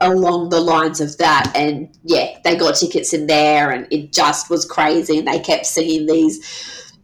along 0.00 0.48
the 0.50 0.60
lines 0.60 1.00
of 1.00 1.16
that. 1.18 1.52
And 1.54 1.96
yeah, 2.04 2.38
they 2.44 2.56
got 2.56 2.76
tickets 2.76 3.12
in 3.12 3.26
there, 3.26 3.70
and 3.70 3.86
it 3.90 4.12
just 4.12 4.50
was 4.50 4.64
crazy. 4.64 5.18
And 5.18 5.28
they 5.28 5.38
kept 5.40 5.66
singing 5.66 6.06
these 6.06 6.94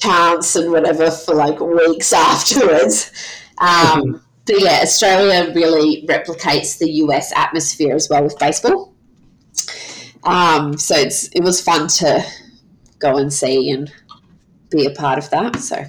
chants 0.00 0.56
and 0.56 0.72
whatever 0.72 1.10
for 1.10 1.34
like 1.34 1.60
weeks 1.60 2.12
afterwards. 2.14 3.12
Um, 3.58 4.22
but 4.46 4.60
yeah, 4.60 4.80
Australia 4.82 5.52
really 5.54 6.04
replicates 6.08 6.78
the 6.78 6.90
US 7.04 7.32
atmosphere 7.36 7.94
as 7.94 8.08
well 8.10 8.24
with 8.24 8.38
baseball. 8.38 8.94
Um, 10.24 10.76
so 10.78 10.94
it's 10.96 11.28
it 11.34 11.42
was 11.42 11.60
fun 11.60 11.88
to 11.88 12.24
go 12.98 13.16
and 13.18 13.32
see 13.32 13.70
and 13.70 13.92
be 14.70 14.86
a 14.86 14.90
part 14.90 15.18
of 15.18 15.28
that. 15.30 15.56
So 15.56 15.84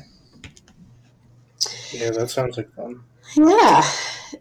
Yeah, 1.91 2.12
that 2.12 2.30
sounds 2.30 2.58
like 2.58 2.74
fun. 2.76 3.01
yeah. 3.36 3.84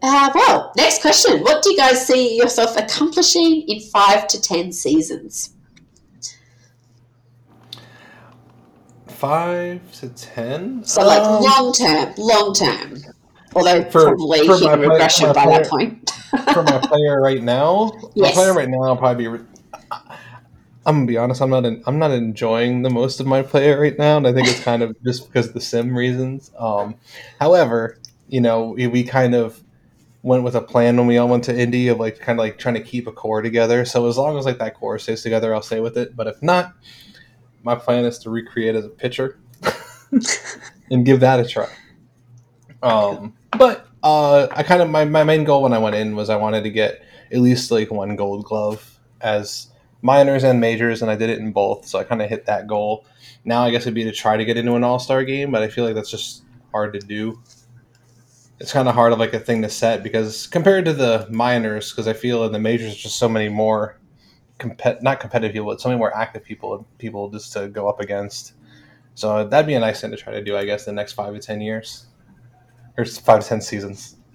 Uh, 0.01 0.31
well, 0.33 0.71
next 0.75 1.01
question. 1.01 1.41
What 1.41 1.61
do 1.63 1.69
you 1.71 1.77
guys 1.77 2.05
see 2.05 2.35
yourself 2.37 2.75
accomplishing 2.77 3.61
in 3.67 3.79
five 3.79 4.27
to 4.29 4.41
ten 4.41 4.71
seasons? 4.73 5.51
Five 9.07 9.91
to 9.99 10.09
ten. 10.09 10.83
So, 10.83 11.05
like 11.05 11.21
Um, 11.23 11.43
long 11.43 11.73
term, 11.73 12.13
long 12.17 12.53
term. 12.53 12.97
Although 13.55 13.83
For- 13.89 14.03
probably 14.15 14.45
for 14.47 14.57
play- 14.57 14.75
regression 14.77 15.27
my 15.27 15.33
by 15.33 15.45
that 15.47 15.67
point. 15.69 16.09
for 16.53 16.63
my 16.63 16.79
player 16.79 17.21
right 17.21 17.41
now, 17.43 17.91
my 18.15 18.31
player 18.31 18.53
right 18.53 18.69
now, 18.69 18.81
I'll 18.83 18.97
probably 18.97 19.23
be. 19.23 19.27
Re- 19.27 19.45
I'm 20.85 20.95
gonna 20.95 21.05
be 21.05 21.17
honest. 21.17 21.41
I'm 21.41 21.49
not. 21.49 21.65
In, 21.65 21.81
I'm 21.85 21.97
not 21.99 22.11
enjoying 22.11 22.81
the 22.81 22.89
most 22.89 23.19
of 23.19 23.25
my 23.27 23.41
player 23.41 23.79
right 23.79 23.97
now, 23.97 24.17
and 24.17 24.27
I 24.27 24.33
think 24.33 24.47
it's 24.47 24.61
kind 24.63 24.81
of 24.83 24.95
just 25.03 25.27
because 25.27 25.47
of 25.47 25.53
the 25.53 25.61
sim 25.61 25.95
reasons. 25.95 26.51
Um, 26.57 26.95
however, 27.39 27.97
you 28.27 28.41
know, 28.41 28.69
we, 28.71 28.87
we 28.87 29.03
kind 29.03 29.33
of 29.35 29.61
went 30.23 30.43
with 30.43 30.55
a 30.55 30.61
plan 30.61 30.97
when 30.97 31.05
we 31.07 31.17
all 31.17 31.27
went 31.29 31.43
to 31.45 31.57
Indy 31.57 31.87
of 31.89 31.99
like 31.99 32.19
kind 32.19 32.37
of 32.39 32.43
like 32.43 32.57
trying 32.57 32.75
to 32.75 32.81
keep 32.81 33.07
a 33.07 33.11
core 33.13 33.41
together. 33.41 33.85
So 33.85 34.07
as 34.07 34.17
long 34.17 34.37
as 34.37 34.45
like 34.45 34.57
that 34.59 34.73
core 34.75 34.99
stays 34.99 35.21
together, 35.21 35.53
I'll 35.53 35.61
stay 35.61 35.79
with 35.79 35.97
it. 35.97 36.15
But 36.15 36.27
if 36.27 36.41
not, 36.41 36.73
my 37.61 37.75
plan 37.75 38.03
is 38.05 38.17
to 38.19 38.29
recreate 38.29 38.75
as 38.75 38.83
a 38.85 38.89
pitcher 38.89 39.39
and 40.91 41.05
give 41.05 41.21
that 41.21 41.39
a 41.39 41.45
try. 41.47 41.69
Um, 42.81 43.35
but 43.57 43.87
uh, 44.03 44.47
I 44.51 44.63
kind 44.63 44.81
of 44.81 44.89
my, 44.89 45.05
my 45.05 45.23
main 45.23 45.43
goal 45.45 45.63
when 45.63 45.73
I 45.73 45.77
went 45.77 45.95
in 45.95 46.15
was 46.15 46.29
I 46.29 46.35
wanted 46.35 46.63
to 46.63 46.69
get 46.69 47.03
at 47.31 47.39
least 47.39 47.71
like 47.71 47.89
one 47.89 48.15
Gold 48.15 48.43
Glove 48.45 48.99
as 49.21 49.69
minors 50.01 50.43
and 50.43 50.59
majors, 50.59 51.01
and 51.01 51.09
I 51.09 51.15
did 51.15 51.29
it 51.29 51.39
in 51.39 51.51
both, 51.51 51.87
so 51.87 51.97
I 51.97 52.03
kind 52.03 52.21
of 52.21 52.29
hit 52.29 52.45
that 52.45 52.67
goal. 52.67 53.05
Now 53.45 53.63
I 53.63 53.71
guess 53.71 53.83
it'd 53.83 53.93
be 53.93 54.03
to 54.03 54.11
try 54.11 54.37
to 54.37 54.45
get 54.45 54.57
into 54.57 54.75
an 54.75 54.83
All 54.83 54.99
Star 54.99 55.23
game, 55.23 55.51
but 55.51 55.63
I 55.63 55.69
feel 55.69 55.85
like 55.85 55.95
that's 55.95 56.11
just 56.11 56.43
hard 56.71 56.93
to 56.93 56.99
do. 56.99 57.41
It's 58.59 58.71
kind 58.71 58.87
of 58.87 58.95
hard 58.95 59.13
of 59.13 59.19
like 59.19 59.33
a 59.33 59.39
thing 59.39 59.61
to 59.63 59.69
set 59.69 60.03
because 60.03 60.47
compared 60.47 60.85
to 60.85 60.93
the 60.93 61.27
minors, 61.29 61.91
because 61.91 62.07
I 62.07 62.13
feel 62.13 62.43
in 62.43 62.51
the 62.51 62.59
majors 62.59 62.95
just 62.95 63.17
so 63.17 63.27
many 63.27 63.49
more 63.49 63.99
compet 64.59 65.01
not 65.01 65.19
competitive 65.19 65.53
people, 65.53 65.67
but 65.67 65.81
so 65.81 65.89
many 65.89 65.99
more 65.99 66.15
active 66.15 66.43
people 66.43 66.85
people 66.97 67.29
just 67.29 67.53
to 67.53 67.67
go 67.69 67.87
up 67.87 67.99
against. 67.99 68.53
So 69.15 69.47
that'd 69.47 69.67
be 69.67 69.75
a 69.75 69.79
nice 69.79 70.01
thing 70.01 70.11
to 70.11 70.17
try 70.17 70.33
to 70.33 70.43
do, 70.43 70.57
I 70.57 70.65
guess, 70.65 70.85
the 70.85 70.93
next 70.93 71.13
five 71.13 71.33
to 71.33 71.39
ten 71.39 71.61
years 71.61 72.07
or 72.97 73.05
five 73.05 73.41
to 73.43 73.47
ten 73.49 73.61
seasons. 73.61 74.15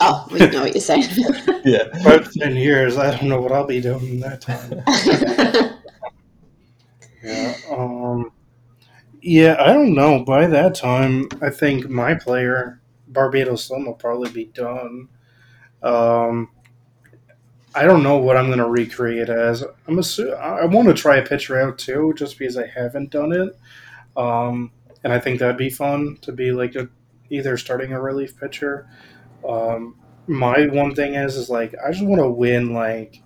Oh, 0.00 0.26
we 0.32 0.38
know 0.38 0.62
what 0.62 0.74
you're 0.74 0.80
saying. 0.80 1.04
Yeah. 1.64 1.84
Five 2.02 2.30
to 2.32 2.38
ten 2.38 2.56
years, 2.56 2.96
I 2.96 3.10
don't 3.10 3.28
know 3.28 3.40
what 3.40 3.52
I'll 3.52 3.66
be 3.66 3.80
doing 3.80 4.06
in 4.08 4.20
that 4.20 4.40
time. 4.40 4.82
Yeah. 7.22 7.54
Um, 7.70 8.30
Yeah, 9.20 9.56
I 9.58 9.72
don't 9.72 9.94
know. 9.94 10.24
By 10.24 10.46
that 10.46 10.74
time, 10.74 11.28
I 11.42 11.50
think 11.50 11.90
my 11.90 12.14
player, 12.14 12.80
Barbados 13.08 13.64
Slim, 13.66 13.86
will 13.86 13.94
probably 13.94 14.30
be 14.30 14.46
done. 14.46 15.08
Um, 15.82 16.50
I 17.74 17.84
don't 17.84 18.02
know 18.02 18.16
what 18.18 18.36
I'm 18.36 18.46
going 18.46 18.58
to 18.58 18.68
recreate 18.68 19.28
as. 19.28 19.62
I'm 19.86 19.96
assu- 19.96 20.36
I 20.38 20.64
want 20.64 20.88
to 20.88 20.94
try 20.94 21.16
a 21.16 21.26
pitcher 21.26 21.58
out 21.60 21.78
too, 21.78 22.14
just 22.16 22.38
because 22.38 22.56
I 22.56 22.66
haven't 22.66 23.10
done 23.10 23.32
it. 23.32 23.58
Um, 24.16 24.72
and 25.04 25.12
I 25.12 25.18
think 25.20 25.38
that'd 25.40 25.56
be 25.58 25.70
fun 25.70 26.16
to 26.22 26.32
be 26.32 26.50
like 26.52 26.74
a, 26.76 26.88
either 27.30 27.56
starting 27.56 27.92
a 27.92 28.00
relief 28.00 28.38
pitcher. 28.38 28.88
Um, 29.48 29.96
my 30.26 30.66
one 30.66 30.94
thing 30.94 31.14
is, 31.14 31.36
is 31.36 31.48
like 31.50 31.74
I 31.84 31.90
just 31.90 32.04
want 32.04 32.20
to 32.20 32.30
win 32.30 32.74
like 32.74 33.22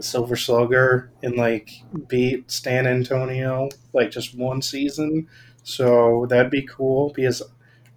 Silver 0.00 0.36
Slugger 0.36 1.10
and 1.22 1.36
like 1.36 1.70
beat 2.08 2.50
Stan 2.50 2.86
Antonio 2.86 3.68
like 3.92 4.10
just 4.10 4.36
one 4.36 4.62
season. 4.62 5.28
So 5.62 6.26
that'd 6.28 6.50
be 6.50 6.62
cool 6.62 7.12
because 7.14 7.42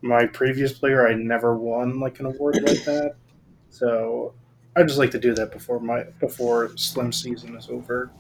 my 0.01 0.25
previous 0.27 0.73
player 0.73 1.07
I 1.07 1.13
never 1.15 1.57
won 1.57 1.99
like 1.99 2.19
an 2.19 2.27
award 2.27 2.59
like 2.61 2.83
that. 2.85 3.15
So 3.69 4.33
I'd 4.75 4.87
just 4.87 4.99
like 4.99 5.11
to 5.11 5.19
do 5.19 5.33
that 5.35 5.51
before 5.51 5.79
my 5.79 6.03
before 6.19 6.75
Slim 6.77 7.11
season 7.11 7.55
is 7.55 7.69
over, 7.69 8.11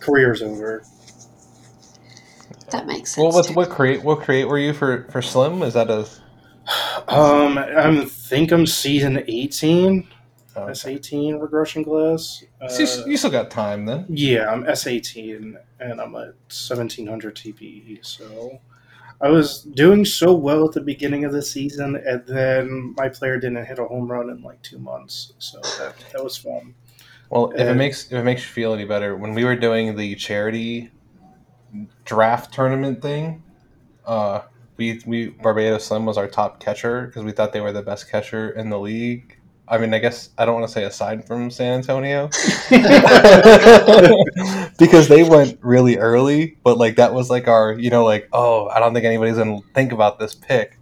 career's 0.00 0.42
over. 0.42 0.84
That 2.70 2.86
makes 2.86 3.14
sense. 3.14 3.22
Well, 3.22 3.32
what 3.32 3.48
what 3.54 3.70
create 3.70 4.02
what 4.02 4.20
create 4.20 4.44
were 4.48 4.58
you 4.58 4.72
for 4.72 5.06
for 5.10 5.22
Slim? 5.22 5.62
Is 5.62 5.74
that 5.74 5.90
a 5.90 6.06
Um, 7.08 7.58
I'm 7.58 8.06
think 8.06 8.50
I'm 8.52 8.66
season 8.66 9.22
eighteen. 9.28 10.08
oh, 10.56 10.66
S 10.66 10.86
eighteen 10.86 11.36
regression 11.36 11.84
class. 11.84 12.44
Uh, 12.60 12.68
so 12.68 12.82
you, 12.82 13.12
you 13.12 13.16
still 13.16 13.30
got 13.30 13.50
time 13.50 13.86
then? 13.86 14.06
yeah, 14.08 14.50
I'm 14.50 14.68
S 14.68 14.86
eighteen 14.86 15.56
and 15.78 16.00
I'm 16.00 16.14
at 16.16 16.34
seventeen 16.48 17.06
hundred 17.06 17.36
TPE. 17.36 18.04
So 18.04 18.60
I 19.20 19.28
was 19.28 19.62
doing 19.62 20.04
so 20.04 20.34
well 20.34 20.66
at 20.66 20.72
the 20.72 20.80
beginning 20.80 21.24
of 21.24 21.32
the 21.32 21.42
season, 21.42 21.96
and 21.96 22.26
then 22.26 22.94
my 22.96 23.08
player 23.08 23.38
didn't 23.38 23.64
hit 23.64 23.78
a 23.78 23.84
home 23.84 24.10
run 24.10 24.28
in 24.30 24.42
like 24.42 24.60
two 24.62 24.78
months. 24.78 25.32
So 25.38 25.60
that 25.78 25.94
that 26.12 26.24
was 26.24 26.36
fun. 26.36 26.74
Well, 27.30 27.52
if 27.52 27.68
it 27.68 27.74
makes 27.74 28.06
if 28.06 28.12
it 28.12 28.24
makes 28.24 28.42
you 28.42 28.48
feel 28.48 28.74
any 28.74 28.84
better, 28.84 29.16
when 29.16 29.34
we 29.34 29.44
were 29.44 29.56
doing 29.56 29.96
the 29.96 30.14
charity 30.16 30.90
draft 32.06 32.54
tournament 32.54 33.02
thing, 33.02 33.42
uh, 34.06 34.40
we 34.78 35.02
we 35.06 35.28
Barbados 35.28 35.86
Slim 35.86 36.06
was 36.06 36.16
our 36.16 36.28
top 36.28 36.60
catcher 36.60 37.06
because 37.06 37.24
we 37.24 37.32
thought 37.32 37.52
they 37.52 37.60
were 37.60 37.72
the 37.72 37.82
best 37.82 38.10
catcher 38.10 38.50
in 38.50 38.70
the 38.70 38.78
league. 38.78 39.38
I 39.68 39.78
mean, 39.78 39.92
I 39.92 39.98
guess 39.98 40.30
I 40.38 40.44
don't 40.44 40.54
want 40.54 40.68
to 40.68 40.72
say 40.72 40.84
aside 40.84 41.26
from 41.26 41.50
San 41.50 41.74
Antonio 41.74 42.26
because 44.78 45.08
they 45.08 45.24
went 45.24 45.58
really 45.60 45.98
early, 45.98 46.56
but 46.62 46.78
like 46.78 46.96
that 46.96 47.12
was 47.12 47.30
like 47.30 47.48
our, 47.48 47.72
you 47.72 47.90
know, 47.90 48.04
like 48.04 48.28
oh, 48.32 48.68
I 48.68 48.78
don't 48.78 48.94
think 48.94 49.04
anybody's 49.04 49.36
gonna 49.36 49.60
think 49.74 49.92
about 49.92 50.20
this 50.20 50.34
pick, 50.34 50.78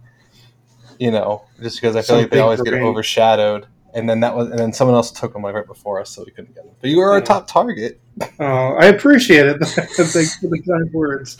you 0.99 1.09
know, 1.09 1.45
just 1.61 1.81
because 1.81 1.95
I 1.95 2.01
feel 2.01 2.05
Some 2.05 2.17
like 2.17 2.29
they 2.29 2.37
big 2.37 2.43
always 2.43 2.61
get 2.61 2.75
overshadowed. 2.75 3.65
And 3.95 4.09
then 4.09 4.19
that 4.19 4.35
was, 4.35 4.49
and 4.49 4.59
then 4.59 4.73
someone 4.73 4.95
else 4.95 5.09
took 5.09 5.31
them 5.33 5.41
like 5.41 5.55
right 5.55 5.65
before 5.65 6.01
us, 6.01 6.09
so 6.09 6.23
we 6.25 6.31
couldn't 6.31 6.53
get 6.53 6.65
them. 6.65 6.73
But 6.81 6.89
you 6.89 6.97
were 6.99 7.11
our 7.11 7.19
Yeah. 7.19 7.23
top 7.25 7.47
target. 7.47 7.99
Oh, 8.39 8.75
I 8.79 8.85
appreciate 8.85 9.45
it. 9.45 9.57
Thanks 9.65 10.37
for 10.37 10.47
the 10.47 10.61
kind 10.61 10.91
words. 10.93 11.37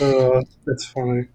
uh, 0.00 0.42
that's 0.66 0.84
funny. 0.86 1.26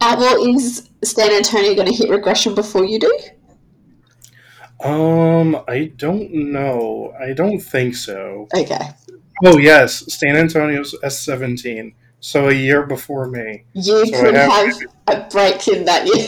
Uh, 0.00 0.16
well, 0.18 0.54
is 0.56 0.88
Stan 1.04 1.30
Antonio 1.32 1.74
going 1.74 1.88
to 1.88 1.94
hit 1.94 2.08
regression 2.10 2.54
before 2.54 2.84
you 2.84 2.98
do? 3.00 3.18
Um, 4.84 5.56
I 5.68 5.92
don't 5.96 6.32
know. 6.32 7.14
I 7.20 7.32
don't 7.32 7.60
think 7.60 7.96
so. 7.96 8.46
Okay. 8.54 8.78
Oh 9.44 9.58
yes, 9.58 10.04
San 10.14 10.36
Antonio's 10.36 10.94
S 11.02 11.20
seventeen. 11.20 11.94
So 12.20 12.48
a 12.48 12.52
year 12.54 12.86
before 12.86 13.28
me. 13.28 13.64
You 13.74 13.82
So 14.06 14.20
could 14.22 14.34
have- 14.34 14.50
have 14.52 14.78
a 15.08 15.28
break 15.30 15.66
in 15.68 15.84
that 15.84 16.06
year. 16.06 16.26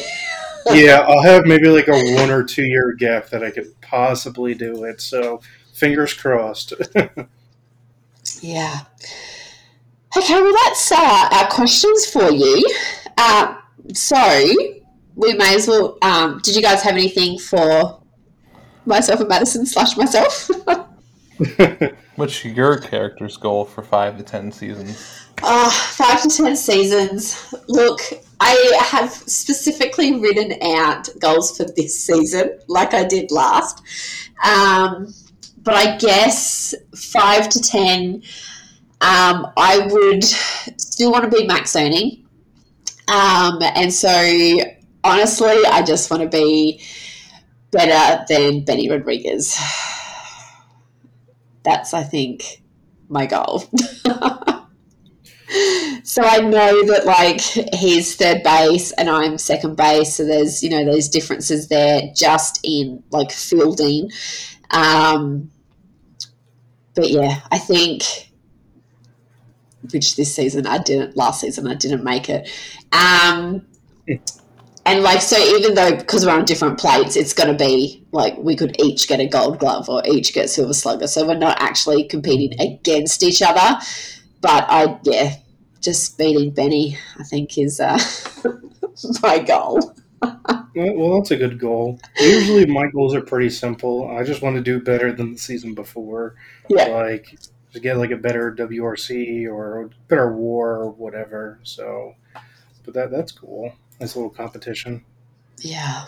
Yeah, 0.66 1.06
I'll 1.08 1.22
have 1.22 1.46
maybe 1.46 1.68
like 1.68 1.88
a 1.88 2.14
one 2.14 2.30
or 2.30 2.42
two 2.42 2.64
year 2.64 2.92
gap 2.92 3.28
that 3.30 3.42
I 3.42 3.50
could 3.50 3.80
possibly 3.80 4.54
do 4.54 4.84
it. 4.84 5.00
So 5.00 5.40
fingers 5.72 6.12
crossed. 6.12 6.74
Yeah. 8.40 8.80
Okay, 10.16 10.40
well, 10.40 10.54
that's 10.64 10.90
uh, 10.92 11.28
our 11.32 11.48
questions 11.48 12.06
for 12.06 12.30
you. 12.30 12.64
Uh, 13.16 13.56
so, 13.94 14.54
we 15.16 15.34
may 15.34 15.54
as 15.54 15.68
well. 15.68 15.98
Um, 16.02 16.40
did 16.42 16.56
you 16.56 16.62
guys 16.62 16.82
have 16.82 16.94
anything 16.94 17.38
for 17.38 18.00
myself 18.86 19.20
and 19.20 19.28
Madison 19.28 19.66
slash 19.66 19.96
myself? 19.96 20.50
What's 22.18 22.44
your 22.44 22.78
character's 22.78 23.36
goal 23.36 23.64
for 23.64 23.80
five 23.80 24.16
to 24.16 24.24
ten 24.24 24.50
seasons? 24.50 25.28
Uh, 25.40 25.70
five 25.70 26.20
to 26.22 26.28
ten 26.28 26.56
seasons. 26.56 27.54
Look, 27.68 28.00
I 28.40 28.80
have 28.90 29.12
specifically 29.12 30.18
written 30.18 30.60
out 30.60 31.08
goals 31.20 31.56
for 31.56 31.64
this 31.76 32.04
season, 32.04 32.58
like 32.66 32.92
I 32.92 33.04
did 33.04 33.30
last. 33.30 33.84
Um, 34.44 35.14
but 35.58 35.74
I 35.74 35.96
guess 35.98 36.74
five 36.96 37.48
to 37.50 37.62
ten, 37.62 38.24
um, 39.00 39.52
I 39.56 39.86
would 39.88 40.24
still 40.24 41.12
want 41.12 41.22
to 41.22 41.30
be 41.30 41.46
max 41.46 41.70
zoning. 41.70 42.26
Um, 43.06 43.60
and 43.62 43.94
so, 43.94 44.58
honestly, 45.04 45.56
I 45.66 45.82
just 45.82 46.10
want 46.10 46.24
to 46.24 46.28
be 46.28 46.82
better 47.70 48.24
than 48.28 48.64
Benny 48.64 48.90
Rodriguez. 48.90 49.56
That's, 51.68 51.92
I 51.92 52.02
think, 52.02 52.62
my 53.10 53.26
goal. 53.26 53.58
so 56.02 56.22
I 56.22 56.40
know 56.40 56.86
that 56.86 57.02
like 57.04 57.42
he's 57.74 58.16
third 58.16 58.42
base 58.42 58.92
and 58.92 59.10
I'm 59.10 59.36
second 59.36 59.76
base, 59.76 60.14
so 60.14 60.24
there's 60.24 60.62
you 60.62 60.70
know 60.70 60.82
those 60.86 61.10
differences 61.10 61.68
there 61.68 62.10
just 62.16 62.60
in 62.64 63.02
like 63.10 63.30
fielding. 63.30 64.10
Um, 64.70 65.50
but 66.94 67.10
yeah, 67.10 67.40
I 67.52 67.58
think 67.58 68.02
which 69.92 70.16
this 70.16 70.34
season 70.34 70.66
I 70.66 70.78
didn't. 70.78 71.18
Last 71.18 71.42
season 71.42 71.66
I 71.66 71.74
didn't 71.74 72.02
make 72.02 72.30
it. 72.30 72.48
Um, 72.92 73.66
and 74.88 75.02
like 75.02 75.20
so, 75.20 75.36
even 75.36 75.74
though 75.74 75.96
because 75.96 76.24
we're 76.24 76.32
on 76.32 76.44
different 76.46 76.78
plates, 76.78 77.14
it's 77.14 77.34
going 77.34 77.48
to 77.48 77.54
be 77.54 78.04
like 78.12 78.36
we 78.38 78.56
could 78.56 78.80
each 78.80 79.06
get 79.06 79.20
a 79.20 79.26
Gold 79.26 79.58
Glove 79.58 79.88
or 79.88 80.02
each 80.06 80.32
get 80.32 80.48
Silver 80.48 80.72
Slugger. 80.72 81.06
So 81.06 81.26
we're 81.26 81.36
not 81.36 81.60
actually 81.60 82.04
competing 82.04 82.58
against 82.60 83.22
each 83.22 83.42
other. 83.42 83.78
But 84.40 84.64
I 84.68 84.98
yeah, 85.02 85.34
just 85.80 86.16
beating 86.16 86.52
Benny 86.52 86.96
I 87.18 87.24
think 87.24 87.58
is 87.58 87.80
uh, 87.80 87.98
my 89.22 89.38
goal. 89.40 89.94
well, 90.22 90.64
well, 90.74 91.18
that's 91.18 91.32
a 91.32 91.36
good 91.36 91.58
goal. 91.58 92.00
Usually 92.18 92.66
my 92.66 92.86
goals 92.88 93.14
are 93.14 93.20
pretty 93.20 93.50
simple. 93.50 94.10
I 94.10 94.24
just 94.24 94.42
want 94.42 94.56
to 94.56 94.62
do 94.62 94.80
better 94.80 95.12
than 95.12 95.32
the 95.34 95.38
season 95.38 95.74
before. 95.74 96.34
Yeah. 96.68 96.86
Like 96.86 97.38
to 97.72 97.80
get 97.80 97.98
like 97.98 98.10
a 98.10 98.16
better 98.16 98.54
WRC 98.54 99.46
or 99.52 99.90
better 100.08 100.32
war 100.32 100.76
or 100.76 100.90
whatever. 100.90 101.60
So, 101.62 102.14
but 102.84 102.94
that 102.94 103.10
that's 103.10 103.32
cool. 103.32 103.74
Nice 104.00 104.16
little 104.16 104.30
competition. 104.30 105.04
Yeah. 105.58 106.06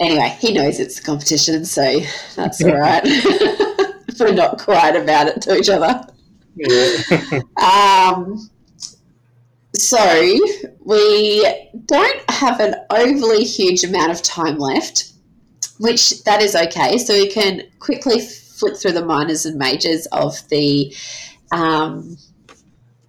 Anyway, 0.00 0.36
he 0.40 0.52
knows 0.52 0.80
it's 0.80 0.98
a 0.98 1.02
competition, 1.02 1.64
so 1.64 2.00
that's 2.34 2.62
all 2.64 2.74
right. 2.74 3.02
we're 4.20 4.32
not 4.32 4.58
quiet 4.58 4.96
about 4.96 5.28
it 5.28 5.42
to 5.42 5.56
each 5.56 5.68
other. 5.68 6.04
Yeah. 6.54 7.40
Um, 7.60 8.50
so 9.74 10.38
we 10.84 11.46
don't 11.86 12.30
have 12.30 12.60
an 12.60 12.74
overly 12.90 13.44
huge 13.44 13.84
amount 13.84 14.10
of 14.10 14.22
time 14.22 14.58
left, 14.58 15.12
which 15.78 16.24
that 16.24 16.42
is 16.42 16.56
okay. 16.56 16.98
So 16.98 17.14
we 17.14 17.30
can 17.30 17.62
quickly 17.78 18.20
flip 18.20 18.76
through 18.76 18.92
the 18.92 19.04
minors 19.04 19.46
and 19.46 19.58
majors 19.58 20.06
of 20.06 20.36
the 20.48 20.94
um, 21.52 22.16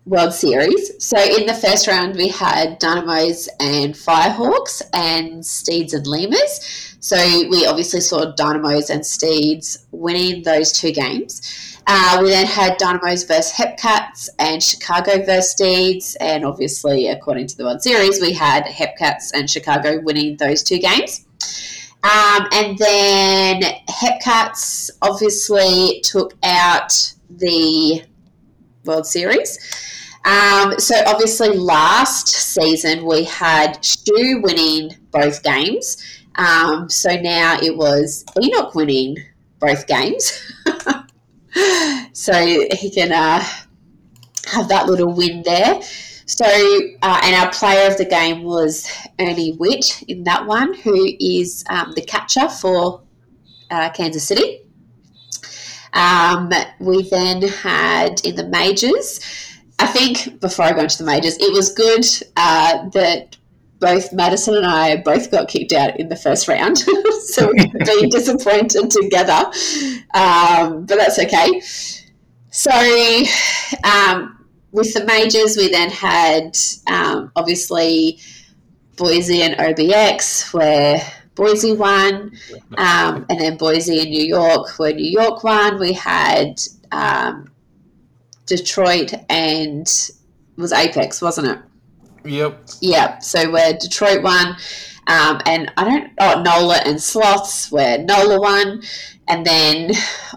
World 0.06 0.34
Series. 0.34 0.92
So 1.04 1.18
in 1.18 1.46
the 1.46 1.54
first 1.54 1.88
round, 1.88 2.16
we 2.16 2.28
had 2.28 2.80
Dynamos 2.80 3.48
and 3.60 3.94
Firehawks 3.94 4.82
and 4.94 5.46
Steeds 5.46 5.94
and 5.94 6.08
Lemurs. 6.08 6.98
So 7.00 7.18
we 7.50 7.66
obviously 7.66 8.02
saw 8.02 8.34
Dynamos 8.34 8.90
and 8.90 9.06
Steeds 9.06 9.86
winning 9.92 10.44
those 10.44 10.72
two 10.72 10.92
games. 10.92 11.78
Uh, 11.86 12.20
we 12.22 12.30
then 12.30 12.46
had 12.48 12.78
Dynamos 12.78 13.24
versus 13.24 13.52
Hepcats 13.54 14.30
and 14.40 14.62
Chicago 14.62 15.24
versus 15.24 15.52
Steeds. 15.52 16.16
And 16.20 16.46
obviously, 16.46 17.08
according 17.08 17.48
to 17.48 17.58
the 17.58 17.64
World 17.64 17.82
Series, 17.82 18.20
we 18.22 18.34
had 18.34 18.66
Hepcats 18.66 19.32
and 19.34 19.50
Chicago 19.50 20.00
winning 20.02 20.38
those 20.38 20.64
two 20.64 20.80
games. 20.80 21.26
Um, 22.04 22.48
and 22.52 22.78
then 22.80 23.62
Hepcats 23.88 24.90
obviously 25.04 26.02
took 26.04 26.34
out 26.44 27.14
the 27.30 28.04
World 28.86 29.06
Series. 29.06 29.58
Um, 30.26 30.80
so 30.80 30.96
obviously, 31.08 31.50
last 31.50 32.28
season 32.28 33.06
we 33.06 33.24
had 33.24 33.84
Stu 33.84 34.42
winning 34.44 34.98
both 35.12 35.42
games. 35.44 35.98
Um, 36.36 36.90
so 36.90 37.16
now 37.20 37.58
it 37.62 37.76
was 37.76 38.24
Enoch 38.42 38.76
winning 38.76 39.18
both 39.60 39.88
games. 39.88 40.40
so 42.14 42.34
he 42.34 42.92
can 42.92 43.12
uh, 43.12 43.44
have 44.46 44.70
that 44.70 44.88
little 44.88 45.14
win 45.14 45.44
there. 45.44 45.82
So, 46.26 46.46
uh, 46.46 47.22
and 47.24 47.36
our 47.36 47.52
player 47.52 47.92
of 47.92 47.98
the 47.98 48.06
game 48.06 48.44
was 48.44 48.90
Ernie 49.20 49.58
Witt 49.60 50.04
in 50.04 50.24
that 50.24 50.46
one, 50.46 50.74
who 50.74 51.10
is 51.20 51.66
um, 51.70 51.92
the 51.96 52.02
catcher 52.02 52.48
for 52.48 53.02
uh, 53.70 53.90
Kansas 53.90 54.28
City. 54.28 54.61
Um, 55.94 56.52
we 56.80 57.10
then 57.10 57.42
had 57.42 58.26
in 58.26 58.36
the 58.36 58.48
majors, 58.48 59.20
I 59.80 59.88
think 59.88 60.40
before 60.40 60.66
I 60.66 60.74
go 60.74 60.82
into 60.82 61.00
the 61.00 61.06
majors, 61.06 61.38
it 61.38 61.52
was 61.52 61.74
good 61.74 62.06
uh, 62.38 62.90
that 62.90 63.38
both 63.80 64.14
Madison 64.14 64.56
and 64.56 64.66
I 64.66 64.98
both 64.98 65.32
got 65.32 65.50
kicked 65.50 65.74
out 65.74 66.00
in 66.00 66.08
the 66.08 66.16
first 66.16 66.48
round. 66.48 66.78
so 67.26 67.52
we 67.52 67.70
could 67.70 67.84
be 67.86 68.10
disappointed 68.10 68.92
together. 68.92 69.52
Um, 70.14 70.86
but 70.86 70.98
that's 70.98 71.20
okay. 71.20 71.62
So, 72.52 72.72
um, 73.84 74.46
with 74.72 74.94
the 74.94 75.04
majors, 75.06 75.58
we 75.58 75.70
then 75.70 75.90
had 75.90 76.58
um, 76.88 77.32
obviously 77.36 78.20
Boise 78.98 79.42
and 79.42 79.56
OBX, 79.56 80.54
where 80.54 81.02
Boise 81.36 81.74
won, 81.74 82.34
um, 82.78 83.26
and 83.30 83.40
then 83.40 83.58
Boise 83.58 84.02
and 84.02 84.10
New 84.10 84.24
York, 84.24 84.78
where 84.78 84.94
New 84.94 85.10
York 85.10 85.44
won. 85.44 85.80
We 85.80 85.94
had 85.94 86.60
um, 86.92 87.50
Detroit 88.46 89.14
and 89.30 89.88
was 90.58 90.74
Apex, 90.74 91.22
wasn't 91.22 91.48
it? 91.48 91.60
Yep. 92.30 92.70
Yep. 92.82 93.24
So 93.24 93.50
where 93.50 93.74
Detroit 93.74 94.24
won, 94.24 94.56
um, 95.08 95.42
and 95.46 95.72
I 95.78 95.84
don't. 95.84 96.12
Oh, 96.20 96.42
Nola 96.42 96.82
and 96.86 97.02
Sloths, 97.02 97.72
where 97.72 97.98
Nola 97.98 98.40
won, 98.40 98.82
and 99.28 99.46
then 99.46 99.92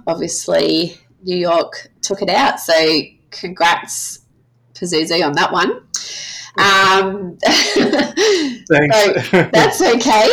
obviously 0.06 0.96
New 1.22 1.36
York 1.36 1.90
took 2.02 2.22
it 2.22 2.30
out. 2.30 2.60
So 2.60 3.00
congrats 3.30 4.20
Pazuzu 4.74 5.24
on 5.24 5.32
that 5.32 5.52
one. 5.52 5.82
Um, 6.56 7.36
Thanks. 8.68 9.30
so 9.30 9.48
that's 9.52 9.82
okay. 9.82 10.30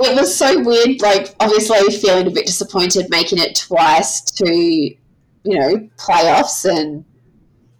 It 0.00 0.14
was 0.14 0.36
so 0.36 0.60
weird, 0.62 1.00
like 1.02 1.34
obviously 1.40 1.78
feeling 1.96 2.26
a 2.26 2.30
bit 2.30 2.46
disappointed 2.46 3.10
making 3.10 3.38
it 3.38 3.56
twice 3.56 4.20
to, 4.20 4.54
you 4.54 4.96
know, 5.44 5.88
playoffs 5.96 6.64
and 6.64 7.04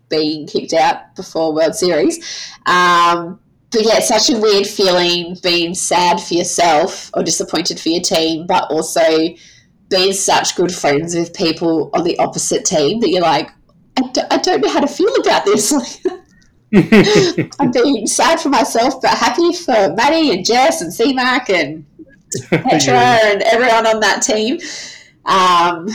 being 0.08 0.46
kicked 0.46 0.72
out 0.72 1.14
before 1.14 1.54
World 1.54 1.74
Series. 1.74 2.18
Um, 2.66 3.38
but 3.70 3.84
yeah, 3.84 3.98
it's 3.98 4.08
such 4.08 4.30
a 4.30 4.40
weird 4.40 4.66
feeling 4.66 5.36
being 5.42 5.74
sad 5.74 6.20
for 6.20 6.34
yourself 6.34 7.10
or 7.14 7.22
disappointed 7.22 7.78
for 7.78 7.90
your 7.90 8.02
team, 8.02 8.46
but 8.46 8.64
also 8.70 9.34
being 9.90 10.12
such 10.12 10.56
good 10.56 10.74
friends 10.74 11.14
with 11.14 11.34
people 11.34 11.90
on 11.94 12.04
the 12.04 12.18
opposite 12.18 12.64
team 12.64 13.00
that 13.00 13.10
you're 13.10 13.22
like, 13.22 13.50
I 13.96 14.02
d- 14.12 14.22
I 14.30 14.38
don't 14.38 14.60
know 14.60 14.70
how 14.70 14.80
to 14.80 14.86
feel 14.86 15.14
about 15.20 15.44
this. 15.44 15.72
I'm 16.74 17.70
being 17.70 18.06
sad 18.06 18.40
for 18.40 18.50
myself, 18.50 19.00
but 19.00 19.10
happy 19.10 19.52
for 19.54 19.94
Maddie 19.94 20.32
and 20.32 20.44
Jess 20.44 20.82
and 20.82 20.92
CMAC 20.92 21.48
and 21.48 21.86
Petra 22.50 22.94
and 22.94 23.42
everyone 23.42 23.86
on 23.86 24.00
that 24.00 24.22
team. 24.22 24.58
Um, 25.24 25.88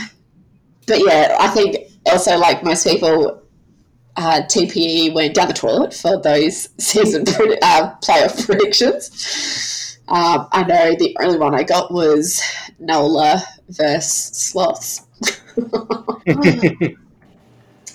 but 0.86 0.98
yeah, 1.04 1.36
I 1.40 1.48
think 1.48 1.76
also 2.06 2.36
like 2.36 2.62
most 2.62 2.86
people, 2.86 3.42
uh, 4.16 4.42
TPE 4.48 5.14
went 5.14 5.34
down 5.34 5.48
the 5.48 5.54
toilet 5.54 5.94
for 5.94 6.20
those 6.20 6.68
season 6.78 7.24
pred- 7.24 7.58
uh, 7.62 7.94
playoff 8.02 8.46
predictions. 8.46 9.98
Um, 10.08 10.48
I 10.52 10.64
know 10.64 10.94
the 10.96 11.16
only 11.20 11.38
one 11.38 11.54
I 11.54 11.62
got 11.62 11.90
was 11.92 12.42
Nola 12.78 13.42
versus 13.68 14.36
Sloths. 14.36 15.06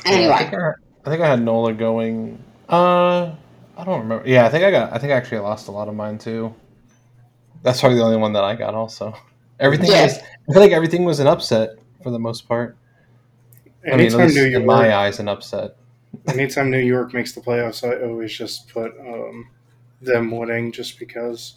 Yeah, 0.06 0.30
I 0.32 0.38
anyway, 0.38 0.38
think 0.38 0.54
I, 0.54 0.72
I 1.06 1.10
think 1.10 1.22
I 1.22 1.28
had 1.28 1.42
Nola 1.42 1.74
going. 1.74 2.44
Uh, 2.68 3.36
I 3.78 3.84
don't 3.86 4.02
remember. 4.02 4.28
Yeah, 4.28 4.46
I 4.46 4.50
think 4.50 4.64
I 4.64 4.72
got. 4.72 4.94
I 4.94 4.98
think 4.98 5.12
I 5.12 5.16
actually 5.16 5.40
lost 5.40 5.68
a 5.68 5.72
lot 5.72 5.88
of 5.88 5.96
mine 5.96 6.18
too. 6.18 6.54
That's 7.64 7.80
probably 7.80 7.98
the 7.98 8.04
only 8.04 8.18
one 8.18 8.34
that 8.34 8.44
I 8.44 8.56
got. 8.56 8.74
Also, 8.74 9.16
everything 9.60 9.92
Yeah. 9.92 10.04
was. 10.04 10.18
I 10.18 10.54
feel 10.54 10.62
like 10.62 10.72
everything 10.72 11.06
was 11.06 11.20
an 11.20 11.28
upset 11.28 11.72
for 12.04 12.12
the 12.12 12.20
most 12.20 12.48
part. 12.48 12.78
I 13.86 13.92
mean, 13.92 13.94
at 13.94 14.00
anytime 14.00 14.28
least 14.28 14.36
New 14.36 14.58
in 14.58 14.66
my 14.66 14.94
eyes, 14.96 15.20
an 15.20 15.28
upset. 15.28 15.76
anytime 16.28 16.70
New 16.70 16.80
York 16.80 17.14
makes 17.14 17.34
the 17.34 17.42
playoffs, 17.42 17.88
I 17.88 18.04
always 18.06 18.34
just 18.34 18.70
put 18.70 18.94
um, 19.00 19.50
them 20.02 20.32
winning, 20.32 20.72
just 20.72 21.00
because. 21.00 21.56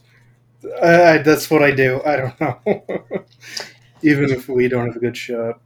I, 0.82 1.14
I, 1.14 1.18
that's 1.18 1.50
what 1.50 1.62
I 1.62 1.72
do. 1.72 2.00
I 2.04 2.16
don't 2.16 2.40
know. 2.40 2.60
Even 4.02 4.30
if 4.30 4.48
we 4.48 4.68
don't 4.68 4.86
have 4.86 4.96
a 4.96 5.00
good 5.00 5.16
shot. 5.16 5.60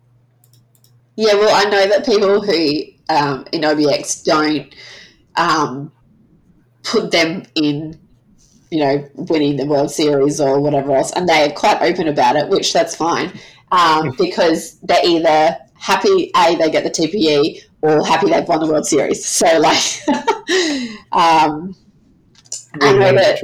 Yeah, 1.17 1.35
well, 1.35 1.55
I 1.55 1.69
know 1.71 1.87
that 1.89 2.05
people 2.05 2.43
who 2.43 2.83
um, 3.09 3.47
in 3.53 3.63
OBX 3.63 4.25
don't 4.25 4.75
um, 5.37 5.93
put 6.83 7.11
them 7.11 7.45
in, 7.55 7.99
you 8.71 8.81
know, 8.81 9.09
winning 9.15 9.57
the 9.57 9.67
World 9.67 9.91
Series 9.91 10.41
or 10.41 10.61
whatever 10.61 10.95
else, 10.95 11.13
and 11.13 11.29
they're 11.29 11.51
quite 11.51 11.81
open 11.83 12.09
about 12.09 12.37
it, 12.37 12.49
which 12.49 12.73
that's 12.73 12.95
fine, 12.95 13.33
um, 13.73 14.15
because 14.19 14.79
they're 14.81 15.05
either 15.05 15.57
happy 15.75 16.31
a 16.35 16.57
they 16.57 16.71
get 16.71 16.85
the 16.85 16.91
TPE 16.91 17.63
or 17.83 18.05
happy 18.05 18.31
they've 18.31 18.49
won 18.49 18.61
the 18.61 18.67
World 18.67 18.87
Series. 18.87 19.25
So 19.37 19.59
like, 19.59 19.83
um, 21.13 21.77
I 22.81 22.93
know 22.93 23.13
that 23.13 23.43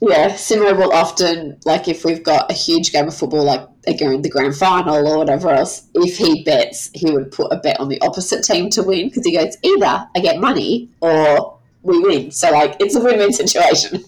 yeah, 0.00 0.30
Simo 0.30 0.76
will 0.76 0.92
often 0.92 1.60
like 1.64 1.86
if 1.86 2.04
we've 2.04 2.24
got 2.24 2.50
a 2.50 2.54
huge 2.54 2.90
game 2.90 3.06
of 3.06 3.14
football, 3.14 3.44
like 3.44 3.68
again 3.86 4.20
the 4.22 4.28
grand 4.28 4.56
final 4.56 5.06
or 5.06 5.18
whatever 5.18 5.50
else. 5.50 5.86
If 5.94 6.18
he 6.18 6.42
bets, 6.42 6.90
he 6.92 7.12
would 7.12 7.30
put 7.30 7.52
a 7.52 7.56
bet 7.56 7.78
on 7.78 7.88
the 7.88 8.00
opposite 8.00 8.42
team 8.42 8.68
to 8.70 8.82
win 8.82 9.08
because 9.08 9.24
he 9.24 9.36
goes 9.36 9.56
either 9.62 10.08
I 10.16 10.20
get 10.20 10.40
money 10.40 10.90
or 11.00 11.56
we 11.82 12.00
win. 12.00 12.32
So 12.32 12.50
like 12.50 12.76
it's 12.80 12.96
a 12.96 13.00
win-win 13.00 13.32
situation. 13.32 14.04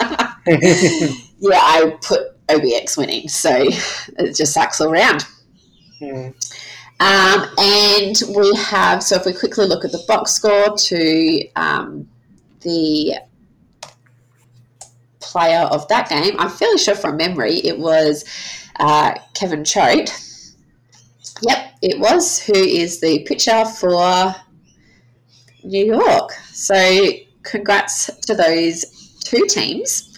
yeah, 1.40 1.59
I 1.61 1.97
put 2.03 2.47
OBX 2.49 2.97
winning, 2.97 3.28
so 3.28 3.51
it 4.18 4.36
just 4.36 4.53
sucks 4.53 4.80
all 4.80 4.90
around. 4.90 5.24
Hmm. 5.99 6.30
Um, 7.01 7.49
and 7.59 8.22
we 8.36 8.55
have, 8.57 9.03
so 9.03 9.16
if 9.16 9.26
we 9.26 9.32
quickly 9.32 9.66
look 9.66 9.84
at 9.84 9.92
the 9.92 10.03
box 10.07 10.32
score 10.32 10.76
to 10.76 11.49
um, 11.57 12.09
the 12.61 13.16
player 15.20 15.61
of 15.61 15.88
that 15.88 16.09
game, 16.09 16.36
I'm 16.38 16.51
fairly 16.51 16.78
sure 16.78 16.95
from 16.95 17.16
memory 17.16 17.57
it 17.59 17.78
was 17.78 18.24
uh, 18.78 19.14
Kevin 19.34 19.64
Choate. 19.64 20.12
Yep, 21.42 21.72
it 21.82 21.99
was, 21.99 22.38
who 22.40 22.55
is 22.55 23.01
the 23.01 23.24
pitcher 23.24 23.64
for 23.64 24.34
New 25.64 25.84
York. 25.84 26.32
So 26.53 27.11
congrats 27.42 28.07
to 28.26 28.34
those 28.34 28.84
two 29.24 29.47
teams. 29.47 30.13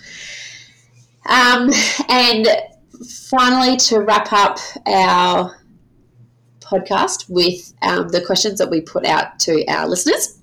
Um, 1.28 1.70
and 2.08 2.46
finally, 3.28 3.76
to 3.76 4.00
wrap 4.00 4.32
up 4.32 4.58
our 4.86 5.56
podcast 6.60 7.28
with 7.28 7.72
um, 7.82 8.08
the 8.08 8.20
questions 8.20 8.58
that 8.58 8.70
we 8.70 8.80
put 8.80 9.06
out 9.06 9.38
to 9.40 9.64
our 9.66 9.88
listeners. 9.88 10.38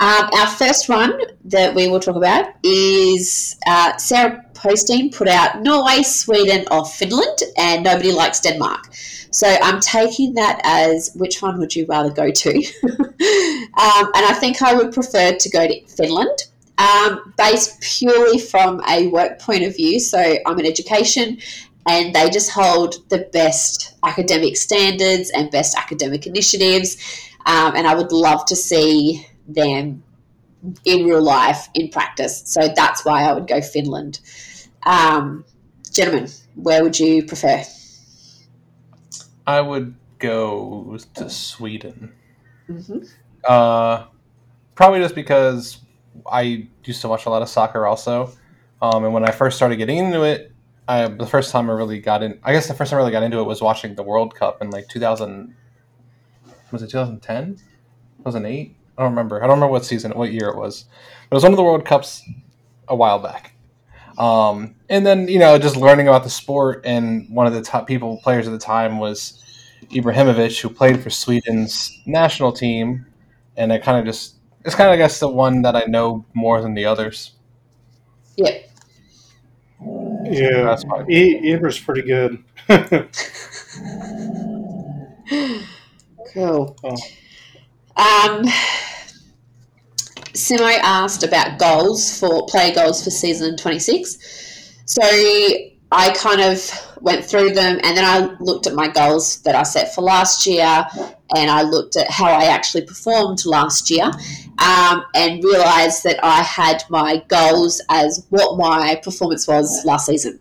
Um, 0.00 0.28
our 0.36 0.48
first 0.48 0.88
one 0.88 1.16
that 1.44 1.74
we 1.74 1.88
will 1.88 2.00
talk 2.00 2.16
about 2.16 2.46
is 2.64 3.56
uh, 3.66 3.96
Sarah 3.98 4.44
Posteen 4.54 5.14
put 5.14 5.28
out 5.28 5.62
Norway, 5.62 6.02
Sweden, 6.02 6.66
or 6.70 6.84
Finland, 6.84 7.38
and 7.56 7.84
nobody 7.84 8.10
likes 8.10 8.40
Denmark. 8.40 8.88
So 9.30 9.46
I'm 9.62 9.80
taking 9.80 10.34
that 10.34 10.60
as 10.64 11.10
which 11.14 11.40
one 11.40 11.58
would 11.58 11.74
you 11.74 11.86
rather 11.88 12.10
go 12.10 12.30
to? 12.30 12.50
um, 12.84 14.10
and 14.14 14.26
I 14.26 14.36
think 14.38 14.60
I 14.60 14.74
would 14.74 14.92
prefer 14.92 15.36
to 15.36 15.50
go 15.50 15.66
to 15.66 15.86
Finland. 15.86 16.46
Um, 16.82 17.32
based 17.38 17.80
purely 17.80 18.38
from 18.38 18.82
a 18.88 19.06
work 19.08 19.38
point 19.38 19.62
of 19.62 19.76
view. 19.76 20.00
So 20.00 20.18
I'm 20.46 20.58
in 20.58 20.66
education, 20.66 21.38
and 21.86 22.14
they 22.14 22.28
just 22.30 22.50
hold 22.50 23.08
the 23.08 23.28
best 23.32 23.94
academic 24.02 24.56
standards 24.56 25.30
and 25.30 25.50
best 25.50 25.76
academic 25.76 26.26
initiatives. 26.26 26.96
Um, 27.46 27.76
and 27.76 27.86
I 27.86 27.94
would 27.94 28.10
love 28.10 28.44
to 28.46 28.56
see 28.56 29.26
them 29.46 30.02
in 30.84 31.06
real 31.06 31.22
life, 31.22 31.68
in 31.74 31.88
practice. 31.88 32.42
So 32.46 32.68
that's 32.74 33.04
why 33.04 33.22
I 33.22 33.32
would 33.32 33.46
go 33.46 33.60
Finland. 33.60 34.20
Um, 34.84 35.44
gentlemen, 35.92 36.28
where 36.54 36.82
would 36.82 36.98
you 36.98 37.24
prefer? 37.24 37.62
I 39.46 39.60
would 39.60 39.94
go 40.18 40.98
to 41.14 41.30
Sweden. 41.30 42.12
hmm 42.66 42.98
Uh, 43.44 44.06
probably 44.74 45.00
just 45.00 45.14
because 45.14 45.81
I 46.30 46.68
used 46.84 47.00
to 47.02 47.08
watch 47.08 47.26
a 47.26 47.30
lot 47.30 47.42
of 47.42 47.48
soccer 47.48 47.86
also. 47.86 48.32
Um, 48.80 49.04
and 49.04 49.14
when 49.14 49.24
I 49.24 49.30
first 49.30 49.56
started 49.56 49.76
getting 49.76 49.98
into 49.98 50.22
it, 50.22 50.52
I, 50.88 51.06
the 51.06 51.26
first 51.26 51.52
time 51.52 51.70
I 51.70 51.72
really 51.74 52.00
got 52.00 52.22
in, 52.22 52.40
I 52.42 52.52
guess 52.52 52.66
the 52.66 52.74
first 52.74 52.90
time 52.90 52.98
I 52.98 53.00
really 53.00 53.12
got 53.12 53.22
into 53.22 53.38
it 53.38 53.44
was 53.44 53.62
watching 53.62 53.94
the 53.94 54.02
World 54.02 54.34
Cup 54.34 54.60
in 54.60 54.70
like 54.70 54.88
2000, 54.88 55.54
was 56.72 56.82
it 56.82 56.90
2010? 56.90 57.56
2008? 58.18 58.76
I 58.98 59.02
don't 59.02 59.10
remember. 59.10 59.38
I 59.38 59.46
don't 59.46 59.56
remember 59.56 59.72
what 59.72 59.84
season, 59.84 60.12
what 60.12 60.32
year 60.32 60.48
it 60.48 60.56
was. 60.56 60.86
But 61.28 61.34
it 61.34 61.36
was 61.36 61.42
one 61.44 61.52
of 61.52 61.56
the 61.56 61.62
World 61.62 61.84
Cups 61.84 62.28
a 62.88 62.96
while 62.96 63.18
back. 63.18 63.54
Um, 64.18 64.74
and 64.90 65.06
then, 65.06 65.28
you 65.28 65.38
know, 65.38 65.58
just 65.58 65.76
learning 65.76 66.08
about 66.08 66.24
the 66.24 66.30
sport, 66.30 66.82
and 66.84 67.26
one 67.30 67.46
of 67.46 67.54
the 67.54 67.62
top 67.62 67.86
people, 67.86 68.18
players 68.22 68.46
at 68.46 68.50
the 68.50 68.58
time 68.58 68.98
was 68.98 69.42
Ibrahimovic, 69.90 70.60
who 70.60 70.68
played 70.68 71.02
for 71.02 71.08
Sweden's 71.08 71.98
national 72.04 72.52
team 72.52 73.06
and 73.56 73.72
I 73.72 73.78
kind 73.78 73.98
of 73.98 74.04
just 74.04 74.36
it's 74.64 74.74
kind 74.74 74.88
of 74.88 74.94
I 74.94 74.96
guess 74.96 75.20
the 75.20 75.28
one 75.28 75.62
that 75.62 75.76
I 75.76 75.84
know 75.86 76.24
more 76.34 76.60
than 76.62 76.74
the 76.74 76.84
others. 76.86 77.32
Yep. 78.36 78.70
Yeah, 80.24 80.62
That's 80.62 80.84
fine. 80.84 81.10
E- 81.10 81.52
Eber's 81.52 81.78
pretty 81.78 82.02
good. 82.02 82.42
Cool. 86.32 86.76
Oh. 86.84 86.96
Um, 87.96 88.44
Simo 90.34 90.78
asked 90.82 91.22
about 91.22 91.58
goals 91.58 92.18
for 92.18 92.46
player 92.46 92.74
goals 92.74 93.02
for 93.04 93.10
season 93.10 93.56
26. 93.56 94.18
So 94.86 95.02
I 95.02 96.10
kind 96.16 96.40
of 96.40 96.70
went 97.00 97.24
through 97.24 97.50
them 97.52 97.78
and 97.82 97.96
then 97.96 98.04
I 98.04 98.34
looked 98.40 98.66
at 98.66 98.74
my 98.74 98.88
goals 98.88 99.42
that 99.42 99.54
I 99.54 99.62
set 99.62 99.94
for 99.94 100.02
last 100.02 100.46
year 100.46 100.86
and 101.36 101.50
I 101.50 101.62
looked 101.62 101.96
at 101.96 102.10
how 102.10 102.26
I 102.26 102.44
actually 102.44 102.84
performed 102.84 103.44
last 103.46 103.90
year 103.90 104.10
um, 104.58 105.04
and 105.14 105.42
realized 105.42 106.04
that 106.04 106.18
I 106.22 106.42
had 106.42 106.82
my 106.88 107.22
goals 107.28 107.80
as 107.88 108.26
what 108.30 108.58
my 108.58 109.00
performance 109.02 109.48
was 109.48 109.84
last 109.84 110.06
season. 110.06 110.38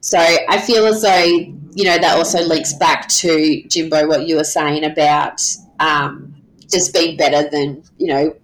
So 0.00 0.18
I 0.18 0.58
feel 0.60 0.86
as 0.86 1.02
though, 1.02 1.24
you 1.24 1.84
know, 1.84 1.98
that 1.98 2.16
also 2.16 2.42
links 2.42 2.72
back 2.74 3.08
to 3.08 3.62
Jimbo, 3.68 4.06
what 4.08 4.26
you 4.26 4.36
were 4.36 4.44
saying 4.44 4.84
about 4.84 5.42
um, 5.78 6.34
just 6.70 6.94
being 6.94 7.16
better 7.16 7.48
than, 7.50 7.82
you 7.98 8.06
know, 8.08 8.36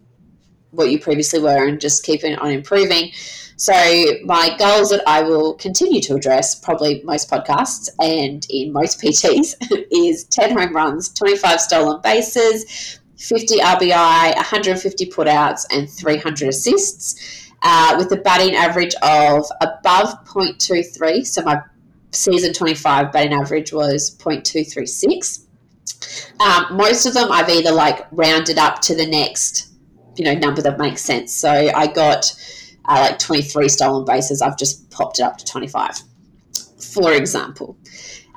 what 0.70 0.90
you 0.90 0.99
previously 0.99 1.40
were 1.40 1.66
and 1.66 1.80
just 1.80 2.05
keeping 2.05 2.36
on 2.36 2.51
improving. 2.51 3.11
So 3.57 3.72
my 4.24 4.54
goals 4.59 4.90
that 4.90 5.02
I 5.07 5.22
will 5.22 5.54
continue 5.54 6.02
to 6.02 6.14
address, 6.14 6.54
probably 6.54 7.02
most 7.04 7.30
podcasts 7.30 7.88
and 7.98 8.46
in 8.50 8.70
most 8.70 9.00
PTs, 9.00 9.54
is 9.90 10.24
10 10.24 10.57
home 10.57 10.76
runs, 10.76 11.09
25 11.14 11.61
stolen 11.61 12.00
bases, 12.02 13.00
50 13.16 13.59
RBI, 13.59 14.36
150 14.36 15.07
putouts, 15.07 15.64
and 15.70 15.88
300 15.88 16.48
assists, 16.50 17.50
uh, 17.62 17.94
with 17.96 18.12
a 18.12 18.20
batting 18.20 18.54
average 18.54 18.94
of 19.02 19.46
above 19.62 20.22
0.23. 20.26 21.26
So 21.26 21.42
my 21.42 21.62
season 22.12 22.52
25 22.52 23.11
batting 23.11 23.32
average 23.32 23.72
was 23.72 24.14
0.236. 24.18 25.44
Um, 26.40 26.76
most 26.76 27.07
of 27.07 27.14
them 27.14 27.32
I've 27.32 27.48
either 27.48 27.72
like 27.72 28.07
rounded 28.12 28.59
up 28.59 28.82
to 28.82 28.94
the 28.94 29.07
next, 29.07 29.72
you 30.16 30.26
know, 30.26 30.34
number 30.34 30.61
that 30.61 30.78
makes 30.78 31.00
sense. 31.00 31.32
So 31.32 31.48
I 31.48 31.86
got 31.86 32.34
uh, 32.89 33.09
like 33.11 33.18
23 33.18 33.68
stolen 33.68 34.05
bases. 34.05 34.43
I've 34.43 34.59
just 34.59 34.91
popped 34.91 35.18
it 35.18 35.22
up 35.22 35.39
to 35.39 35.45
25, 35.45 36.03
for 36.78 37.12
example. 37.12 37.76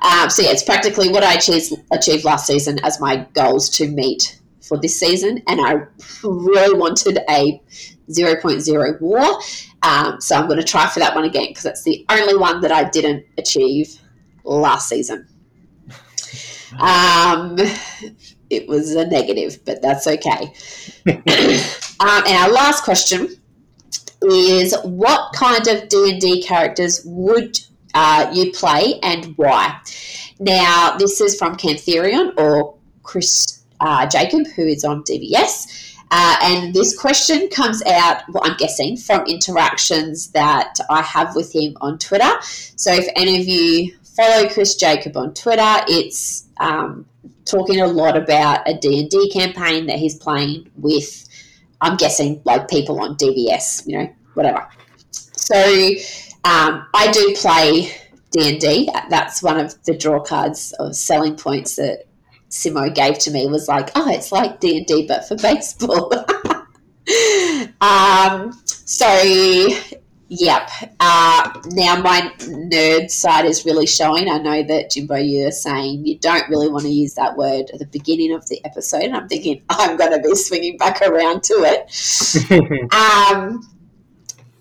Um, 0.02 0.30
so 0.30 0.42
yeah, 0.42 0.50
it's 0.50 0.62
practically 0.62 1.10
what 1.10 1.22
I 1.22 1.34
achieved, 1.34 1.72
achieved 1.90 2.24
last 2.24 2.46
season 2.46 2.78
as 2.84 3.00
my 3.00 3.26
goals 3.34 3.68
to 3.70 3.88
meet 3.88 4.40
for 4.66 4.78
this 4.78 4.98
season, 4.98 5.42
and 5.46 5.60
I 5.60 5.86
really 6.22 6.78
wanted 6.78 7.18
a 7.28 7.60
0.0 8.10 9.00
WAR. 9.00 9.40
Um, 9.82 10.20
so 10.20 10.36
I'm 10.36 10.46
going 10.46 10.58
to 10.58 10.64
try 10.64 10.88
for 10.88 11.00
that 11.00 11.14
one 11.14 11.24
again 11.24 11.48
because 11.48 11.64
that's 11.64 11.82
the 11.82 12.04
only 12.08 12.36
one 12.36 12.60
that 12.60 12.72
I 12.72 12.88
didn't 12.88 13.24
achieve 13.38 14.00
last 14.44 14.88
season. 14.88 15.26
Um, 16.78 17.56
it 18.48 18.68
was 18.68 18.94
a 18.94 19.06
negative, 19.06 19.64
but 19.64 19.82
that's 19.82 20.06
okay. 20.06 20.52
um, 21.06 22.22
and 22.26 22.36
our 22.36 22.50
last 22.50 22.84
question 22.84 23.39
is: 24.22 24.76
What 24.84 25.32
kind 25.34 25.66
of 25.66 25.88
D 25.88 26.10
and 26.10 26.20
D 26.20 26.42
characters 26.42 27.02
would 27.04 27.58
uh, 27.94 28.30
you 28.32 28.52
play, 28.52 28.98
and 29.02 29.36
why? 29.36 29.80
Now, 30.38 30.96
this 30.98 31.20
is 31.20 31.36
from 31.36 31.56
Cantherion 31.56 32.32
or 32.38 32.76
Chris 33.02 33.62
uh, 33.80 34.06
Jacob, 34.06 34.46
who 34.56 34.66
is 34.66 34.84
on 34.84 35.02
DBS. 35.04 35.96
Uh, 36.12 36.36
and 36.42 36.74
this 36.74 36.98
question 36.98 37.48
comes 37.48 37.82
out, 37.84 38.22
well, 38.30 38.42
I'm 38.44 38.56
guessing, 38.56 38.96
from 38.96 39.24
interactions 39.26 40.28
that 40.32 40.74
I 40.88 41.02
have 41.02 41.36
with 41.36 41.54
him 41.54 41.76
on 41.80 41.98
Twitter. 41.98 42.30
So 42.40 42.92
if 42.92 43.06
any 43.14 43.40
of 43.40 43.46
you 43.46 43.94
follow 44.16 44.48
Chris 44.48 44.74
Jacob 44.74 45.16
on 45.16 45.34
Twitter, 45.34 45.84
it's 45.86 46.48
um, 46.58 47.06
talking 47.44 47.80
a 47.80 47.86
lot 47.86 48.16
about 48.16 48.68
a 48.68 48.74
D&D 48.74 49.30
campaign 49.30 49.86
that 49.86 49.98
he's 49.98 50.16
playing 50.16 50.70
with, 50.76 51.28
I'm 51.80 51.96
guessing, 51.96 52.42
like 52.44 52.68
people 52.68 53.00
on 53.00 53.16
DBS, 53.16 53.86
you 53.86 53.98
know, 53.98 54.08
whatever. 54.34 54.66
So 55.10 55.56
um, 56.44 56.86
I 56.94 57.10
do 57.12 57.34
play 57.36 57.92
D&D. 58.30 58.90
That's 59.08 59.42
one 59.42 59.58
of 59.58 59.82
the 59.84 59.96
draw 59.96 60.20
cards 60.20 60.74
or 60.78 60.92
selling 60.92 61.36
points 61.36 61.76
that 61.76 62.04
Simo 62.50 62.94
gave 62.94 63.18
to 63.20 63.30
me 63.30 63.46
was 63.46 63.68
like, 63.68 63.90
oh, 63.94 64.10
it's 64.10 64.32
like 64.32 64.60
D 64.60 64.78
and 64.78 64.86
D 64.86 65.06
but 65.06 65.26
for 65.26 65.36
baseball. 65.36 66.12
um, 67.80 68.52
so, 68.64 69.06
yep. 70.30 70.70
Uh, 70.98 71.60
now 71.66 72.00
my 72.00 72.32
nerd 72.38 73.10
side 73.10 73.44
is 73.44 73.66
really 73.66 73.86
showing. 73.86 74.30
I 74.30 74.38
know 74.38 74.62
that 74.62 74.90
Jimbo, 74.90 75.16
you're 75.16 75.50
saying 75.50 76.06
you 76.06 76.18
don't 76.18 76.48
really 76.48 76.68
want 76.68 76.84
to 76.84 76.90
use 76.90 77.14
that 77.14 77.36
word 77.36 77.70
at 77.72 77.78
the 77.78 77.86
beginning 77.86 78.32
of 78.32 78.48
the 78.48 78.64
episode, 78.64 79.02
and 79.02 79.14
I'm 79.14 79.28
thinking 79.28 79.62
I'm 79.68 79.96
going 79.98 80.12
to 80.12 80.26
be 80.26 80.34
swinging 80.34 80.78
back 80.78 81.02
around 81.02 81.42
to 81.44 81.54
it. 81.64 82.90
Um, 82.92 83.62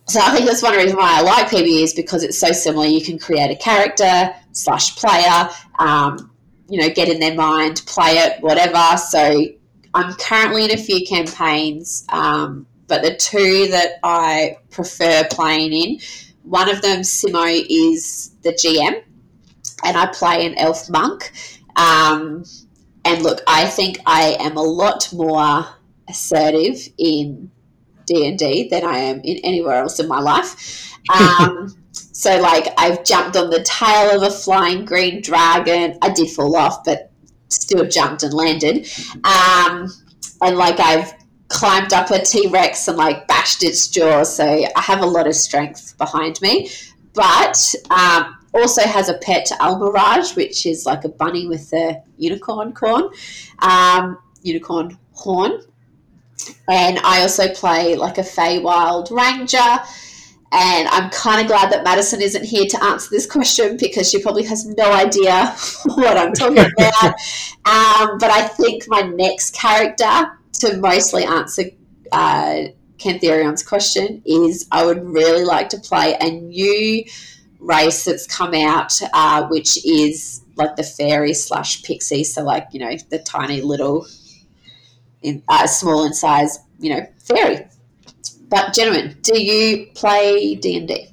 so 0.07 0.19
I 0.19 0.31
think 0.31 0.47
that's 0.47 0.63
one 0.63 0.75
reason 0.75 0.97
why 0.97 1.19
I 1.19 1.21
like 1.21 1.49
PBE 1.49 1.83
is 1.83 1.93
because 1.93 2.23
it's 2.23 2.39
so 2.39 2.51
similar. 2.51 2.87
You 2.87 3.03
can 3.03 3.19
create 3.19 3.51
a 3.51 3.55
character 3.55 4.33
slash 4.53 4.95
player. 4.95 5.49
Um, 5.77 6.31
you 6.67 6.79
know, 6.79 6.89
get 6.89 7.09
in 7.09 7.19
their 7.19 7.35
mind, 7.35 7.83
play 7.85 8.17
it, 8.17 8.41
whatever. 8.41 8.97
So 8.97 9.47
I'm 9.93 10.13
currently 10.15 10.65
in 10.65 10.71
a 10.71 10.77
few 10.77 11.05
campaigns, 11.05 12.05
um, 12.09 12.67
but 12.89 13.03
the 13.03 13.15
two 13.15 13.67
that 13.67 13.99
I 14.03 14.57
prefer 14.71 15.25
playing 15.31 15.71
in, 15.71 15.99
one 16.43 16.69
of 16.69 16.81
them, 16.81 17.01
Simo, 17.01 17.65
is 17.69 18.31
the 18.41 18.51
GM, 18.51 19.03
and 19.85 19.97
I 19.97 20.07
play 20.07 20.45
an 20.45 20.57
elf 20.57 20.89
monk. 20.89 21.31
Um, 21.75 22.43
and 23.05 23.21
look, 23.21 23.41
I 23.47 23.65
think 23.67 23.99
I 24.05 24.35
am 24.39 24.57
a 24.57 24.63
lot 24.63 25.13
more 25.13 25.65
assertive 26.09 26.77
in 26.97 27.51
D 28.05 28.27
and 28.27 28.37
D 28.37 28.67
than 28.69 28.83
I 28.83 28.97
am 28.97 29.21
in 29.21 29.37
anywhere 29.43 29.75
else 29.75 29.99
in 29.99 30.07
my 30.07 30.19
life. 30.19 30.91
Um, 31.09 31.75
so, 31.91 32.39
like, 32.41 32.73
I've 32.77 33.03
jumped 33.03 33.37
on 33.37 33.49
the 33.49 33.63
tail 33.63 34.15
of 34.15 34.23
a 34.23 34.31
flying 34.31 34.85
green 34.85 35.21
dragon. 35.21 35.97
I 36.01 36.09
did 36.09 36.29
fall 36.31 36.55
off, 36.55 36.83
but 36.83 37.11
still 37.49 37.85
jumped 37.87 38.23
and 38.23 38.33
landed. 38.33 38.89
Um, 39.23 39.87
and, 40.41 40.57
like, 40.57 40.79
I've 40.79 41.13
climbed 41.49 41.93
up 41.93 42.09
a 42.11 42.23
T 42.23 42.47
Rex 42.47 42.87
and, 42.87 42.97
like, 42.97 43.27
bashed 43.27 43.63
its 43.63 43.87
jaw. 43.87 44.23
So, 44.23 44.45
I 44.45 44.81
have 44.81 45.01
a 45.01 45.05
lot 45.05 45.27
of 45.27 45.35
strength 45.35 45.97
behind 45.97 46.41
me. 46.41 46.69
But 47.13 47.75
um, 47.89 48.37
also 48.53 48.81
has 48.81 49.09
a 49.09 49.15
pet 49.15 49.49
Almiraj, 49.59 50.35
which 50.35 50.65
is 50.65 50.85
like 50.85 51.03
a 51.03 51.09
bunny 51.09 51.47
with 51.47 51.71
a 51.73 52.01
unicorn 52.17 52.73
corn, 52.73 53.09
um, 53.59 54.17
unicorn 54.41 54.97
horn. 55.13 55.61
And 56.69 56.99
I 56.99 57.21
also 57.21 57.53
play 57.53 57.95
like 57.95 58.17
a 58.17 58.21
Feywild 58.21 59.11
Ranger 59.11 59.83
and 60.51 60.87
I'm 60.87 61.11
kind 61.11 61.41
of 61.41 61.47
glad 61.47 61.71
that 61.71 61.83
Madison 61.83 62.21
isn't 62.21 62.43
here 62.43 62.65
to 62.65 62.83
answer 62.83 63.09
this 63.11 63.25
question 63.31 63.77
because 63.77 64.09
she 64.09 64.21
probably 64.21 64.43
has 64.45 64.65
no 64.65 64.91
idea 64.91 65.45
what 65.85 66.17
I'm 66.17 66.33
talking 66.33 66.57
about. 66.77 67.13
Um, 67.65 68.17
but 68.17 68.31
I 68.31 68.47
think 68.47 68.85
my 68.87 69.01
next 69.01 69.53
character 69.53 70.38
to 70.53 70.77
mostly 70.77 71.23
answer 71.23 71.63
uh, 72.11 72.63
Cantherion's 72.97 73.63
question 73.63 74.21
is 74.25 74.67
I 74.71 74.85
would 74.85 75.03
really 75.03 75.43
like 75.45 75.69
to 75.69 75.79
play 75.79 76.15
a 76.19 76.29
new 76.29 77.03
race 77.59 78.05
that's 78.05 78.27
come 78.27 78.53
out, 78.53 78.99
uh, 79.13 79.47
which 79.47 79.83
is 79.85 80.41
like 80.55 80.75
the 80.75 80.83
fairy 80.83 81.33
slash 81.33 81.83
pixie. 81.83 82.23
So, 82.23 82.43
like, 82.43 82.67
you 82.71 82.79
know, 82.79 82.91
the 83.09 83.19
tiny 83.19 83.61
little, 83.61 84.05
in, 85.21 85.41
uh, 85.47 85.67
small 85.67 86.05
in 86.05 86.13
size, 86.13 86.59
you 86.79 86.93
know, 86.93 87.07
fairy. 87.17 87.67
But 88.49 88.73
gentlemen, 88.73 89.17
do 89.21 89.41
you 89.41 89.87
play 89.93 90.55
D 90.55 90.77
and 90.77 90.87
D? 90.87 91.07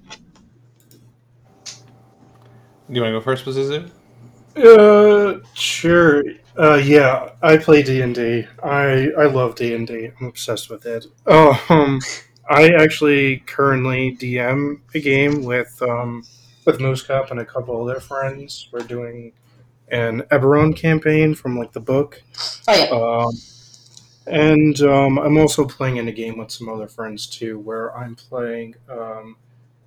Do 2.88 2.94
you 2.94 3.02
want 3.02 3.12
to 3.12 3.18
go 3.18 3.20
first, 3.20 3.44
Pazuzu? 3.44 3.90
Uh, 4.56 5.44
sure. 5.54 6.22
Uh, 6.58 6.80
yeah, 6.82 7.30
I 7.42 7.56
play 7.58 7.82
D 7.82 8.00
and 8.00 8.14
D. 8.14 8.46
I 8.62 9.10
I 9.18 9.26
love 9.26 9.56
D 9.56 9.74
and 9.74 9.86
D. 9.86 10.10
I'm 10.18 10.26
obsessed 10.26 10.70
with 10.70 10.86
it. 10.86 11.06
Um, 11.26 12.00
I 12.48 12.70
actually 12.70 13.38
currently 13.46 14.16
DM 14.16 14.80
a 14.94 15.00
game 15.00 15.42
with 15.44 15.80
um 15.82 16.24
with 16.64 16.80
Moose 16.80 17.08
and 17.08 17.40
a 17.40 17.44
couple 17.44 17.80
other 17.82 18.00
friends. 18.00 18.68
We're 18.72 18.80
doing 18.80 19.32
an 19.90 20.22
Eberron 20.32 20.76
campaign 20.76 21.34
from 21.34 21.58
like 21.58 21.72
the 21.72 21.80
book. 21.80 22.22
Oh 22.68 22.74
yeah. 22.74 23.24
Um, 23.26 23.32
and 24.26 24.80
um, 24.82 25.18
I'm 25.18 25.38
also 25.38 25.64
playing 25.66 25.98
in 25.98 26.08
a 26.08 26.12
game 26.12 26.38
with 26.38 26.50
some 26.50 26.68
other 26.68 26.88
friends 26.88 27.26
too, 27.26 27.58
where 27.60 27.96
I'm 27.96 28.16
playing 28.16 28.76
um, 28.88 29.36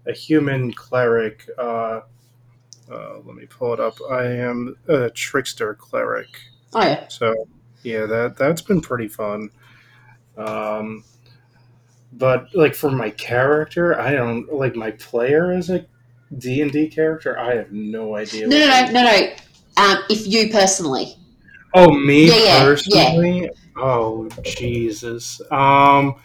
a 0.08 0.14
human 0.14 0.74
cleric. 0.74 1.50
Uh, 1.58 2.02
uh, 2.92 3.20
let 3.26 3.36
me 3.36 3.46
pull 3.46 3.74
it 3.74 3.80
up. 3.80 3.96
I 4.10 4.26
am 4.26 4.78
a 4.88 5.10
trickster 5.10 5.74
cleric. 5.76 6.30
Oh 6.74 6.82
yeah. 6.82 7.08
So 7.08 7.48
yeah, 7.84 8.06
that 8.06 8.38
that's 8.38 8.62
been 8.62 8.82
pretty 8.82 9.08
fun. 9.08 9.50
Um, 10.38 11.04
but 12.14 12.54
like 12.56 12.76
for 12.76 12.90
my 12.92 13.10
character, 13.10 14.00
I 14.00 14.12
don't 14.12 14.52
like 14.54 14.76
my 14.76 14.92
player 14.92 15.52
as 15.52 15.70
a 15.70 15.86
D 16.38 16.62
and 16.62 16.72
D 16.72 16.88
character. 16.88 17.38
I 17.38 17.56
have 17.56 17.72
no 17.72 18.16
idea. 18.16 18.48
No, 18.48 18.58
no, 18.58 18.68
no, 18.68 18.92
no, 18.92 19.04
no. 19.04 19.34
Um, 19.78 20.04
if 20.10 20.28
you 20.28 20.50
personally, 20.50 21.16
Oh, 21.74 21.92
me 21.92 22.28
Yeah, 22.28 22.36
yeah, 22.36 22.64
personally. 22.64 23.50
Oh, 23.78 24.28
Jesus. 24.44 25.42
Um. 25.52 26.16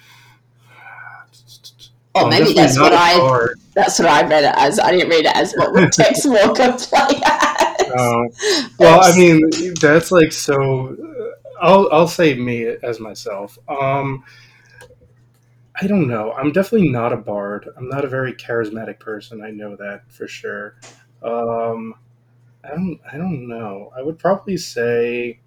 I'm 2.17 2.31
maybe 2.31 2.55
that's 2.55 2.79
what 2.79 2.93
I. 2.95 3.49
That's 3.75 3.99
what 3.99 4.09
I 4.09 4.27
read 4.27 4.45
it 4.45 4.55
as. 4.57 4.79
I 4.79 4.93
didn't 4.93 5.11
read 5.11 5.27
it 5.27 5.37
as 5.37 5.53
what 5.55 5.73
would 5.73 5.93
Tex 5.93 6.25
Walker 6.25 6.73
play. 6.79 7.21
Um, 7.99 8.29
well, 8.79 9.01
I 9.03 9.17
mean, 9.17 9.41
that's 9.81 10.11
like 10.11 10.33
so. 10.33 10.97
I'll 11.61 11.89
I'll 11.93 12.09
say 12.09 12.35
me 12.35 12.65
as 12.67 13.01
myself. 13.01 13.59
Um, 13.69 14.25
I 15.81 15.87
don't 15.87 16.07
know. 16.07 16.33
I'm 16.33 16.53
definitely 16.53 16.89
not 16.91 17.13
a 17.13 17.17
bard. 17.17 17.69
I'm 17.77 17.89
not 17.89 18.05
a 18.05 18.09
very 18.09 18.33
charismatic 18.33 19.01
person. 19.01 19.43
I 19.43 19.51
know 19.51 19.77
that 19.77 20.11
for 20.11 20.29
sure. 20.29 20.77
Um, 21.23 21.95
I 22.65 22.71
don't. 22.71 23.01
I 23.13 23.19
don't 23.19 23.49
know. 23.49 23.93
I 23.97 24.03
would 24.03 24.19
probably 24.19 24.57
say, 24.59 25.41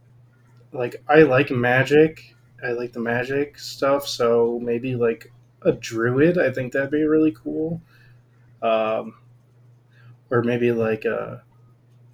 like, 0.73 1.03
I 1.09 1.23
like 1.23 1.51
magic. 1.51 2.35
I 2.63 2.71
like 2.73 2.93
the 2.93 3.01
magic 3.01 3.59
stuff. 3.59 4.07
So 4.07 4.59
maybe 4.63 4.95
like 4.95 5.31
a 5.63 5.73
druid. 5.73 6.37
I 6.37 6.51
think 6.51 6.73
that'd 6.73 6.91
be 6.91 7.03
really 7.05 7.33
cool. 7.33 7.81
Um, 8.61 9.15
or 10.29 10.43
maybe 10.43 10.71
like 10.71 11.05
a 11.05 11.43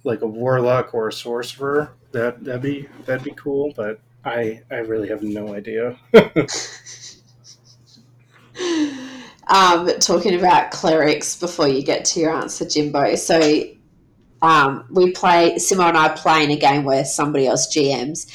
like 0.04 0.22
a 0.22 0.26
warlock 0.26 0.94
or 0.94 1.08
a 1.08 1.12
sorcerer. 1.12 1.92
That 2.12 2.44
that'd 2.44 2.62
be 2.62 2.86
that'd 3.06 3.24
be 3.24 3.32
cool. 3.32 3.72
But 3.76 4.00
I 4.24 4.62
I 4.70 4.76
really 4.76 5.08
have 5.08 5.22
no 5.22 5.54
idea. 5.54 5.96
um, 9.48 9.88
talking 9.98 10.34
about 10.38 10.70
clerics 10.70 11.36
before 11.36 11.68
you 11.68 11.82
get 11.82 12.04
to 12.06 12.20
your 12.20 12.34
answer, 12.34 12.64
Jimbo. 12.66 13.16
So 13.16 13.64
um, 14.42 14.86
we 14.90 15.10
play 15.10 15.54
Simo 15.56 15.88
and 15.88 15.96
I 15.96 16.10
play 16.10 16.44
in 16.44 16.50
a 16.50 16.56
game 16.56 16.84
where 16.84 17.04
somebody 17.04 17.46
else 17.46 17.74
GMs, 17.74 18.30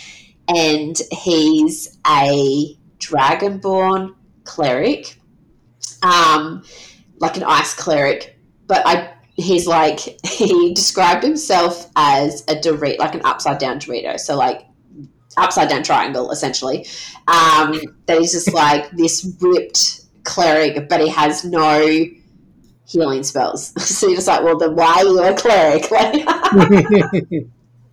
and 0.47 0.99
he's 1.11 1.97
a 2.07 2.77
dragonborn 2.97 4.15
cleric, 4.43 5.19
um, 6.01 6.63
like 7.19 7.37
an 7.37 7.43
ice 7.43 7.73
cleric. 7.73 8.37
But 8.67 8.85
I, 8.85 9.13
he's 9.39 9.67
like 9.67 9.99
he 10.25 10.73
described 10.73 11.23
himself 11.23 11.89
as 11.95 12.41
a 12.47 12.55
Dorito, 12.55 12.99
like 12.99 13.15
an 13.15 13.21
upside 13.23 13.59
down 13.59 13.79
Dorito. 13.79 14.19
So 14.19 14.35
like 14.35 14.65
upside 15.37 15.69
down 15.69 15.83
triangle, 15.83 16.31
essentially. 16.31 16.85
Um, 17.27 17.79
that 18.05 18.19
he's 18.19 18.33
just 18.33 18.53
like 18.53 18.89
this 18.91 19.35
ripped 19.39 20.01
cleric, 20.23 20.89
but 20.89 21.01
he 21.01 21.07
has 21.09 21.43
no 21.45 22.05
healing 22.85 23.23
spells. 23.23 23.73
so 23.83 24.07
you're 24.07 24.17
just 24.17 24.27
like, 24.27 24.43
well, 24.43 24.57
then 24.57 24.75
why 24.75 24.95
are 24.97 25.03
you 25.03 25.23
a 25.23 25.35
cleric? 25.35 25.89
Like, 25.91 26.23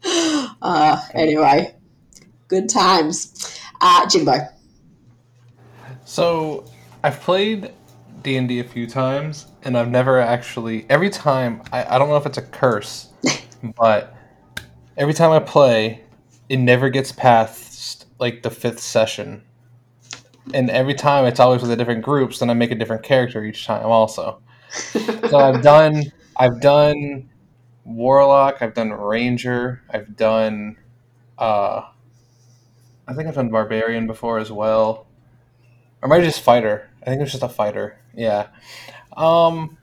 uh, 0.62 1.03
anyway, 1.14 1.74
good 2.49 2.68
times. 2.68 3.59
Uh, 3.80 4.09
Jimbo. 4.09 4.38
So 6.05 6.64
I've 7.03 7.20
played 7.20 7.72
D 8.22 8.36
and 8.36 8.49
D 8.49 8.61
a 8.61 8.64
few 8.64 8.86
times, 8.86 9.47
and 9.67 9.77
I've 9.79 9.91
never 9.91 10.21
actually. 10.21 10.87
Every 10.91 11.11
time, 11.11 11.62
I, 11.73 11.97
I 11.97 11.99
don't 11.99 12.09
know 12.09 12.17
if 12.17 12.27
it's 12.27 12.39
a 12.39 12.43
curse, 12.43 13.09
but 13.77 14.14
every 14.97 15.14
time 15.14 15.33
I 15.33 15.41
play, 15.41 16.03
it 16.49 16.59
never 16.59 16.91
gets 16.91 17.12
past 17.12 18.07
like 18.19 18.43
the 18.43 18.51
fifth 18.51 18.81
session. 18.81 19.43
And 20.55 20.71
every 20.71 20.95
time 20.95 21.25
it's 21.25 21.41
always 21.41 21.62
with 21.62 21.71
a 21.73 21.77
different 21.77 22.03
groups, 22.05 22.39
then 22.39 22.51
I 22.51 22.55
make 22.55 22.71
a 22.71 22.75
different 22.77 23.03
character 23.03 23.45
each 23.45 23.67
time 23.67 23.87
also. 23.87 24.41
So 25.31 25.39
I've 25.39 25.62
done 25.62 26.05
I've 26.37 26.61
done 26.61 27.31
Warlock, 27.85 28.62
I've 28.62 28.75
done 28.75 28.93
Ranger, 28.93 29.83
I've 29.91 30.17
done 30.17 30.77
uh 31.39 31.83
I 33.09 33.14
think 33.14 33.29
I've 33.29 33.35
done 33.35 33.51
Barbarian 33.51 34.07
before 34.07 34.39
as 34.39 34.51
well. 34.51 35.07
Or 36.03 36.09
maybe 36.09 36.27
just 36.27 36.43
fighter. 36.43 36.91
I 37.03 37.07
think 37.07 37.21
it 37.21 37.25
was 37.25 37.33
just 37.33 37.45
a 37.45 37.49
fighter. 37.49 37.99
Yeah. 38.14 38.49
Um 39.17 39.79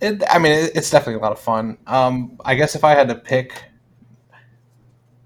it, 0.00 0.22
I 0.28 0.38
mean, 0.38 0.52
it, 0.52 0.72
it's 0.74 0.90
definitely 0.90 1.14
a 1.14 1.22
lot 1.22 1.32
of 1.32 1.40
fun. 1.40 1.78
Um, 1.86 2.38
I 2.44 2.54
guess 2.54 2.74
if 2.74 2.84
I 2.84 2.94
had 2.94 3.08
to 3.08 3.14
pick, 3.14 3.64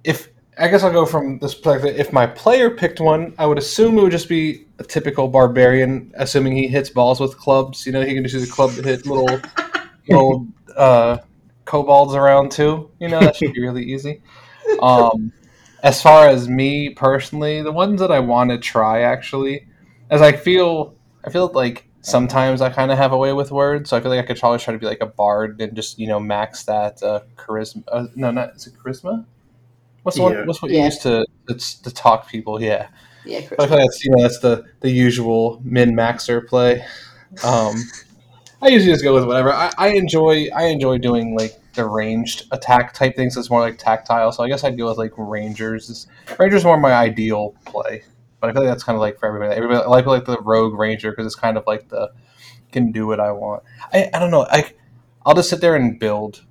if 0.04 0.28
I 0.58 0.68
guess 0.68 0.82
I'll 0.82 0.92
go 0.92 1.06
from 1.06 1.38
this 1.38 1.54
perspective. 1.54 1.98
If 1.98 2.12
my 2.12 2.26
player 2.26 2.70
picked 2.70 3.00
one, 3.00 3.34
I 3.38 3.46
would 3.46 3.58
assume 3.58 3.96
it 3.96 4.02
would 4.02 4.10
just 4.10 4.28
be 4.28 4.66
a 4.78 4.84
typical 4.84 5.28
barbarian, 5.28 6.12
assuming 6.16 6.56
he 6.56 6.66
hits 6.66 6.90
balls 6.90 7.20
with 7.20 7.38
clubs. 7.38 7.86
You 7.86 7.92
know, 7.92 8.02
he 8.02 8.12
can 8.12 8.24
just 8.24 8.34
use 8.34 8.48
a 8.48 8.52
club 8.52 8.72
to 8.72 8.82
hit 8.82 9.06
little, 9.06 9.40
little 10.08 10.48
uh, 10.76 11.18
kobolds 11.64 12.14
around 12.14 12.50
too. 12.50 12.90
You 12.98 13.08
know, 13.08 13.20
that 13.20 13.36
should 13.36 13.52
be 13.52 13.62
really 13.62 13.84
easy. 13.84 14.20
Um, 14.82 15.32
as 15.84 16.02
far 16.02 16.28
as 16.28 16.48
me 16.48 16.90
personally, 16.90 17.62
the 17.62 17.72
ones 17.72 18.00
that 18.00 18.10
I 18.10 18.18
want 18.18 18.50
to 18.50 18.58
try 18.58 19.02
actually, 19.02 19.68
as 20.10 20.22
I 20.22 20.32
feel, 20.32 20.96
I 21.24 21.30
feel 21.30 21.48
like 21.54 21.87
sometimes 22.08 22.60
I 22.60 22.70
kind 22.70 22.90
of 22.90 22.98
have 22.98 23.12
a 23.12 23.16
way 23.18 23.32
with 23.32 23.50
words, 23.50 23.90
so 23.90 23.96
I 23.96 24.00
feel 24.00 24.10
like 24.10 24.24
I 24.24 24.26
could 24.26 24.42
always 24.42 24.62
try 24.62 24.72
to 24.72 24.78
be 24.78 24.86
like 24.86 25.00
a 25.00 25.06
bard 25.06 25.60
and 25.60 25.74
just 25.76 25.98
you 25.98 26.06
know 26.06 26.20
max 26.20 26.64
that 26.64 27.02
uh, 27.02 27.20
charisma. 27.36 27.84
Uh, 27.88 28.06
no, 28.14 28.30
not 28.30 28.56
is 28.56 28.66
it 28.66 28.74
charisma? 28.82 29.24
What's 30.02 30.16
the 30.16 30.22
Yeah. 30.24 30.28
one, 30.38 30.46
what's 30.46 30.62
what 30.62 30.70
Yeah. 30.70 30.78
you 30.80 30.84
use 30.86 30.98
to 31.00 31.26
to, 31.48 31.82
to 31.82 31.90
talk 31.94 32.28
people? 32.28 32.62
Yeah, 32.62 32.88
Yeah, 33.24 33.40
but 33.50 33.60
I 33.60 33.66
feel 33.66 33.76
like 33.78 33.86
that's 33.86 34.04
you 34.04 34.10
know 34.16 34.22
that's 34.22 34.38
the 34.40 34.64
the 34.80 34.90
usual 34.90 35.60
min 35.64 35.92
maxer 35.94 36.46
play. 36.46 36.84
Um, 37.44 37.76
I 38.62 38.68
usually 38.68 38.92
just 38.92 39.04
go 39.04 39.14
with 39.14 39.24
whatever. 39.24 39.52
I, 39.52 39.72
I 39.78 39.88
enjoy 39.88 40.48
I 40.54 40.64
enjoy 40.64 40.98
doing 40.98 41.36
like 41.36 41.54
the 41.74 41.84
ranged 41.86 42.46
attack 42.50 42.92
type 42.92 43.14
things. 43.14 43.36
It's 43.36 43.50
more 43.50 43.60
like 43.60 43.78
tactile, 43.78 44.32
so 44.32 44.42
I 44.42 44.48
guess 44.48 44.64
I'd 44.64 44.76
go 44.76 44.88
with 44.88 44.98
like 44.98 45.12
rangers. 45.16 46.06
Rangers 46.38 46.64
more 46.64 46.76
my 46.78 46.92
ideal 46.92 47.54
play, 47.66 48.02
but 48.40 48.50
I 48.50 48.52
feel 48.52 48.62
like 48.62 48.70
that's 48.70 48.84
kind 48.84 48.96
of 48.96 49.00
like 49.00 49.18
for 49.18 49.26
everybody. 49.26 49.54
Everybody 49.54 49.84
I 49.84 49.88
like 49.88 50.06
like 50.06 50.24
the 50.24 50.40
rogue 50.40 50.78
ranger 50.78 51.10
because 51.10 51.26
it's 51.26 51.34
kind 51.34 51.56
of 51.56 51.64
like 51.66 51.88
the 51.88 52.10
can 52.72 52.92
do 52.92 53.06
what 53.06 53.20
I 53.20 53.32
want. 53.32 53.62
I, 53.92 54.10
I 54.12 54.18
don't 54.18 54.30
know. 54.30 54.46
I 54.50 54.72
I'll 55.24 55.34
just 55.34 55.50
sit 55.50 55.60
there 55.60 55.74
and 55.76 55.98
build 55.98 56.44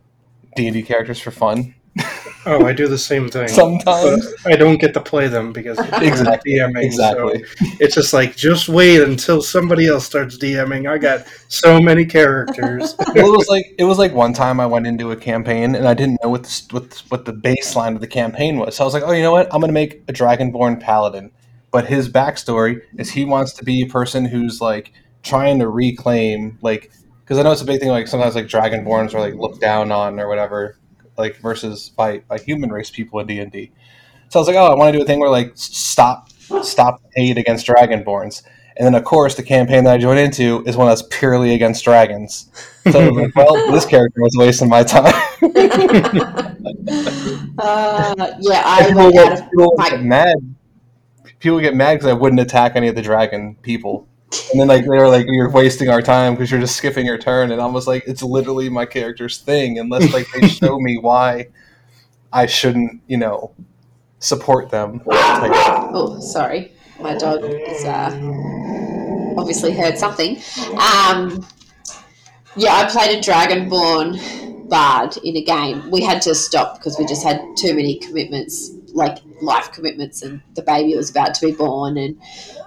D 0.55 0.67
and 0.67 0.73
D 0.73 0.83
characters 0.83 1.19
for 1.19 1.31
fun 1.31 1.75
Oh, 2.45 2.65
I 2.65 2.71
do 2.71 2.88
the 2.88 2.97
same 2.97 3.27
thing. 3.27 3.49
sometimes. 3.49 4.25
I 4.45 4.55
don't 4.55 4.79
get 4.79 4.93
to 4.93 5.01
play 5.01 5.27
them 5.27 5.51
because 5.51 5.77
Exactly. 6.01 6.61
I'm 6.61 6.73
DMing. 6.73 6.83
Exactly. 6.83 7.43
So 7.43 7.65
it's 7.81 7.93
just 7.93 8.13
like 8.13 8.38
just 8.38 8.69
wait 8.69 9.01
until 9.01 9.41
somebody 9.41 9.88
else 9.88 10.05
starts 10.05 10.38
DMing. 10.38 10.89
I 10.89 10.97
got 10.97 11.27
so 11.49 11.81
many 11.81 12.05
characters. 12.05 12.95
well, 13.15 13.33
it 13.33 13.38
was 13.38 13.49
like 13.49 13.75
it 13.77 13.83
was 13.83 13.97
like 13.97 14.13
one 14.13 14.31
time 14.31 14.61
I 14.61 14.65
went 14.65 14.88
into 14.88 15.11
a 15.11 15.15
campaign 15.17 15.75
and 15.75 15.85
I 15.89 15.93
didn't 15.93 16.19
know 16.23 16.29
what 16.29 16.43
the, 16.43 16.67
what 16.71 17.03
what 17.09 17.25
the 17.25 17.33
baseline 17.33 17.95
of 17.95 17.99
the 18.01 18.07
campaign 18.07 18.59
was. 18.59 18.77
So 18.77 18.83
I 18.83 18.85
was 18.85 18.93
like, 18.93 19.03
oh, 19.03 19.11
you 19.11 19.23
know 19.23 19.33
what? 19.33 19.53
I'm 19.53 19.59
going 19.59 19.67
to 19.69 19.73
make 19.73 20.03
a 20.07 20.13
dragonborn 20.13 20.79
paladin. 20.79 21.31
But 21.78 21.86
his 21.86 22.09
backstory 22.09 22.81
is 22.97 23.11
he 23.11 23.23
wants 23.23 23.53
to 23.53 23.64
be 23.64 23.84
a 23.84 23.85
person 23.85 24.26
who's 24.26 24.60
like 24.60 24.93
trying 25.22 25.60
to 25.60 25.69
reclaim 25.69 26.57
like 26.64 26.89
because 27.23 27.38
I 27.38 27.43
know 27.43 27.52
it's 27.52 27.61
a 27.61 27.65
big 27.65 27.80
thing. 27.80 27.89
Like 27.89 28.07
sometimes 28.07 28.34
like 28.34 28.47
dragonborns 28.47 29.14
are 29.14 29.19
like 29.19 29.35
looked 29.35 29.61
down 29.61 29.91
on 29.91 30.19
or 30.19 30.27
whatever, 30.27 30.76
like 31.19 31.38
versus 31.38 31.89
by 31.89 32.23
by 32.27 32.39
human 32.39 32.72
race 32.72 32.89
people 32.89 33.19
in 33.19 33.27
D 33.27 33.39
and 33.39 33.52
D. 33.52 33.72
So 34.30 34.39
I 34.39 34.41
was 34.41 34.47
like, 34.47 34.57
oh, 34.57 34.65
I 34.65 34.73
want 34.73 34.91
to 34.91 34.97
do 34.97 35.03
a 35.03 35.06
thing 35.06 35.19
where 35.19 35.30
like 35.30 35.52
stop 35.53 36.31
stop 36.64 36.99
hate 37.14 37.38
against 37.38 37.68
dragonborns. 37.68 38.41
And 38.76 38.88
then, 38.88 38.95
of 38.95 39.03
course, 39.03 39.35
the 39.35 39.43
campaign 39.43 39.84
that 39.84 39.93
I 39.93 39.97
joined 39.99 40.18
into 40.18 40.64
is 40.65 40.76
one 40.76 40.88
that's 40.88 41.03
purely 41.11 41.53
against 41.53 41.84
dragons. 41.84 42.49
So 42.91 42.99
I 43.02 43.10
was 43.10 43.18
like, 43.18 43.35
well, 43.35 43.72
this 43.72 43.85
character 43.85 44.19
was 44.19 44.34
wasting 44.35 44.69
my 44.69 44.81
time. 44.81 45.06
uh, 47.60 48.34
yeah, 48.39 48.64
I 48.65 48.85
people 48.88 49.03
went 49.03 49.18
out 49.18 49.34
of 49.34 49.52
people 49.52 49.73
my 49.77 49.89
get 49.91 50.02
mad. 50.02 50.56
People 51.39 51.59
get 51.59 51.76
mad 51.76 51.95
because 51.95 52.07
I 52.07 52.14
wouldn't 52.14 52.39
attack 52.39 52.76
any 52.76 52.88
of 52.88 52.95
the 52.95 53.01
dragon 53.01 53.55
people. 53.61 54.07
And 54.51 54.59
then, 54.59 54.68
like, 54.68 54.84
they 54.84 54.89
were 54.89 55.07
like, 55.07 55.26
"You're 55.27 55.49
wasting 55.49 55.89
our 55.89 56.01
time 56.01 56.34
because 56.34 56.51
you're 56.51 56.59
just 56.59 56.76
skipping 56.76 57.05
your 57.05 57.18
turn." 57.18 57.51
And 57.51 57.61
I 57.61 57.65
was 57.65 57.88
like, 57.88 58.03
"It's 58.07 58.22
literally 58.22 58.69
my 58.69 58.85
character's 58.85 59.38
thing. 59.38 59.80
Unless 59.80 60.14
like 60.14 60.27
they 60.31 60.47
show 60.47 60.80
me 60.80 60.97
why 60.97 61.47
I 62.34 62.45
shouldn't, 62.45 63.01
you 63.07 63.18
know, 63.18 63.51
support 64.19 64.69
them." 64.69 65.01
Like, 65.05 65.51
Oh, 65.93 66.19
sorry. 66.19 66.73
My 66.99 67.15
dog 67.15 67.43
has 67.43 67.85
uh, 67.85 69.34
obviously 69.38 69.72
heard 69.72 69.97
something. 69.97 70.38
Um, 70.73 71.45
yeah, 72.55 72.73
I 72.73 72.89
played 72.89 73.18
a 73.18 73.22
Dragonborn 73.22 74.68
bard 74.68 75.15
in 75.23 75.38
a 75.38 75.43
game. 75.43 75.89
We 75.91 76.01
had 76.01 76.22
to 76.23 76.34
stop 76.34 76.80
because 76.80 76.97
we 76.97 77.05
just 77.05 77.23
had 77.23 77.39
too 77.55 77.73
many 77.76 77.99
commitments, 77.99 78.72
like 78.93 79.19
life 79.41 79.72
commitments, 79.72 80.22
and 80.22 80.41
the 80.55 80.61
baby 80.61 80.95
was 80.95 81.09
about 81.09 81.34
to 81.35 81.45
be 81.45 81.51
born 81.53 81.97
and 81.97 82.19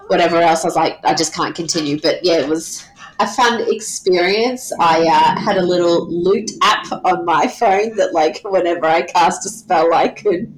whatever 0.07 0.37
else. 0.37 0.63
I 0.63 0.67
was 0.67 0.75
like, 0.75 0.99
I 1.03 1.13
just 1.13 1.33
can't 1.33 1.55
continue. 1.55 1.99
But 1.99 2.23
yeah, 2.23 2.39
it 2.39 2.47
was 2.47 2.85
a 3.19 3.27
fun 3.27 3.63
experience. 3.71 4.71
I 4.79 5.07
uh, 5.07 5.39
had 5.39 5.57
a 5.57 5.63
little 5.63 6.09
lute 6.09 6.51
app 6.61 6.91
on 7.05 7.25
my 7.25 7.47
phone 7.47 7.95
that, 7.97 8.13
like, 8.13 8.41
whenever 8.43 8.85
I 8.85 9.03
cast 9.03 9.45
a 9.45 9.49
spell, 9.49 9.93
I 9.93 10.07
could 10.07 10.53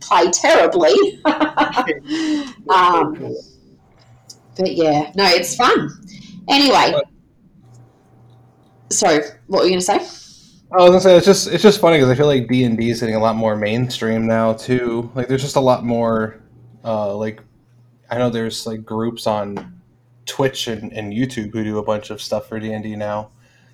play 0.00 0.30
terribly. 0.30 0.94
um, 2.68 3.36
but 4.56 4.74
yeah, 4.74 5.12
no, 5.14 5.24
it's 5.26 5.54
fun. 5.54 5.90
Anyway, 6.48 7.00
sorry, 8.90 9.22
what 9.46 9.60
were 9.60 9.64
you 9.68 9.78
going 9.78 10.00
to 10.00 10.08
say? 10.08 10.29
I 10.72 10.76
was 10.82 10.90
gonna 10.90 11.00
say 11.00 11.16
it's 11.16 11.26
just 11.26 11.48
it's 11.48 11.62
just 11.62 11.80
funny 11.80 11.96
because 11.98 12.10
I 12.10 12.14
feel 12.14 12.26
like 12.26 12.46
D 12.48 12.62
and 12.64 12.76
D 12.78 12.90
is 12.90 13.00
getting 13.00 13.16
a 13.16 13.20
lot 13.20 13.34
more 13.36 13.56
mainstream 13.56 14.26
now 14.26 14.52
too. 14.52 15.10
Like 15.14 15.26
there's 15.28 15.42
just 15.42 15.56
a 15.56 15.60
lot 15.60 15.84
more, 15.84 16.40
uh, 16.84 17.14
like 17.16 17.40
I 18.10 18.18
know 18.18 18.30
there's 18.30 18.66
like 18.66 18.84
groups 18.84 19.26
on 19.26 19.80
Twitch 20.26 20.68
and, 20.68 20.92
and 20.92 21.12
YouTube 21.12 21.52
who 21.52 21.64
do 21.64 21.78
a 21.78 21.82
bunch 21.82 22.10
of 22.10 22.22
stuff 22.22 22.48
for 22.48 22.60
D 22.60 22.72
and 22.72 22.84
D 22.84 22.94
now. 22.94 23.30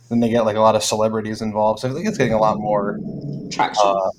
Then 0.08 0.20
they 0.20 0.30
get 0.30 0.44
like 0.46 0.56
a 0.56 0.60
lot 0.60 0.74
of 0.74 0.82
celebrities 0.82 1.42
involved, 1.42 1.80
so 1.80 1.90
I 1.90 1.92
think 1.92 2.06
it's 2.06 2.16
getting 2.16 2.32
a 2.32 2.38
lot 2.38 2.58
more 2.58 2.98
Traction. 3.50 3.82
uh, 3.84 4.10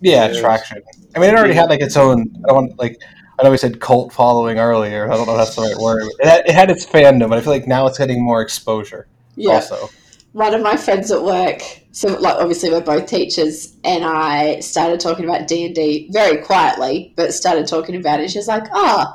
yeah, 0.00 0.28
Yes. 0.28 0.40
traction. 0.40 0.82
I 1.14 1.18
mean, 1.18 1.30
it 1.30 1.36
already 1.36 1.54
had 1.54 1.68
like 1.68 1.80
its 1.80 1.96
own. 1.96 2.22
I 2.44 2.48
don't 2.48 2.54
want 2.68 2.78
like. 2.78 2.98
I 3.38 3.42
know 3.44 3.50
we 3.50 3.56
said 3.58 3.80
cult 3.80 4.12
following 4.12 4.58
earlier. 4.58 5.10
I 5.10 5.16
don't 5.16 5.26
know 5.26 5.32
if 5.32 5.38
that's 5.38 5.56
the 5.56 5.62
right 5.62 5.76
word. 5.76 6.04
It 6.20 6.26
had, 6.26 6.46
it 6.46 6.54
had 6.54 6.70
its 6.70 6.86
fandom, 6.86 7.28
but 7.28 7.38
I 7.38 7.40
feel 7.40 7.52
like 7.52 7.66
now 7.66 7.86
it's 7.86 7.98
getting 7.98 8.22
more 8.22 8.40
exposure. 8.40 9.06
yeah. 9.36 9.52
Also, 9.54 9.90
one 10.32 10.54
of 10.54 10.62
my 10.62 10.76
friends 10.76 11.10
at 11.10 11.22
work 11.22 11.60
so 11.92 12.08
like 12.18 12.36
obviously 12.36 12.70
we're 12.70 12.80
both 12.80 13.06
teachers 13.06 13.76
and 13.84 14.04
i 14.04 14.58
started 14.60 14.98
talking 14.98 15.24
about 15.24 15.46
d&d 15.46 16.08
very 16.10 16.38
quietly 16.42 17.12
but 17.16 17.32
started 17.32 17.66
talking 17.66 17.96
about 17.96 18.18
it 18.18 18.30
she's 18.30 18.48
like 18.48 18.64
oh 18.72 19.14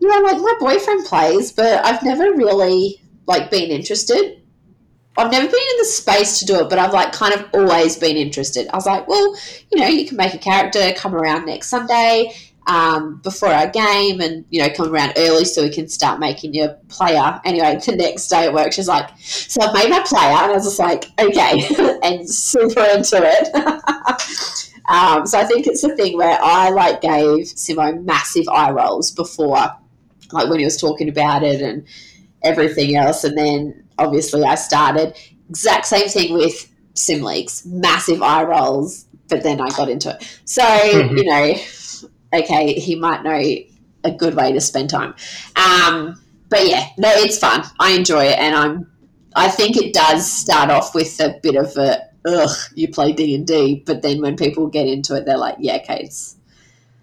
you 0.00 0.08
know 0.08 0.18
like 0.20 0.38
my 0.38 0.54
boyfriend 0.60 1.06
plays 1.06 1.52
but 1.52 1.84
i've 1.84 2.02
never 2.02 2.24
really 2.34 3.00
like 3.26 3.50
been 3.50 3.70
interested. 3.70 4.40
I've 5.16 5.30
never 5.30 5.46
been 5.46 5.54
in 5.54 5.78
the 5.78 5.84
space 5.84 6.40
to 6.40 6.44
do 6.44 6.56
it 6.60 6.68
but 6.68 6.78
i've 6.78 6.92
like 6.92 7.12
kind 7.12 7.34
of 7.34 7.46
always 7.54 7.96
been 7.96 8.16
interested. 8.16 8.68
I 8.68 8.76
was 8.76 8.86
like 8.86 9.06
well 9.06 9.36
you 9.70 9.80
know 9.80 9.86
you 9.86 10.06
can 10.06 10.16
make 10.16 10.34
a 10.34 10.38
character 10.38 10.92
come 10.96 11.14
around 11.14 11.46
next 11.46 11.68
sunday 11.68 12.34
um, 12.66 13.20
before 13.22 13.50
our 13.50 13.68
game 13.68 14.20
and 14.20 14.44
you 14.50 14.60
know 14.62 14.70
come 14.70 14.90
around 14.90 15.12
early 15.16 15.44
so 15.44 15.62
we 15.62 15.68
can 15.70 15.86
start 15.88 16.18
making 16.18 16.54
your 16.54 16.68
player 16.88 17.40
anyway 17.44 17.78
the 17.86 17.94
next 17.96 18.28
day 18.28 18.46
at 18.46 18.54
work 18.54 18.72
she's 18.72 18.88
like 18.88 19.10
so 19.54 19.62
I've 19.62 19.74
made 19.74 19.90
my 19.90 20.00
player, 20.00 20.30
and 20.30 20.50
I 20.50 20.54
was 20.54 20.64
just 20.64 20.78
like, 20.78 21.04
okay, 21.18 21.98
and 22.02 22.28
super 22.28 22.80
into 22.82 23.18
it. 23.22 23.54
um, 24.88 25.26
so 25.26 25.38
I 25.38 25.44
think 25.44 25.66
it's 25.66 25.84
a 25.84 25.94
thing 25.96 26.16
where 26.16 26.38
I 26.42 26.70
like 26.70 27.00
gave 27.00 27.46
Simo 27.46 28.02
massive 28.04 28.48
eye 28.48 28.70
rolls 28.70 29.10
before, 29.10 29.56
like 30.32 30.48
when 30.48 30.58
he 30.58 30.64
was 30.64 30.80
talking 30.80 31.08
about 31.08 31.42
it 31.42 31.60
and 31.60 31.86
everything 32.42 32.96
else, 32.96 33.24
and 33.24 33.38
then 33.38 33.84
obviously 33.98 34.42
I 34.42 34.56
started 34.56 35.16
exact 35.48 35.86
same 35.86 36.08
thing 36.08 36.34
with 36.34 36.70
sim 36.94 37.22
leagues, 37.22 37.64
massive 37.66 38.22
eye 38.22 38.42
rolls, 38.42 39.06
but 39.28 39.42
then 39.42 39.60
I 39.60 39.68
got 39.70 39.88
into 39.88 40.10
it. 40.10 40.40
So 40.44 40.62
Mhm. 40.62 41.16
you 41.16 41.24
know, 41.24 41.54
okay, 42.42 42.74
he 42.74 42.94
might 42.94 43.22
know 43.22 43.40
a 44.04 44.10
good 44.16 44.34
way 44.34 44.52
to 44.52 44.60
spend 44.60 44.90
time. 44.90 45.14
Um, 45.56 46.20
but 46.48 46.66
yeah, 46.66 46.88
no, 46.98 47.10
it's 47.12 47.38
fun. 47.38 47.64
I 47.80 47.92
enjoy 47.92 48.24
it, 48.26 48.38
and 48.38 48.54
I'm. 48.54 48.90
I 49.36 49.48
think 49.48 49.76
it 49.76 49.92
does 49.92 50.30
start 50.30 50.70
off 50.70 50.94
with 50.94 51.18
a 51.20 51.38
bit 51.42 51.56
of 51.56 51.76
a 51.76 52.00
ugh. 52.24 52.56
You 52.74 52.88
play 52.88 53.12
D 53.12 53.34
and 53.34 53.46
D, 53.46 53.82
but 53.84 54.02
then 54.02 54.20
when 54.20 54.36
people 54.36 54.68
get 54.68 54.86
into 54.86 55.16
it, 55.16 55.24
they're 55.24 55.38
like, 55.38 55.56
yeah, 55.58 55.76
okay, 55.76 56.02
it's, 56.04 56.36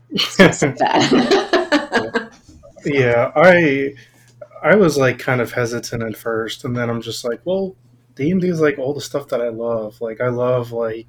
it's 0.10 0.40
not 0.40 0.56
so 0.56 0.72
bad. 0.80 2.32
Yeah, 2.86 3.32
I 3.36 3.94
I 4.64 4.76
was 4.76 4.98
like 4.98 5.20
kind 5.20 5.42
of 5.42 5.52
hesitant 5.52 6.04
at 6.04 6.18
first, 6.18 6.64
and 6.64 6.76
then 6.76 6.90
I'm 6.90 7.02
just 7.02 7.24
like, 7.24 7.42
well, 7.46 7.76
D 8.16 8.32
and 8.32 8.42
D 8.42 8.48
is 8.48 8.62
like 8.62 8.78
all 8.78 8.94
the 8.94 9.02
stuff 9.02 9.28
that 9.30 9.42
I 9.42 9.50
love. 9.50 10.02
Like 10.02 10.22
I 10.22 10.30
love 10.30 10.72
like 10.72 11.08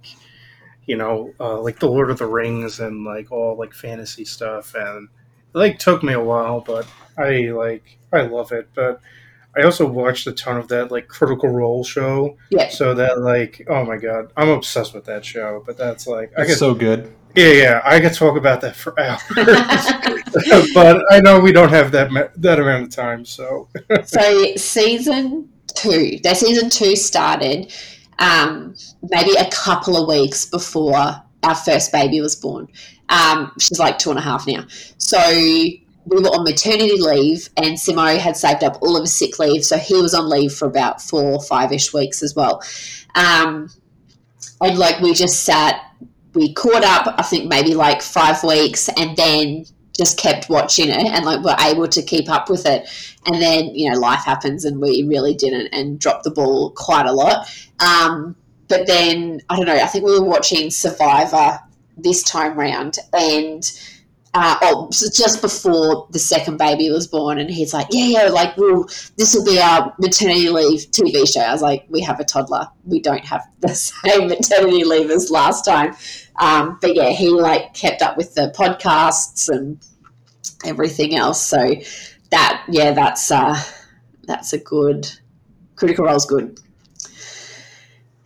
you 0.86 0.96
know 0.96 1.32
uh, 1.40 1.60
like 1.60 1.78
the 1.78 1.88
Lord 1.88 2.10
of 2.10 2.18
the 2.18 2.26
Rings 2.26 2.80
and 2.80 3.04
like 3.04 3.30
all 3.30 3.56
like 3.56 3.72
fantasy 3.72 4.24
stuff, 4.24 4.74
and 4.74 5.08
it 5.54 5.58
like 5.58 5.78
took 5.78 6.02
me 6.02 6.12
a 6.12 6.20
while, 6.20 6.60
but 6.60 6.86
I 7.16 7.50
like 7.50 7.98
I 8.12 8.22
love 8.22 8.52
it. 8.52 8.68
But 8.74 9.00
I 9.56 9.62
also 9.62 9.86
watched 9.86 10.26
a 10.26 10.32
ton 10.32 10.56
of 10.56 10.68
that 10.68 10.90
like 10.90 11.08
Critical 11.08 11.48
Role 11.48 11.84
show, 11.84 12.36
yeah, 12.50 12.68
so 12.68 12.94
that 12.94 13.20
like 13.20 13.66
oh 13.68 13.84
my 13.84 13.96
god, 13.96 14.32
I'm 14.36 14.48
obsessed 14.48 14.94
with 14.94 15.04
that 15.04 15.24
show. 15.24 15.62
But 15.64 15.76
that's 15.76 16.06
like 16.06 16.32
I 16.36 16.42
it's 16.42 16.52
could 16.52 16.58
so 16.58 16.74
good. 16.74 17.12
yeah 17.34 17.52
yeah 17.52 17.82
I 17.84 18.00
could 18.00 18.14
talk 18.14 18.36
about 18.36 18.60
that 18.62 18.76
for 18.76 18.98
hours. 18.98 19.22
but 20.74 21.02
I 21.10 21.20
know 21.20 21.40
we 21.40 21.52
don't 21.52 21.70
have 21.70 21.92
that 21.92 22.10
ma- 22.10 22.28
that 22.36 22.58
amount 22.58 22.84
of 22.84 22.90
time, 22.90 23.24
so 23.24 23.68
so 24.04 24.56
season 24.56 25.50
two, 25.74 26.18
their 26.22 26.34
season 26.34 26.70
two 26.70 26.96
started 26.96 27.72
um, 28.18 28.74
maybe 29.10 29.32
a 29.32 29.50
couple 29.50 29.96
of 29.96 30.08
weeks 30.08 30.44
before 30.44 30.96
our 31.42 31.54
first 31.54 31.92
baby 31.92 32.20
was 32.20 32.36
born. 32.36 32.68
Um, 33.08 33.52
she's 33.58 33.78
like 33.78 33.98
two 33.98 34.10
and 34.10 34.18
a 34.18 34.22
half 34.22 34.46
now. 34.46 34.64
So 34.98 35.18
we 35.28 35.82
were 36.06 36.28
on 36.28 36.44
maternity 36.44 36.98
leave, 36.98 37.48
and 37.56 37.76
Simo 37.76 38.16
had 38.18 38.36
saved 38.36 38.64
up 38.64 38.78
all 38.82 38.96
of 38.96 39.02
his 39.02 39.14
sick 39.14 39.38
leave, 39.38 39.64
so 39.64 39.76
he 39.76 39.94
was 39.94 40.14
on 40.14 40.28
leave 40.28 40.52
for 40.52 40.66
about 40.66 41.00
four 41.00 41.24
or 41.24 41.42
five 41.42 41.72
ish 41.72 41.92
weeks 41.92 42.22
as 42.22 42.34
well. 42.34 42.62
Um, 43.14 43.68
and 44.60 44.78
like 44.78 45.00
we 45.00 45.14
just 45.14 45.44
sat, 45.44 45.80
we 46.34 46.54
caught 46.54 46.84
up, 46.84 47.14
I 47.18 47.22
think 47.22 47.48
maybe 47.48 47.74
like 47.74 48.02
five 48.02 48.42
weeks, 48.42 48.88
and 48.96 49.16
then 49.16 49.66
just 49.96 50.18
kept 50.18 50.48
watching 50.48 50.88
it 50.88 50.96
and 50.96 51.24
like 51.24 51.44
were 51.44 51.56
able 51.60 51.86
to 51.86 52.02
keep 52.02 52.30
up 52.30 52.48
with 52.48 52.64
it 52.64 52.88
and 53.26 53.42
then 53.42 53.66
you 53.74 53.90
know 53.90 53.98
life 53.98 54.24
happens 54.24 54.64
and 54.64 54.80
we 54.80 55.04
really 55.06 55.34
didn't 55.34 55.68
and 55.72 55.98
dropped 55.98 56.24
the 56.24 56.30
ball 56.30 56.70
quite 56.70 57.04
a 57.04 57.12
lot 57.12 57.46
um, 57.80 58.34
but 58.72 58.86
then 58.86 59.40
i 59.50 59.56
don't 59.56 59.66
know 59.66 59.76
i 59.76 59.86
think 59.86 60.04
we 60.04 60.18
were 60.18 60.24
watching 60.24 60.70
survivor 60.70 61.58
this 61.98 62.22
time 62.22 62.58
round 62.58 62.98
and 63.12 63.70
uh, 64.34 64.56
oh, 64.62 64.88
just 64.90 65.42
before 65.42 66.06
the 66.10 66.18
second 66.18 66.56
baby 66.56 66.88
was 66.88 67.06
born, 67.06 67.38
and 67.38 67.50
he's 67.50 67.74
like, 67.74 67.86
"Yeah, 67.90 68.22
yeah, 68.22 68.28
like, 68.30 68.56
this 69.16 69.34
will 69.34 69.44
be 69.44 69.60
our 69.60 69.92
maternity 69.98 70.48
leave 70.48 70.90
TV 70.90 71.30
show." 71.30 71.42
I 71.42 71.52
was 71.52 71.60
like, 71.60 71.84
"We 71.90 72.00
have 72.00 72.18
a 72.18 72.24
toddler. 72.24 72.66
We 72.86 73.00
don't 73.00 73.24
have 73.26 73.46
the 73.60 73.74
same 73.74 74.28
maternity 74.28 74.84
leave 74.84 75.10
as 75.10 75.30
last 75.30 75.66
time." 75.66 75.94
Um, 76.36 76.78
but 76.80 76.94
yeah, 76.94 77.10
he 77.10 77.28
like 77.28 77.74
kept 77.74 78.00
up 78.00 78.16
with 78.16 78.34
the 78.34 78.54
podcasts 78.56 79.50
and 79.50 79.78
everything 80.64 81.14
else. 81.14 81.42
So 81.42 81.74
that, 82.30 82.64
yeah, 82.70 82.92
that's 82.92 83.30
uh, 83.30 83.60
that's 84.22 84.54
a 84.54 84.58
good 84.58 85.10
critical 85.76 86.06
role's 86.06 86.24
good. 86.24 86.58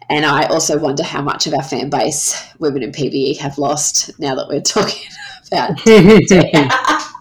And 0.09 0.25
I 0.25 0.45
also 0.47 0.79
wonder 0.79 1.03
how 1.03 1.21
much 1.21 1.47
of 1.47 1.55
our 1.55 1.63
fan 1.63 1.91
base 1.91 2.49
women 2.59 2.83
in 2.83 2.93
PBE 2.93 3.39
have 3.39 3.59
lost 3.59 4.19
now 4.21 4.35
that 4.35 4.49
we're 4.49 4.61
talking 4.63 5.09
about. 5.49 5.81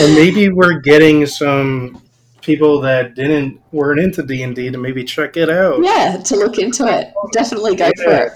or 0.00 0.08
maybe 0.14 0.48
we're 0.48 0.80
getting 0.80 1.26
some 1.26 2.00
people 2.40 2.80
that 2.80 3.14
didn't 3.14 3.60
weren't 3.72 4.00
into 4.00 4.22
D 4.22 4.42
and 4.42 4.54
D 4.54 4.70
to 4.70 4.78
maybe 4.78 5.04
check 5.04 5.36
it 5.36 5.50
out. 5.50 5.82
yeah, 5.82 6.16
to 6.16 6.36
look 6.36 6.58
into 6.58 6.86
it. 6.86 7.12
Definitely 7.32 7.76
go 7.76 7.90
for 8.02 8.12
it. 8.12 8.32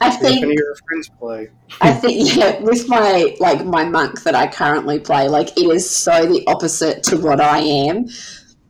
I 0.00 0.10
think 0.10 0.42
any 0.42 0.52
of 0.52 0.58
your 0.58 0.74
friends 0.86 1.08
play. 1.18 1.50
I 1.80 1.92
think 1.92 2.36
yeah, 2.36 2.60
with 2.60 2.88
my 2.88 3.36
like 3.40 3.64
my 3.64 3.84
monk 3.84 4.22
that 4.22 4.34
I 4.34 4.46
currently 4.46 4.98
play, 4.98 5.28
like 5.28 5.56
it 5.58 5.68
is 5.68 5.88
so 5.88 6.26
the 6.26 6.46
opposite 6.46 7.02
to 7.04 7.16
what 7.16 7.40
I 7.40 7.58
am. 7.58 8.06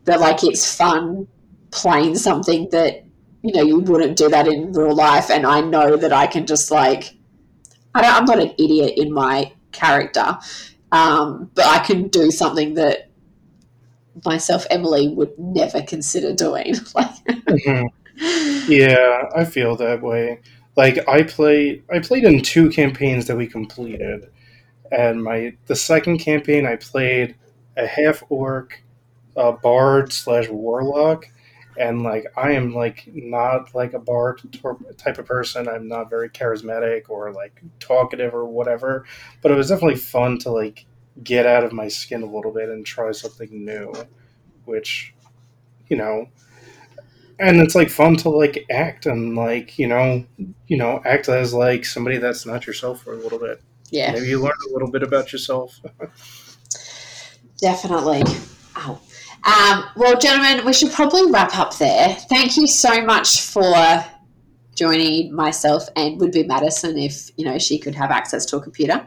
That 0.04 0.20
like 0.20 0.42
it's 0.42 0.74
fun 0.74 1.28
playing 1.70 2.16
something 2.16 2.68
that 2.70 3.04
you 3.42 3.52
know 3.52 3.62
you 3.62 3.80
wouldn't 3.80 4.16
do 4.16 4.28
that 4.28 4.48
in 4.48 4.72
real 4.72 4.94
life, 4.94 5.30
and 5.30 5.46
I 5.46 5.60
know 5.60 5.96
that 5.96 6.12
I 6.12 6.26
can 6.26 6.46
just 6.46 6.70
like 6.70 7.14
I 7.94 8.02
don't, 8.02 8.14
I'm 8.14 8.24
not 8.24 8.38
an 8.40 8.54
idiot 8.58 8.94
in 8.96 9.12
my 9.12 9.52
character, 9.72 10.38
um, 10.92 11.50
but 11.54 11.66
I 11.66 11.78
can 11.80 12.08
do 12.08 12.30
something 12.30 12.74
that 12.74 13.10
myself 14.24 14.66
Emily 14.70 15.08
would 15.08 15.38
never 15.38 15.82
consider 15.82 16.32
doing. 16.34 16.74
like 16.94 17.24
Mhm. 17.26 17.88
Yeah, 18.68 19.28
I 19.34 19.44
feel 19.44 19.76
that 19.76 20.02
way. 20.02 20.40
Like 20.76 21.08
I 21.08 21.22
play, 21.22 21.82
I 21.90 22.00
played 22.00 22.24
in 22.24 22.42
two 22.42 22.68
campaigns 22.68 23.26
that 23.26 23.36
we 23.36 23.46
completed, 23.46 24.28
and 24.90 25.22
my 25.22 25.54
the 25.66 25.76
second 25.76 26.18
campaign 26.18 26.66
I 26.66 26.76
played 26.76 27.36
a 27.76 27.86
half 27.86 28.22
orc, 28.28 28.82
uh, 29.36 29.52
bard 29.52 30.12
slash 30.12 30.48
warlock, 30.48 31.30
and 31.78 32.02
like 32.02 32.26
I 32.36 32.52
am 32.52 32.74
like 32.74 33.08
not 33.12 33.74
like 33.74 33.94
a 33.94 33.98
bar 33.98 34.36
type 34.96 35.18
of 35.18 35.26
person. 35.26 35.68
I'm 35.68 35.88
not 35.88 36.10
very 36.10 36.28
charismatic 36.28 37.08
or 37.08 37.32
like 37.32 37.62
talkative 37.80 38.34
or 38.34 38.46
whatever, 38.46 39.04
but 39.42 39.50
it 39.50 39.54
was 39.54 39.68
definitely 39.68 39.96
fun 39.96 40.38
to 40.40 40.50
like 40.50 40.86
get 41.22 41.46
out 41.46 41.64
of 41.64 41.72
my 41.72 41.88
skin 41.88 42.22
a 42.22 42.26
little 42.26 42.52
bit 42.52 42.68
and 42.68 42.84
try 42.84 43.12
something 43.12 43.48
new, 43.64 43.92
which 44.64 45.14
you 45.88 45.96
know 45.96 46.28
and 47.40 47.58
it's 47.58 47.74
like 47.74 47.88
fun 47.88 48.16
to 48.16 48.28
like 48.28 48.66
act 48.70 49.06
and 49.06 49.36
like 49.36 49.78
you 49.78 49.86
know 49.86 50.24
you 50.66 50.76
know 50.76 51.00
act 51.04 51.28
as 51.28 51.54
like 51.54 51.84
somebody 51.84 52.18
that's 52.18 52.44
not 52.44 52.66
yourself 52.66 53.02
for 53.02 53.14
a 53.14 53.16
little 53.16 53.38
bit 53.38 53.62
yeah, 53.90 54.12
maybe 54.12 54.26
you 54.26 54.38
learn 54.38 54.52
a 54.68 54.72
little 54.72 54.90
bit 54.90 55.02
about 55.02 55.32
yourself 55.32 55.80
Definitely. 57.58 58.22
Oh. 58.76 59.00
Um, 59.44 59.84
well, 59.96 60.18
gentlemen, 60.18 60.64
we 60.66 60.72
should 60.72 60.92
probably 60.92 61.30
wrap 61.30 61.56
up 61.56 61.76
there. 61.78 62.14
Thank 62.28 62.56
you 62.56 62.66
so 62.66 63.02
much 63.04 63.42
for 63.42 64.04
joining 64.74 65.34
myself 65.34 65.88
and 65.96 66.20
would 66.20 66.30
be 66.30 66.44
Madison 66.44 66.96
if 66.96 67.30
you 67.36 67.44
know 67.44 67.58
she 67.58 67.78
could 67.78 67.94
have 67.94 68.10
access 68.10 68.44
to 68.46 68.56
a 68.56 68.60
computer. 68.60 69.04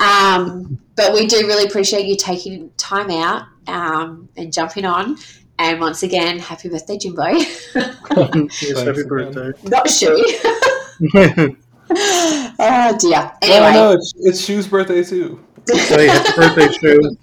Um, 0.00 0.78
but 0.96 1.12
we 1.12 1.26
do 1.26 1.46
really 1.46 1.64
appreciate 1.64 2.06
you 2.06 2.16
taking 2.16 2.70
time 2.76 3.10
out 3.10 3.46
um, 3.66 4.28
and 4.36 4.52
jumping 4.52 4.84
on. 4.84 5.18
And 5.58 5.80
once 5.80 6.02
again, 6.02 6.38
happy 6.38 6.68
birthday, 6.68 6.96
Jimbo. 6.98 7.24
yes, 7.26 8.82
happy 8.82 9.04
birthday. 9.04 9.52
Not 9.68 9.88
Shui. 9.88 10.24
oh 11.94 12.96
dear. 12.98 13.32
Oh 13.32 13.38
Anyway, 13.42 13.72
no, 13.72 13.92
it's, 13.92 14.12
it's 14.16 14.40
Shu's 14.40 14.66
birthday 14.66 15.04
too. 15.04 15.44
Hey, 15.70 16.08
happy 16.08 16.32
birthday, 16.36 16.68
Shu. 16.72 17.16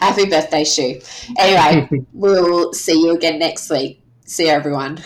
happy 0.00 0.26
birthday, 0.26 0.64
Shu. 0.64 1.00
Anyway, 1.38 1.88
we'll 2.12 2.72
see 2.72 3.02
you 3.02 3.14
again 3.14 3.38
next 3.38 3.70
week. 3.70 4.02
See 4.24 4.46
you, 4.46 4.50
everyone. 4.50 4.98